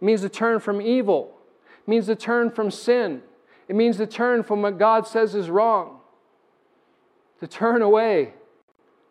It 0.00 0.04
means 0.04 0.22
to 0.22 0.28
turn 0.28 0.60
from 0.60 0.80
evil. 0.80 1.36
It 1.80 1.88
means 1.88 2.06
to 2.06 2.14
turn 2.14 2.50
from 2.50 2.70
sin. 2.70 3.22
It 3.68 3.76
means 3.76 3.96
to 3.98 4.06
turn 4.06 4.42
from 4.42 4.62
what 4.62 4.78
God 4.78 5.06
says 5.06 5.34
is 5.34 5.50
wrong. 5.50 6.00
To 7.40 7.46
turn 7.46 7.82
away 7.82 8.34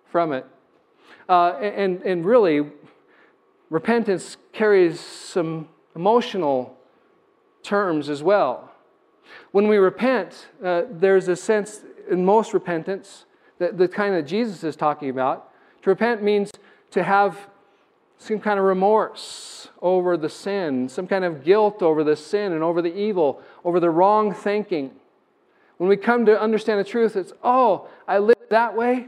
from 0.06 0.34
it. 0.34 0.46
Uh, 1.28 1.52
and, 1.62 2.02
and 2.02 2.26
really, 2.26 2.66
repentance 3.70 4.38
carries 4.52 5.00
some 5.00 5.70
emotional 5.96 6.78
terms 7.64 8.10
as 8.10 8.24
well. 8.24 8.72
When 9.52 9.68
we 9.68 9.78
repent, 9.78 10.48
uh, 10.64 10.84
there's 10.90 11.28
a 11.28 11.36
sense 11.36 11.82
in 12.10 12.26
most 12.26 12.54
repentance, 12.54 13.26
that 13.60 13.78
the 13.78 13.88
kind 13.88 14.16
that 14.16 14.24
Jesus 14.24 14.64
is 14.64 14.76
talking 14.76 15.10
about. 15.10 15.52
To 15.84 15.90
repent 15.90 16.24
means 16.24 16.52
to 16.92 17.04
have 17.04 17.50
some 18.20 18.40
kind 18.40 18.60
of 18.60 18.66
remorse 18.66 19.70
over 19.82 20.16
the 20.16 20.30
sin, 20.30 20.88
some 20.88 21.08
kind 21.08 21.26
of 21.26 21.44
guilt 21.44 21.82
over 21.82 22.04
the 22.04 22.16
sin 22.16 22.54
and 22.54 22.62
over 22.62 22.82
the 22.82 22.96
evil, 22.96 23.42
over 23.66 23.80
the 23.80 23.90
wrong 23.90 24.34
thinking. 24.34 24.92
When 25.78 25.90
we 25.90 25.98
come 25.98 26.26
to 26.28 26.40
understand 26.40 26.80
the 26.80 26.84
truth, 26.84 27.16
it's, 27.16 27.34
oh, 27.44 27.88
I 28.08 28.20
lived 28.20 28.50
that 28.50 28.76
way. 28.76 29.08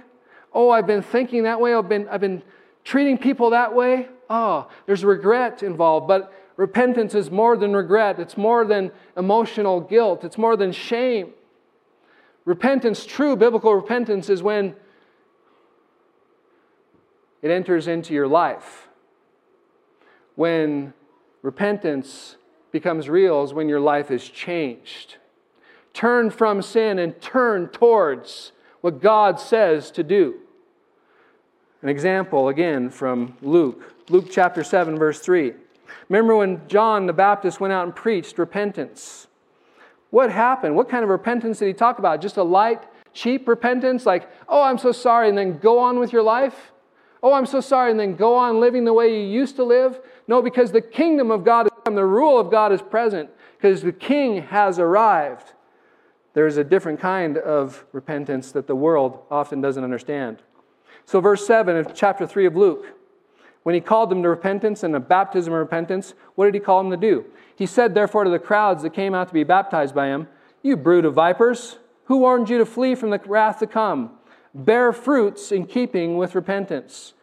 Oh, 0.54 0.70
I've 0.70 0.88
been 0.88 1.04
thinking 1.04 1.44
that 1.44 1.60
way. 1.60 1.74
I've 1.74 1.88
been, 1.88 2.08
I've 2.10 2.22
been 2.22 2.42
treating 2.84 3.18
people 3.18 3.52
that 3.52 3.76
way 3.76 4.08
oh, 4.32 4.68
there's 4.86 5.04
regret 5.04 5.62
involved. 5.62 6.08
But 6.08 6.34
repentance 6.56 7.14
is 7.14 7.30
more 7.30 7.58
than 7.58 7.76
regret, 7.76 8.18
it's 8.20 8.38
more 8.38 8.66
than 8.66 8.92
emotional 9.16 9.82
guilt, 9.82 10.24
it's 10.24 10.38
more 10.38 10.56
than 10.56 10.72
shame. 10.72 11.34
Repentance, 12.46 13.06
true 13.06 13.36
biblical 13.36 13.76
repentance, 13.76 14.30
is 14.30 14.42
when 14.42 14.76
it 17.44 17.52
enters 17.52 17.88
into 17.88 18.14
your 18.14 18.28
life. 18.28 18.88
When 20.36 20.94
repentance 21.42 22.38
becomes 22.72 23.10
real 23.10 23.44
is 23.44 23.54
when 23.54 23.70
your 23.70 23.80
life 23.80 24.12
is 24.12 24.28
changed. 24.28 25.18
Turn 25.94 26.30
from 26.30 26.62
sin 26.62 27.00
and 27.00 27.20
turn 27.22 27.68
towards 27.68 28.54
what 28.82 29.02
God 29.02 29.40
says 29.40 29.92
to 29.92 30.04
do. 30.04 30.36
An 31.82 31.90
example 31.90 32.48
again 32.48 32.90
from 32.90 33.38
Luke, 33.42 33.94
Luke 34.10 34.28
chapter 34.32 34.64
7, 34.64 34.98
verse 34.98 35.20
3. 35.20 35.54
Remember 36.10 36.36
when 36.36 36.62
John 36.68 37.08
the 37.08 37.14
Baptist 37.14 37.60
went 37.60 37.74
out 37.74 37.86
and 37.86 37.96
preached 37.96 38.38
repentance? 38.38 39.28
What 40.12 40.32
happened? 40.32 40.76
What 40.76 40.90
kind 40.90 41.04
of 41.04 41.10
repentance 41.10 41.60
did 41.60 41.68
he 41.68 41.74
talk 41.74 42.00
about? 42.00 42.22
Just 42.22 42.38
a 42.38 42.44
light, 42.44 42.84
cheap 43.14 43.48
repentance, 43.48 44.06
like, 44.06 44.30
oh, 44.48 44.62
I'm 44.62 44.78
so 44.78 44.92
sorry, 44.92 45.30
and 45.30 45.38
then 45.38 45.58
go 45.58 45.80
on 45.80 46.00
with 46.00 46.14
your 46.14 46.24
life? 46.24 46.71
Oh, 47.24 47.34
I'm 47.34 47.46
so 47.46 47.62
sorry, 47.62 47.92
and 47.92 48.00
then 48.00 48.16
go 48.16 48.36
on 48.36 48.60
living 48.60 48.84
the 48.84 48.94
way 48.94 49.22
you 49.22 49.28
used 49.28 49.56
to 49.58 49.64
live? 49.64 50.00
No, 50.28 50.42
because 50.42 50.72
the 50.72 50.82
kingdom 50.82 51.30
of 51.30 51.44
God 51.44 51.68
is 51.68 51.72
come, 51.84 51.96
the 51.96 52.06
rule 52.06 52.40
of 52.40 52.50
God 52.50 52.72
is 52.72 52.82
present, 52.82 53.30
because 53.58 53.82
the 53.82 53.92
king 53.92 54.44
has 54.44 54.80
arrived. 54.80 55.54
There 56.34 56.48
is 56.48 56.58
a 56.58 56.64
different 56.64 57.00
kind 57.00 57.38
of 57.38 57.86
repentance 57.92 58.52
that 58.54 58.68
the 58.68 58.76
world 58.76 59.20
often 59.30 59.62
doesn't 59.62 59.84
understand. 59.84 60.42
So, 61.06 61.20
verse 61.20 61.46
7 61.46 61.76
of 61.76 61.94
chapter 61.94 62.26
3 62.26 62.46
of 62.46 62.56
Luke, 62.56 62.86
when 63.64 63.76
he 63.76 63.82
called 63.82 64.10
them 64.10 64.24
to 64.24 64.30
repentance 64.30 64.82
and 64.84 64.96
a 64.96 65.00
baptism 65.00 65.54
of 65.54 65.60
repentance, 65.60 66.14
what 66.36 66.46
did 66.46 66.54
he 66.56 66.60
call 66.60 66.82
them 66.82 66.92
to 66.92 66.98
do? 66.98 67.26
He 67.56 67.66
said, 67.68 67.94
therefore, 67.94 68.24
to 68.24 68.30
the 68.30 68.40
crowds 68.40 68.82
that 68.82 68.94
came 68.94 69.14
out 69.14 69.28
to 69.28 69.34
be 69.34 69.44
baptized 69.44 69.94
by 69.94 70.08
him, 70.08 70.28
You 70.64 70.78
brood 70.78 71.06
of 71.06 71.14
vipers, 71.14 71.78
who 72.06 72.18
warned 72.18 72.50
you 72.50 72.58
to 72.58 72.66
flee 72.66 72.96
from 72.96 73.12
the 73.12 73.22
wrath 73.26 73.60
to 73.60 73.68
come? 73.68 74.12
Bear 74.54 74.92
fruits 74.92 75.52
in 75.52 75.66
keeping 75.66 76.18
with 76.18 76.36
repentance. 76.36 77.14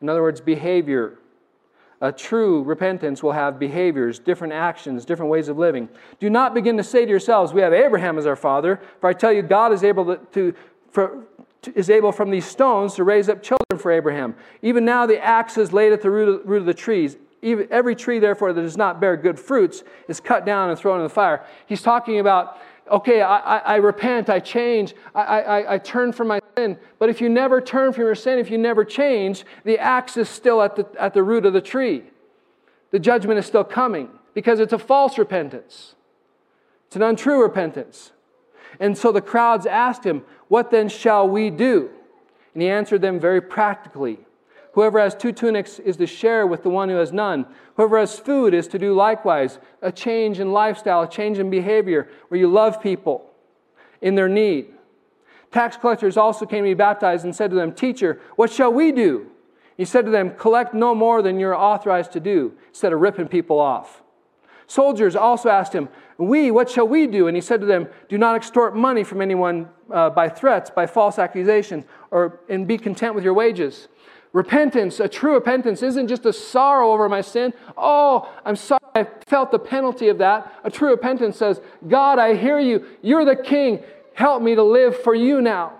In 0.00 0.08
other 0.08 0.22
words, 0.22 0.40
behavior. 0.40 1.18
A 2.00 2.10
true 2.10 2.64
repentance 2.64 3.22
will 3.22 3.32
have 3.32 3.60
behaviors, 3.60 4.18
different 4.18 4.52
actions, 4.52 5.04
different 5.04 5.30
ways 5.30 5.48
of 5.48 5.56
living. 5.56 5.88
Do 6.18 6.28
not 6.28 6.52
begin 6.52 6.76
to 6.76 6.82
say 6.82 7.04
to 7.04 7.10
yourselves, 7.10 7.52
We 7.52 7.60
have 7.60 7.72
Abraham 7.72 8.18
as 8.18 8.26
our 8.26 8.34
father, 8.34 8.80
for 9.00 9.08
I 9.08 9.12
tell 9.12 9.32
you, 9.32 9.42
God 9.42 9.72
is 9.72 9.84
able 9.84 10.06
to, 10.06 10.16
to 10.32 10.54
for, 10.90 11.24
is 11.74 11.90
able 11.90 12.10
from 12.10 12.30
these 12.30 12.44
stones 12.44 12.94
to 12.94 13.04
raise 13.04 13.28
up 13.28 13.42
children 13.42 13.78
for 13.78 13.92
Abraham. 13.92 14.34
Even 14.62 14.84
now 14.84 15.06
the 15.06 15.22
axe 15.22 15.56
is 15.56 15.72
laid 15.72 15.92
at 15.92 16.02
the 16.02 16.10
root 16.10 16.28
of, 16.28 16.48
root 16.48 16.58
of 16.58 16.66
the 16.66 16.74
trees. 16.74 17.16
Even, 17.40 17.66
every 17.70 17.94
tree, 17.94 18.18
therefore, 18.18 18.52
that 18.52 18.62
does 18.62 18.76
not 18.76 19.00
bear 19.00 19.16
good 19.16 19.38
fruits 19.38 19.82
is 20.08 20.20
cut 20.20 20.44
down 20.44 20.70
and 20.70 20.78
thrown 20.78 20.98
in 20.98 21.04
the 21.04 21.08
fire. 21.08 21.44
He's 21.66 21.82
talking 21.82 22.20
about, 22.20 22.58
okay, 22.90 23.22
I, 23.22 23.38
I, 23.38 23.58
I 23.58 23.76
repent, 23.76 24.28
I 24.28 24.40
change, 24.40 24.94
I, 25.14 25.22
I, 25.22 25.74
I 25.74 25.78
turn 25.78 26.12
from 26.12 26.28
my 26.28 26.40
sin. 26.56 26.78
But 26.98 27.08
if 27.08 27.20
you 27.20 27.28
never 27.28 27.60
turn 27.60 27.92
from 27.92 28.04
your 28.04 28.14
sin, 28.14 28.38
if 28.38 28.50
you 28.50 28.58
never 28.58 28.84
change, 28.84 29.44
the 29.64 29.78
axe 29.78 30.16
is 30.16 30.28
still 30.28 30.62
at 30.62 30.76
the, 30.76 30.86
at 30.98 31.14
the 31.14 31.22
root 31.22 31.46
of 31.46 31.52
the 31.52 31.60
tree. 31.60 32.04
The 32.90 32.98
judgment 32.98 33.38
is 33.38 33.46
still 33.46 33.64
coming 33.64 34.10
because 34.34 34.60
it's 34.60 34.72
a 34.72 34.78
false 34.78 35.18
repentance, 35.18 35.94
it's 36.86 36.96
an 36.96 37.02
untrue 37.02 37.42
repentance. 37.42 38.12
And 38.80 38.96
so 38.96 39.12
the 39.12 39.20
crowds 39.20 39.66
asked 39.66 40.04
him, 40.04 40.24
What 40.48 40.70
then 40.70 40.88
shall 40.88 41.28
we 41.28 41.50
do? 41.50 41.90
And 42.54 42.62
he 42.62 42.68
answered 42.68 43.02
them 43.02 43.20
very 43.20 43.40
practically. 43.40 44.18
Whoever 44.72 44.98
has 44.98 45.14
two 45.14 45.32
tunics 45.32 45.78
is 45.78 45.96
to 45.98 46.06
share 46.06 46.46
with 46.46 46.62
the 46.62 46.70
one 46.70 46.88
who 46.88 46.96
has 46.96 47.12
none. 47.12 47.46
Whoever 47.76 47.98
has 47.98 48.18
food 48.18 48.54
is 48.54 48.66
to 48.68 48.78
do 48.78 48.94
likewise. 48.94 49.58
A 49.82 49.92
change 49.92 50.40
in 50.40 50.52
lifestyle, 50.52 51.02
a 51.02 51.08
change 51.08 51.38
in 51.38 51.50
behavior, 51.50 52.08
where 52.28 52.40
you 52.40 52.48
love 52.48 52.82
people 52.82 53.30
in 54.00 54.14
their 54.14 54.28
need. 54.28 54.72
Tax 55.50 55.76
collectors 55.76 56.16
also 56.16 56.46
came 56.46 56.64
to 56.64 56.70
be 56.70 56.74
baptized 56.74 57.24
and 57.24 57.36
said 57.36 57.50
to 57.50 57.56
them, 57.56 57.72
Teacher, 57.72 58.18
what 58.36 58.50
shall 58.50 58.72
we 58.72 58.92
do? 58.92 59.26
He 59.76 59.84
said 59.84 60.06
to 60.06 60.10
them, 60.10 60.34
Collect 60.36 60.72
no 60.72 60.94
more 60.94 61.20
than 61.20 61.38
you're 61.38 61.54
authorized 61.54 62.12
to 62.12 62.20
do, 62.20 62.54
instead 62.68 62.94
of 62.94 63.00
ripping 63.00 63.28
people 63.28 63.60
off. 63.60 64.02
Soldiers 64.66 65.14
also 65.14 65.50
asked 65.50 65.74
him, 65.74 65.90
We, 66.16 66.50
what 66.50 66.70
shall 66.70 66.88
we 66.88 67.06
do? 67.06 67.26
And 67.26 67.36
he 67.36 67.42
said 67.42 67.60
to 67.60 67.66
them, 67.66 67.88
Do 68.08 68.16
not 68.16 68.36
extort 68.36 68.74
money 68.74 69.04
from 69.04 69.20
anyone 69.20 69.68
uh, 69.90 70.08
by 70.08 70.30
threats, 70.30 70.70
by 70.70 70.86
false 70.86 71.18
accusations, 71.18 71.84
or 72.10 72.40
and 72.48 72.66
be 72.66 72.78
content 72.78 73.14
with 73.14 73.22
your 73.22 73.34
wages. 73.34 73.88
Repentance, 74.32 74.98
a 74.98 75.08
true 75.08 75.34
repentance, 75.34 75.82
isn't 75.82 76.08
just 76.08 76.24
a 76.24 76.32
sorrow 76.32 76.92
over 76.92 77.08
my 77.08 77.20
sin. 77.20 77.52
Oh, 77.76 78.32
I'm 78.44 78.56
sorry, 78.56 78.80
I 78.94 79.06
felt 79.26 79.50
the 79.50 79.58
penalty 79.58 80.08
of 80.08 80.18
that. 80.18 80.60
A 80.64 80.70
true 80.70 80.90
repentance 80.90 81.36
says, 81.36 81.60
God, 81.86 82.18
I 82.18 82.34
hear 82.34 82.58
you. 82.58 82.86
You're 83.02 83.26
the 83.26 83.36
king. 83.36 83.82
Help 84.14 84.42
me 84.42 84.54
to 84.54 84.62
live 84.62 84.98
for 85.02 85.14
you 85.14 85.42
now. 85.42 85.74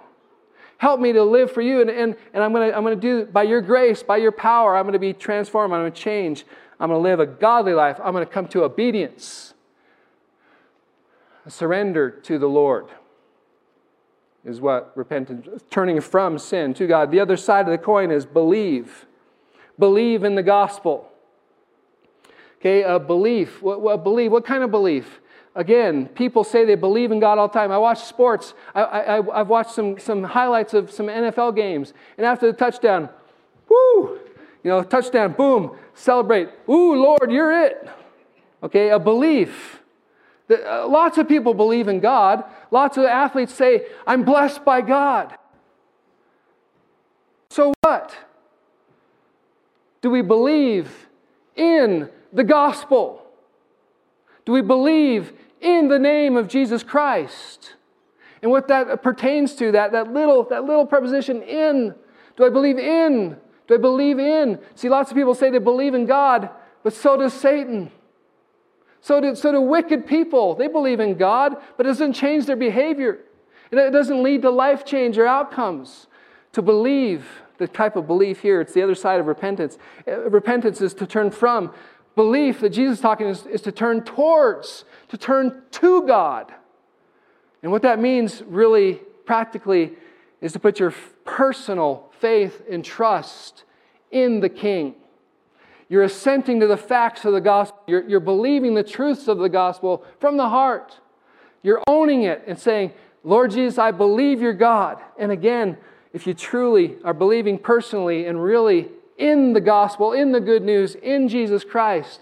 Help 0.76 1.00
me 1.00 1.12
to 1.12 1.22
live 1.22 1.50
for 1.50 1.62
you. 1.62 1.80
And, 1.80 1.88
and, 1.88 2.16
and 2.34 2.42
I'm 2.42 2.52
going 2.52 2.70
to 2.70 2.76
I'm 2.76 2.84
to 2.84 2.96
do, 2.96 3.24
by 3.24 3.44
your 3.44 3.62
grace, 3.62 4.02
by 4.02 4.18
your 4.18 4.32
power, 4.32 4.76
I'm 4.76 4.84
going 4.84 4.94
to 4.94 4.98
be 4.98 5.14
transformed. 5.14 5.72
I'm 5.72 5.80
going 5.80 5.92
to 5.92 5.98
change. 5.98 6.44
I'm 6.78 6.90
going 6.90 6.98
to 6.98 7.02
live 7.02 7.20
a 7.20 7.26
godly 7.26 7.72
life. 7.72 7.98
I'm 8.02 8.12
going 8.12 8.26
to 8.26 8.30
come 8.30 8.48
to 8.48 8.64
obedience, 8.64 9.54
a 11.46 11.50
surrender 11.50 12.10
to 12.10 12.38
the 12.38 12.48
Lord 12.48 12.88
is 14.44 14.60
what 14.60 14.92
repentance, 14.96 15.62
turning 15.70 16.00
from 16.00 16.38
sin 16.38 16.74
to 16.74 16.86
God. 16.86 17.10
The 17.10 17.20
other 17.20 17.36
side 17.36 17.66
of 17.66 17.70
the 17.70 17.78
coin 17.78 18.10
is 18.10 18.26
believe. 18.26 19.06
Believe 19.78 20.24
in 20.24 20.34
the 20.34 20.42
gospel. 20.42 21.08
Okay, 22.58 22.82
a 22.82 22.98
belief. 22.98 23.62
What, 23.62 23.80
what 23.80 24.04
believe? 24.04 24.32
What 24.32 24.44
kind 24.44 24.62
of 24.62 24.70
belief? 24.70 25.20
Again, 25.54 26.06
people 26.06 26.44
say 26.44 26.64
they 26.64 26.76
believe 26.76 27.12
in 27.12 27.20
God 27.20 27.38
all 27.38 27.48
the 27.48 27.52
time. 27.52 27.70
I 27.70 27.78
watch 27.78 28.04
sports. 28.04 28.54
I, 28.74 28.82
I, 28.82 29.40
I've 29.40 29.48
watched 29.48 29.72
some, 29.72 29.98
some 29.98 30.22
highlights 30.22 30.72
of 30.72 30.90
some 30.90 31.06
NFL 31.06 31.54
games. 31.54 31.92
And 32.16 32.24
after 32.24 32.46
the 32.50 32.56
touchdown, 32.56 33.10
woo, 33.68 34.18
you 34.64 34.70
know, 34.70 34.82
touchdown, 34.82 35.32
boom, 35.32 35.76
celebrate. 35.94 36.48
Ooh, 36.68 36.94
Lord, 36.94 37.30
you're 37.30 37.66
it. 37.66 37.88
Okay, 38.62 38.90
a 38.90 38.98
belief. 38.98 39.81
Uh, 40.52 40.86
lots 40.88 41.18
of 41.18 41.28
people 41.28 41.54
believe 41.54 41.88
in 41.88 42.00
God. 42.00 42.44
Lots 42.70 42.96
of 42.96 43.04
athletes 43.04 43.54
say, 43.54 43.86
I'm 44.06 44.24
blessed 44.24 44.64
by 44.64 44.80
God. 44.80 45.36
So 47.50 47.74
what? 47.82 48.16
Do 50.00 50.10
we 50.10 50.22
believe 50.22 51.08
in 51.54 52.08
the 52.32 52.44
gospel? 52.44 53.22
Do 54.44 54.52
we 54.52 54.62
believe 54.62 55.32
in 55.60 55.88
the 55.88 55.98
name 55.98 56.36
of 56.36 56.48
Jesus 56.48 56.82
Christ? 56.82 57.74
And 58.42 58.50
what 58.50 58.68
that 58.68 59.02
pertains 59.02 59.54
to, 59.56 59.70
that, 59.72 59.92
that, 59.92 60.12
little, 60.12 60.42
that 60.44 60.64
little 60.64 60.84
preposition 60.84 61.42
in, 61.42 61.94
do 62.36 62.44
I 62.44 62.48
believe 62.48 62.78
in? 62.78 63.36
Do 63.68 63.74
I 63.74 63.78
believe 63.78 64.18
in? 64.18 64.58
See, 64.74 64.88
lots 64.88 65.10
of 65.10 65.16
people 65.16 65.34
say 65.34 65.50
they 65.50 65.58
believe 65.58 65.94
in 65.94 66.06
God, 66.06 66.50
but 66.82 66.92
so 66.92 67.16
does 67.16 67.32
Satan. 67.32 67.92
So 69.02 69.20
do, 69.20 69.34
so 69.34 69.50
do 69.52 69.60
wicked 69.60 70.06
people. 70.06 70.54
They 70.54 70.68
believe 70.68 71.00
in 71.00 71.16
God, 71.16 71.56
but 71.76 71.84
it 71.84 71.90
doesn't 71.90 72.14
change 72.14 72.46
their 72.46 72.56
behavior. 72.56 73.18
It 73.72 73.92
doesn't 73.92 74.22
lead 74.22 74.42
to 74.42 74.50
life 74.50 74.84
change 74.84 75.18
or 75.18 75.26
outcomes. 75.26 76.06
To 76.52 76.62
believe, 76.62 77.26
the 77.58 77.66
type 77.66 77.96
of 77.96 78.06
belief 78.06 78.40
here, 78.40 78.60
it's 78.60 78.72
the 78.72 78.82
other 78.82 78.94
side 78.94 79.18
of 79.18 79.26
repentance. 79.26 79.76
Uh, 80.06 80.30
repentance 80.30 80.80
is 80.80 80.94
to 80.94 81.06
turn 81.06 81.30
from. 81.30 81.72
Belief 82.14 82.60
that 82.60 82.70
Jesus 82.70 82.98
is 82.98 83.00
talking 83.00 83.26
is, 83.26 83.44
is 83.46 83.62
to 83.62 83.72
turn 83.72 84.04
towards, 84.04 84.84
to 85.08 85.16
turn 85.16 85.62
to 85.72 86.06
God. 86.06 86.52
And 87.62 87.72
what 87.72 87.82
that 87.82 87.98
means, 87.98 88.42
really, 88.46 89.00
practically, 89.24 89.92
is 90.40 90.52
to 90.52 90.60
put 90.60 90.78
your 90.78 90.94
personal 91.24 92.10
faith 92.20 92.62
and 92.70 92.84
trust 92.84 93.64
in 94.10 94.40
the 94.40 94.48
King. 94.48 94.94
You're 95.92 96.04
assenting 96.04 96.60
to 96.60 96.66
the 96.66 96.78
facts 96.78 97.26
of 97.26 97.34
the 97.34 97.40
gospel. 97.42 97.78
You're, 97.86 98.08
you're 98.08 98.18
believing 98.18 98.72
the 98.72 98.82
truths 98.82 99.28
of 99.28 99.36
the 99.36 99.50
gospel 99.50 100.06
from 100.20 100.38
the 100.38 100.48
heart. 100.48 100.98
You're 101.62 101.82
owning 101.86 102.22
it 102.22 102.42
and 102.46 102.58
saying, 102.58 102.92
Lord 103.22 103.50
Jesus, 103.50 103.76
I 103.76 103.90
believe 103.90 104.40
you're 104.40 104.54
God. 104.54 105.02
And 105.18 105.30
again, 105.30 105.76
if 106.14 106.26
you 106.26 106.32
truly 106.32 106.96
are 107.04 107.12
believing 107.12 107.58
personally 107.58 108.24
and 108.24 108.42
really 108.42 108.88
in 109.18 109.52
the 109.52 109.60
gospel, 109.60 110.14
in 110.14 110.32
the 110.32 110.40
good 110.40 110.62
news, 110.62 110.94
in 110.94 111.28
Jesus 111.28 111.62
Christ, 111.62 112.20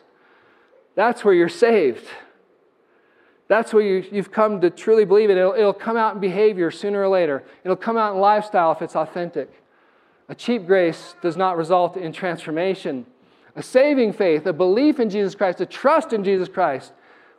that's 0.96 1.24
where 1.24 1.32
you're 1.32 1.48
saved. 1.48 2.08
That's 3.46 3.72
where 3.72 3.84
you, 3.84 4.02
have 4.16 4.32
come 4.32 4.60
to 4.62 4.70
truly 4.70 5.04
believe 5.04 5.30
it. 5.30 5.36
It'll, 5.36 5.54
it'll 5.54 5.72
come 5.72 5.96
out 5.96 6.16
in 6.16 6.20
behavior 6.20 6.72
sooner 6.72 7.02
or 7.02 7.08
later, 7.08 7.44
it'll 7.62 7.76
come 7.76 7.96
out 7.96 8.16
in 8.16 8.20
lifestyle 8.20 8.72
if 8.72 8.82
it's 8.82 8.96
authentic. 8.96 9.48
A 10.28 10.34
cheap 10.34 10.66
grace 10.66 11.14
does 11.22 11.36
not 11.36 11.56
result 11.56 11.96
in 11.96 12.12
transformation 12.12 13.06
a 13.56 13.62
saving 13.62 14.12
faith, 14.12 14.46
a 14.46 14.52
belief 14.52 15.00
in 15.00 15.10
Jesus 15.10 15.34
Christ, 15.34 15.60
a 15.60 15.66
trust 15.66 16.12
in 16.12 16.24
Jesus 16.24 16.48
Christ 16.48 16.92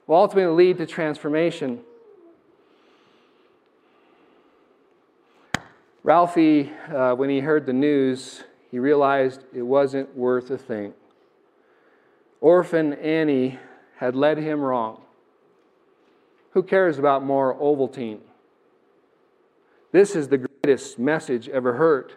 will 0.08 0.18
ultimately 0.18 0.66
lead 0.66 0.78
to 0.78 0.86
transformation. 0.86 1.82
Ralphie, 6.04 6.72
uh, 6.94 7.14
when 7.14 7.30
he 7.30 7.40
heard 7.40 7.66
the 7.66 7.74
news, 7.74 8.44
he 8.72 8.80
realized 8.80 9.44
it 9.54 9.62
wasn't 9.62 10.16
worth 10.16 10.50
a 10.50 10.58
thing. 10.58 10.94
Orphan 12.40 12.94
Annie 12.94 13.60
had 13.98 14.16
led 14.16 14.38
him 14.40 14.62
wrong. 14.62 15.02
Who 16.52 16.64
cares 16.64 16.98
about 16.98 17.24
more 17.24 17.56
Ovaltine? 17.56 18.20
This 19.92 20.16
is 20.16 20.30
the 20.30 20.40
greatest 20.40 20.98
message 20.98 21.48
ever 21.50 21.74
heard. 21.74 22.14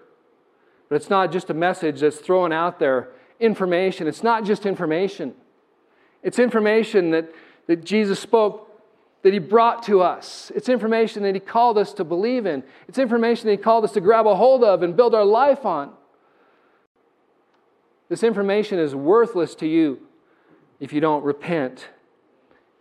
But 0.89 0.97
it's 0.97 1.11
not 1.11 1.31
just 1.31 1.51
a 1.51 1.55
message 1.55 2.01
that's 2.01 2.19
thrown 2.19 2.53
out 2.53 2.79
there, 2.79 3.09
information. 3.45 4.07
It's 4.07 4.23
not 4.23 4.45
just 4.45 4.67
information, 4.67 5.35
it's 6.23 6.39
information 6.39 7.11
that, 7.11 7.33
that 7.67 7.85
Jesus 7.85 8.19
spoke 8.19 8.71
that 9.23 9.33
He 9.33 9.39
brought 9.39 9.83
to 9.85 10.03
us. 10.03 10.53
It's 10.55 10.69
information 10.69 11.23
that 11.23 11.35
He 11.35 11.41
called 11.41 11.79
us 11.79 11.93
to 11.95 12.05
believe 12.05 12.47
in. 12.47 12.63
It's 12.89 12.99
information 12.99 13.47
that 13.47 13.53
He 13.53 13.57
called 13.57 13.85
us 13.85 13.93
to 13.93 14.01
grab 14.01 14.27
a 14.27 14.35
hold 14.35 14.63
of 14.63 14.83
and 14.83 14.97
build 14.97 15.15
our 15.15 15.25
life 15.25 15.65
on. 15.65 15.93
This 18.09 18.23
information 18.23 18.79
is 18.79 18.95
worthless 18.95 19.55
to 19.57 19.67
you 19.67 20.07
if 20.79 20.93
you 20.93 21.01
don't 21.01 21.25
repent 21.25 21.89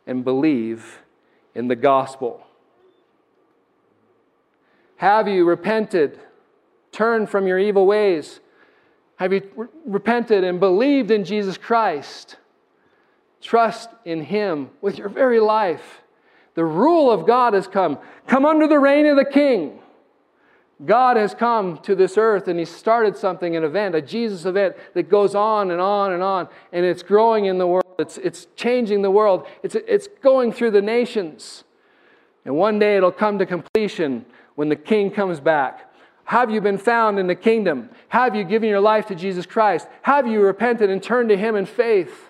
and 0.06 0.24
believe 0.24 1.00
in 1.56 1.70
the 1.70 1.76
gospel. 1.76 2.46
Have 4.98 5.28
you 5.28 5.46
repented, 5.46 6.20
turned 6.92 7.30
from 7.30 7.48
your 7.48 7.58
evil 7.58 7.86
ways? 7.86 8.42
Have 9.24 9.32
you 9.32 9.42
re- 9.56 9.68
repented 9.86 10.44
and 10.44 10.60
believed 10.60 11.10
in 11.10 11.24
Jesus 11.24 11.58
Christ? 11.58 12.36
Trust 13.42 13.90
in 14.04 14.22
Him 14.22 14.70
with 14.82 14.98
your 14.98 15.08
very 15.08 15.40
life. 15.40 16.02
The 16.56 16.66
rule 16.66 17.10
of 17.10 17.26
God 17.26 17.54
has 17.54 17.66
come. 17.66 18.00
Come 18.28 18.46
under 18.46 18.68
the 18.68 18.80
reign 18.80 19.06
of 19.06 19.16
the 19.16 19.24
King. 19.24 19.80
God 20.86 21.16
has 21.16 21.34
come 21.34 21.78
to 21.84 21.96
this 21.96 22.18
earth 22.18 22.50
and 22.50 22.60
He 22.60 22.66
started 22.66 23.16
something, 23.16 23.56
an 23.56 23.64
event, 23.64 23.96
a 23.96 24.02
Jesus 24.02 24.44
event 24.44 24.76
that 24.94 25.04
goes 25.04 25.36
on 25.36 25.72
and 25.72 25.80
on 25.80 26.12
and 26.12 26.22
on, 26.22 26.50
and 26.74 26.86
it's 26.86 27.02
growing 27.02 27.46
in 27.46 27.58
the 27.58 27.66
world. 27.66 27.86
It's, 27.98 28.18
it's 28.18 28.48
changing 28.58 29.04
the 29.04 29.12
world. 29.12 29.48
It's, 29.64 29.76
it's 29.76 30.10
going 30.22 30.52
through 30.52 30.72
the 30.72 30.82
nations. 30.82 31.64
And 32.44 32.58
one 32.58 32.78
day 32.78 32.98
it'll 32.98 33.10
come 33.10 33.40
to 33.40 33.46
completion 33.46 34.26
when 34.56 34.68
the 34.68 34.76
King 34.76 35.12
comes 35.12 35.40
back. 35.40 35.93
Have 36.26 36.50
you 36.50 36.62
been 36.62 36.78
found 36.78 37.20
in 37.20 37.28
the 37.28 37.36
kingdom? 37.36 37.90
Have 38.08 38.36
you 38.36 38.44
given 38.44 38.70
your 38.70 38.80
life 38.80 39.08
to 39.08 39.16
Jesus 39.16 39.46
Christ? 39.46 39.88
Have 40.04 40.26
you 40.26 40.42
repented 40.42 40.90
and 40.90 41.02
turned 41.02 41.30
to 41.30 41.38
Him 41.38 41.56
in 41.56 41.66
faith? 41.66 42.30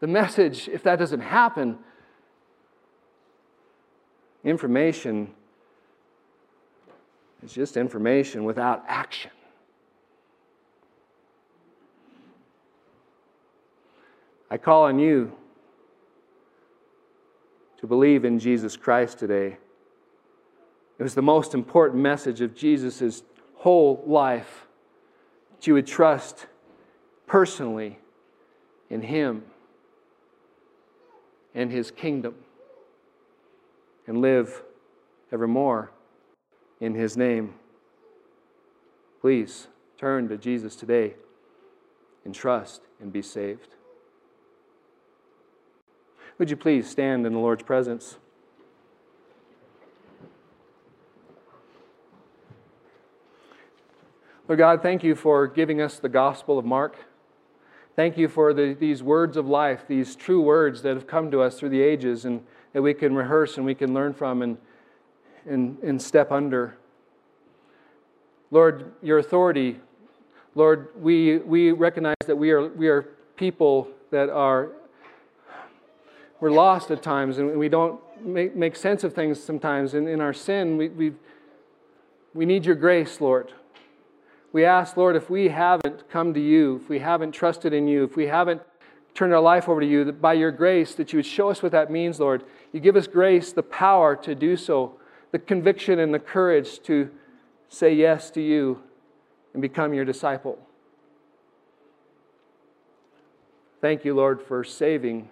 The 0.00 0.06
message, 0.06 0.68
if 0.68 0.82
that 0.84 0.98
doesn't 0.98 1.20
happen, 1.20 1.78
information 4.44 5.32
is 7.42 7.52
just 7.52 7.76
information 7.76 8.44
without 8.44 8.84
action. 8.86 9.30
I 14.50 14.58
call 14.58 14.84
on 14.84 14.98
you 14.98 15.32
to 17.78 17.86
believe 17.86 18.24
in 18.24 18.38
Jesus 18.38 18.76
Christ 18.76 19.18
today. 19.18 19.58
It 20.98 21.02
was 21.02 21.14
the 21.14 21.22
most 21.22 21.52
important 21.54 22.02
message 22.02 22.40
of 22.40 22.54
Jesus' 22.54 23.22
whole 23.56 24.02
life 24.06 24.66
that 25.54 25.66
you 25.66 25.74
would 25.74 25.86
trust 25.86 26.46
personally 27.26 27.98
in 28.88 29.02
Him 29.02 29.44
and 31.54 31.70
His 31.70 31.90
kingdom 31.90 32.34
and 34.06 34.20
live 34.20 34.62
evermore 35.32 35.90
in 36.80 36.94
His 36.94 37.16
name. 37.16 37.54
Please 39.20 39.68
turn 39.98 40.28
to 40.28 40.38
Jesus 40.38 40.76
today 40.76 41.14
and 42.24 42.34
trust 42.34 42.82
and 43.00 43.12
be 43.12 43.22
saved. 43.22 43.74
Would 46.38 46.50
you 46.50 46.56
please 46.56 46.88
stand 46.88 47.26
in 47.26 47.32
the 47.32 47.38
Lord's 47.38 47.62
presence? 47.62 48.18
Lord 54.48 54.58
God, 54.60 54.80
thank 54.80 55.02
you 55.02 55.16
for 55.16 55.48
giving 55.48 55.80
us 55.80 55.98
the 55.98 56.08
Gospel 56.08 56.56
of 56.56 56.64
Mark. 56.64 56.96
Thank 57.96 58.16
you 58.16 58.28
for 58.28 58.54
the, 58.54 58.74
these 58.74 59.02
words 59.02 59.36
of 59.36 59.48
life, 59.48 59.88
these 59.88 60.14
true 60.14 60.40
words 60.40 60.82
that 60.82 60.94
have 60.94 61.08
come 61.08 61.32
to 61.32 61.40
us 61.42 61.58
through 61.58 61.70
the 61.70 61.82
ages 61.82 62.24
and 62.24 62.44
that 62.72 62.80
we 62.80 62.94
can 62.94 63.16
rehearse 63.16 63.56
and 63.56 63.66
we 63.66 63.74
can 63.74 63.92
learn 63.92 64.14
from 64.14 64.42
and, 64.42 64.56
and, 65.48 65.78
and 65.82 66.00
step 66.00 66.30
under. 66.30 66.76
Lord, 68.52 68.92
your 69.02 69.18
authority, 69.18 69.80
Lord, 70.54 70.90
we, 70.96 71.38
we 71.38 71.72
recognize 71.72 72.14
that 72.26 72.36
we 72.36 72.52
are, 72.52 72.68
we 72.68 72.86
are 72.86 73.02
people 73.36 73.88
that 74.12 74.30
are 74.30 74.70
we're 76.38 76.52
lost 76.52 76.92
at 76.92 77.02
times 77.02 77.38
and 77.38 77.58
we 77.58 77.68
don't 77.68 77.98
make, 78.24 78.54
make 78.54 78.76
sense 78.76 79.02
of 79.02 79.12
things 79.12 79.42
sometimes. 79.42 79.94
And 79.94 80.08
in 80.08 80.20
our 80.20 80.32
sin, 80.32 80.76
we, 80.76 80.88
we, 80.90 81.12
we 82.32 82.46
need 82.46 82.64
your 82.64 82.76
grace, 82.76 83.20
Lord. 83.20 83.52
We 84.56 84.64
ask, 84.64 84.96
Lord, 84.96 85.16
if 85.16 85.28
we 85.28 85.50
haven't 85.50 86.08
come 86.08 86.32
to 86.32 86.40
you, 86.40 86.80
if 86.82 86.88
we 86.88 86.98
haven't 87.00 87.32
trusted 87.32 87.74
in 87.74 87.86
you, 87.86 88.04
if 88.04 88.16
we 88.16 88.28
haven't 88.28 88.62
turned 89.12 89.34
our 89.34 89.40
life 89.42 89.68
over 89.68 89.82
to 89.82 89.86
you, 89.86 90.02
that 90.04 90.22
by 90.22 90.32
your 90.32 90.50
grace, 90.50 90.94
that 90.94 91.12
you 91.12 91.18
would 91.18 91.26
show 91.26 91.50
us 91.50 91.62
what 91.62 91.72
that 91.72 91.90
means, 91.90 92.18
Lord. 92.18 92.42
You 92.72 92.80
give 92.80 92.96
us 92.96 93.06
grace, 93.06 93.52
the 93.52 93.62
power 93.62 94.16
to 94.16 94.34
do 94.34 94.56
so, 94.56 94.98
the 95.30 95.38
conviction 95.38 95.98
and 95.98 96.14
the 96.14 96.18
courage 96.18 96.80
to 96.84 97.10
say 97.68 97.92
yes 97.92 98.30
to 98.30 98.40
you 98.40 98.82
and 99.52 99.60
become 99.60 99.92
your 99.92 100.06
disciple. 100.06 100.58
Thank 103.82 104.06
you, 104.06 104.14
Lord, 104.14 104.40
for 104.40 104.64
saving 104.64 105.28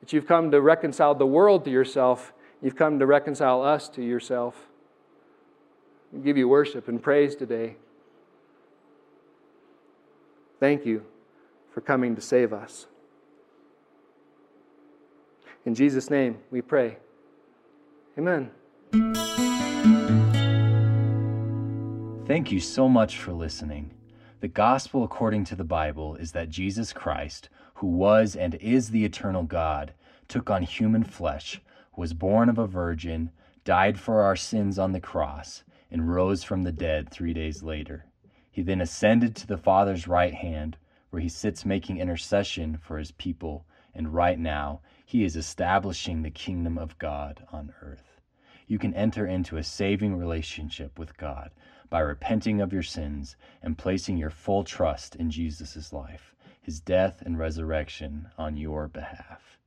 that 0.00 0.12
you've 0.12 0.26
come 0.26 0.50
to 0.50 0.60
reconcile 0.60 1.14
the 1.14 1.24
world 1.24 1.64
to 1.66 1.70
yourself. 1.70 2.32
You've 2.60 2.74
come 2.74 2.98
to 2.98 3.06
reconcile 3.06 3.62
us 3.62 3.88
to 3.90 4.02
yourself. 4.02 4.56
We 6.10 6.18
give 6.18 6.36
you 6.36 6.48
worship 6.48 6.88
and 6.88 7.00
praise 7.00 7.36
today. 7.36 7.76
Thank 10.60 10.84
you 10.84 11.04
for 11.72 11.80
coming 11.80 12.16
to 12.16 12.20
save 12.20 12.52
us. 12.52 12.86
In 15.64 15.74
Jesus' 15.74 16.10
name 16.10 16.38
we 16.50 16.62
pray. 16.62 16.98
Amen. 18.18 18.50
Thank 22.26 22.50
you 22.50 22.60
so 22.60 22.88
much 22.88 23.18
for 23.18 23.32
listening. 23.32 23.94
The 24.40 24.48
gospel 24.48 25.04
according 25.04 25.44
to 25.44 25.56
the 25.56 25.64
Bible 25.64 26.16
is 26.16 26.32
that 26.32 26.48
Jesus 26.48 26.92
Christ, 26.92 27.48
who 27.74 27.86
was 27.86 28.36
and 28.36 28.54
is 28.56 28.90
the 28.90 29.04
eternal 29.04 29.44
God, 29.44 29.94
took 30.26 30.50
on 30.50 30.62
human 30.62 31.04
flesh, 31.04 31.60
was 31.96 32.12
born 32.12 32.48
of 32.48 32.58
a 32.58 32.66
virgin, 32.66 33.30
died 33.64 33.98
for 33.98 34.22
our 34.22 34.36
sins 34.36 34.78
on 34.78 34.92
the 34.92 35.00
cross, 35.00 35.64
and 35.90 36.12
rose 36.12 36.44
from 36.44 36.64
the 36.64 36.72
dead 36.72 37.10
three 37.10 37.32
days 37.32 37.62
later. 37.62 38.07
He 38.58 38.64
then 38.64 38.80
ascended 38.80 39.36
to 39.36 39.46
the 39.46 39.56
Father's 39.56 40.08
right 40.08 40.34
hand, 40.34 40.78
where 41.10 41.22
he 41.22 41.28
sits 41.28 41.64
making 41.64 41.98
intercession 41.98 42.76
for 42.76 42.98
his 42.98 43.12
people, 43.12 43.64
and 43.94 44.12
right 44.12 44.36
now 44.36 44.80
he 45.06 45.22
is 45.22 45.36
establishing 45.36 46.22
the 46.22 46.32
kingdom 46.32 46.76
of 46.76 46.98
God 46.98 47.46
on 47.52 47.72
earth. 47.80 48.20
You 48.66 48.76
can 48.76 48.94
enter 48.94 49.24
into 49.24 49.58
a 49.58 49.62
saving 49.62 50.16
relationship 50.16 50.98
with 50.98 51.16
God 51.16 51.52
by 51.88 52.00
repenting 52.00 52.60
of 52.60 52.72
your 52.72 52.82
sins 52.82 53.36
and 53.62 53.78
placing 53.78 54.16
your 54.16 54.28
full 54.28 54.64
trust 54.64 55.14
in 55.14 55.30
Jesus' 55.30 55.92
life 55.92 56.34
his 56.60 56.80
death 56.80 57.22
and 57.24 57.38
resurrection 57.38 58.28
on 58.36 58.56
your 58.56 58.88
behalf. 58.88 59.60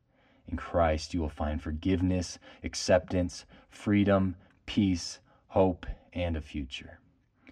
In 0.50 0.58
Christ, 0.58 1.14
you 1.14 1.22
will 1.22 1.30
find 1.30 1.64
forgiveness, 1.64 2.40
acceptance, 2.62 3.46
freedom, 3.70 4.36
peace, 4.66 5.20
hope, 5.48 5.86
and 6.12 6.36
a 6.36 6.42
future. 6.42 7.00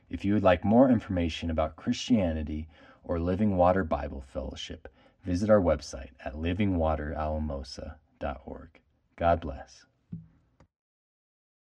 If 0.10 0.26
you 0.26 0.34
would 0.34 0.44
like 0.44 0.66
more 0.66 0.90
information 0.90 1.52
about 1.52 1.76
Christianity 1.76 2.68
or 3.04 3.20
Living 3.20 3.58
Water 3.58 3.84
Bible 3.84 4.22
Fellowship, 4.22 4.88
visit 5.24 5.50
our 5.50 5.62
website 5.62 6.12
at 6.24 6.34
livingwateralamosa.org. 6.34 8.82
God 9.16 9.42
bless. 9.42 9.86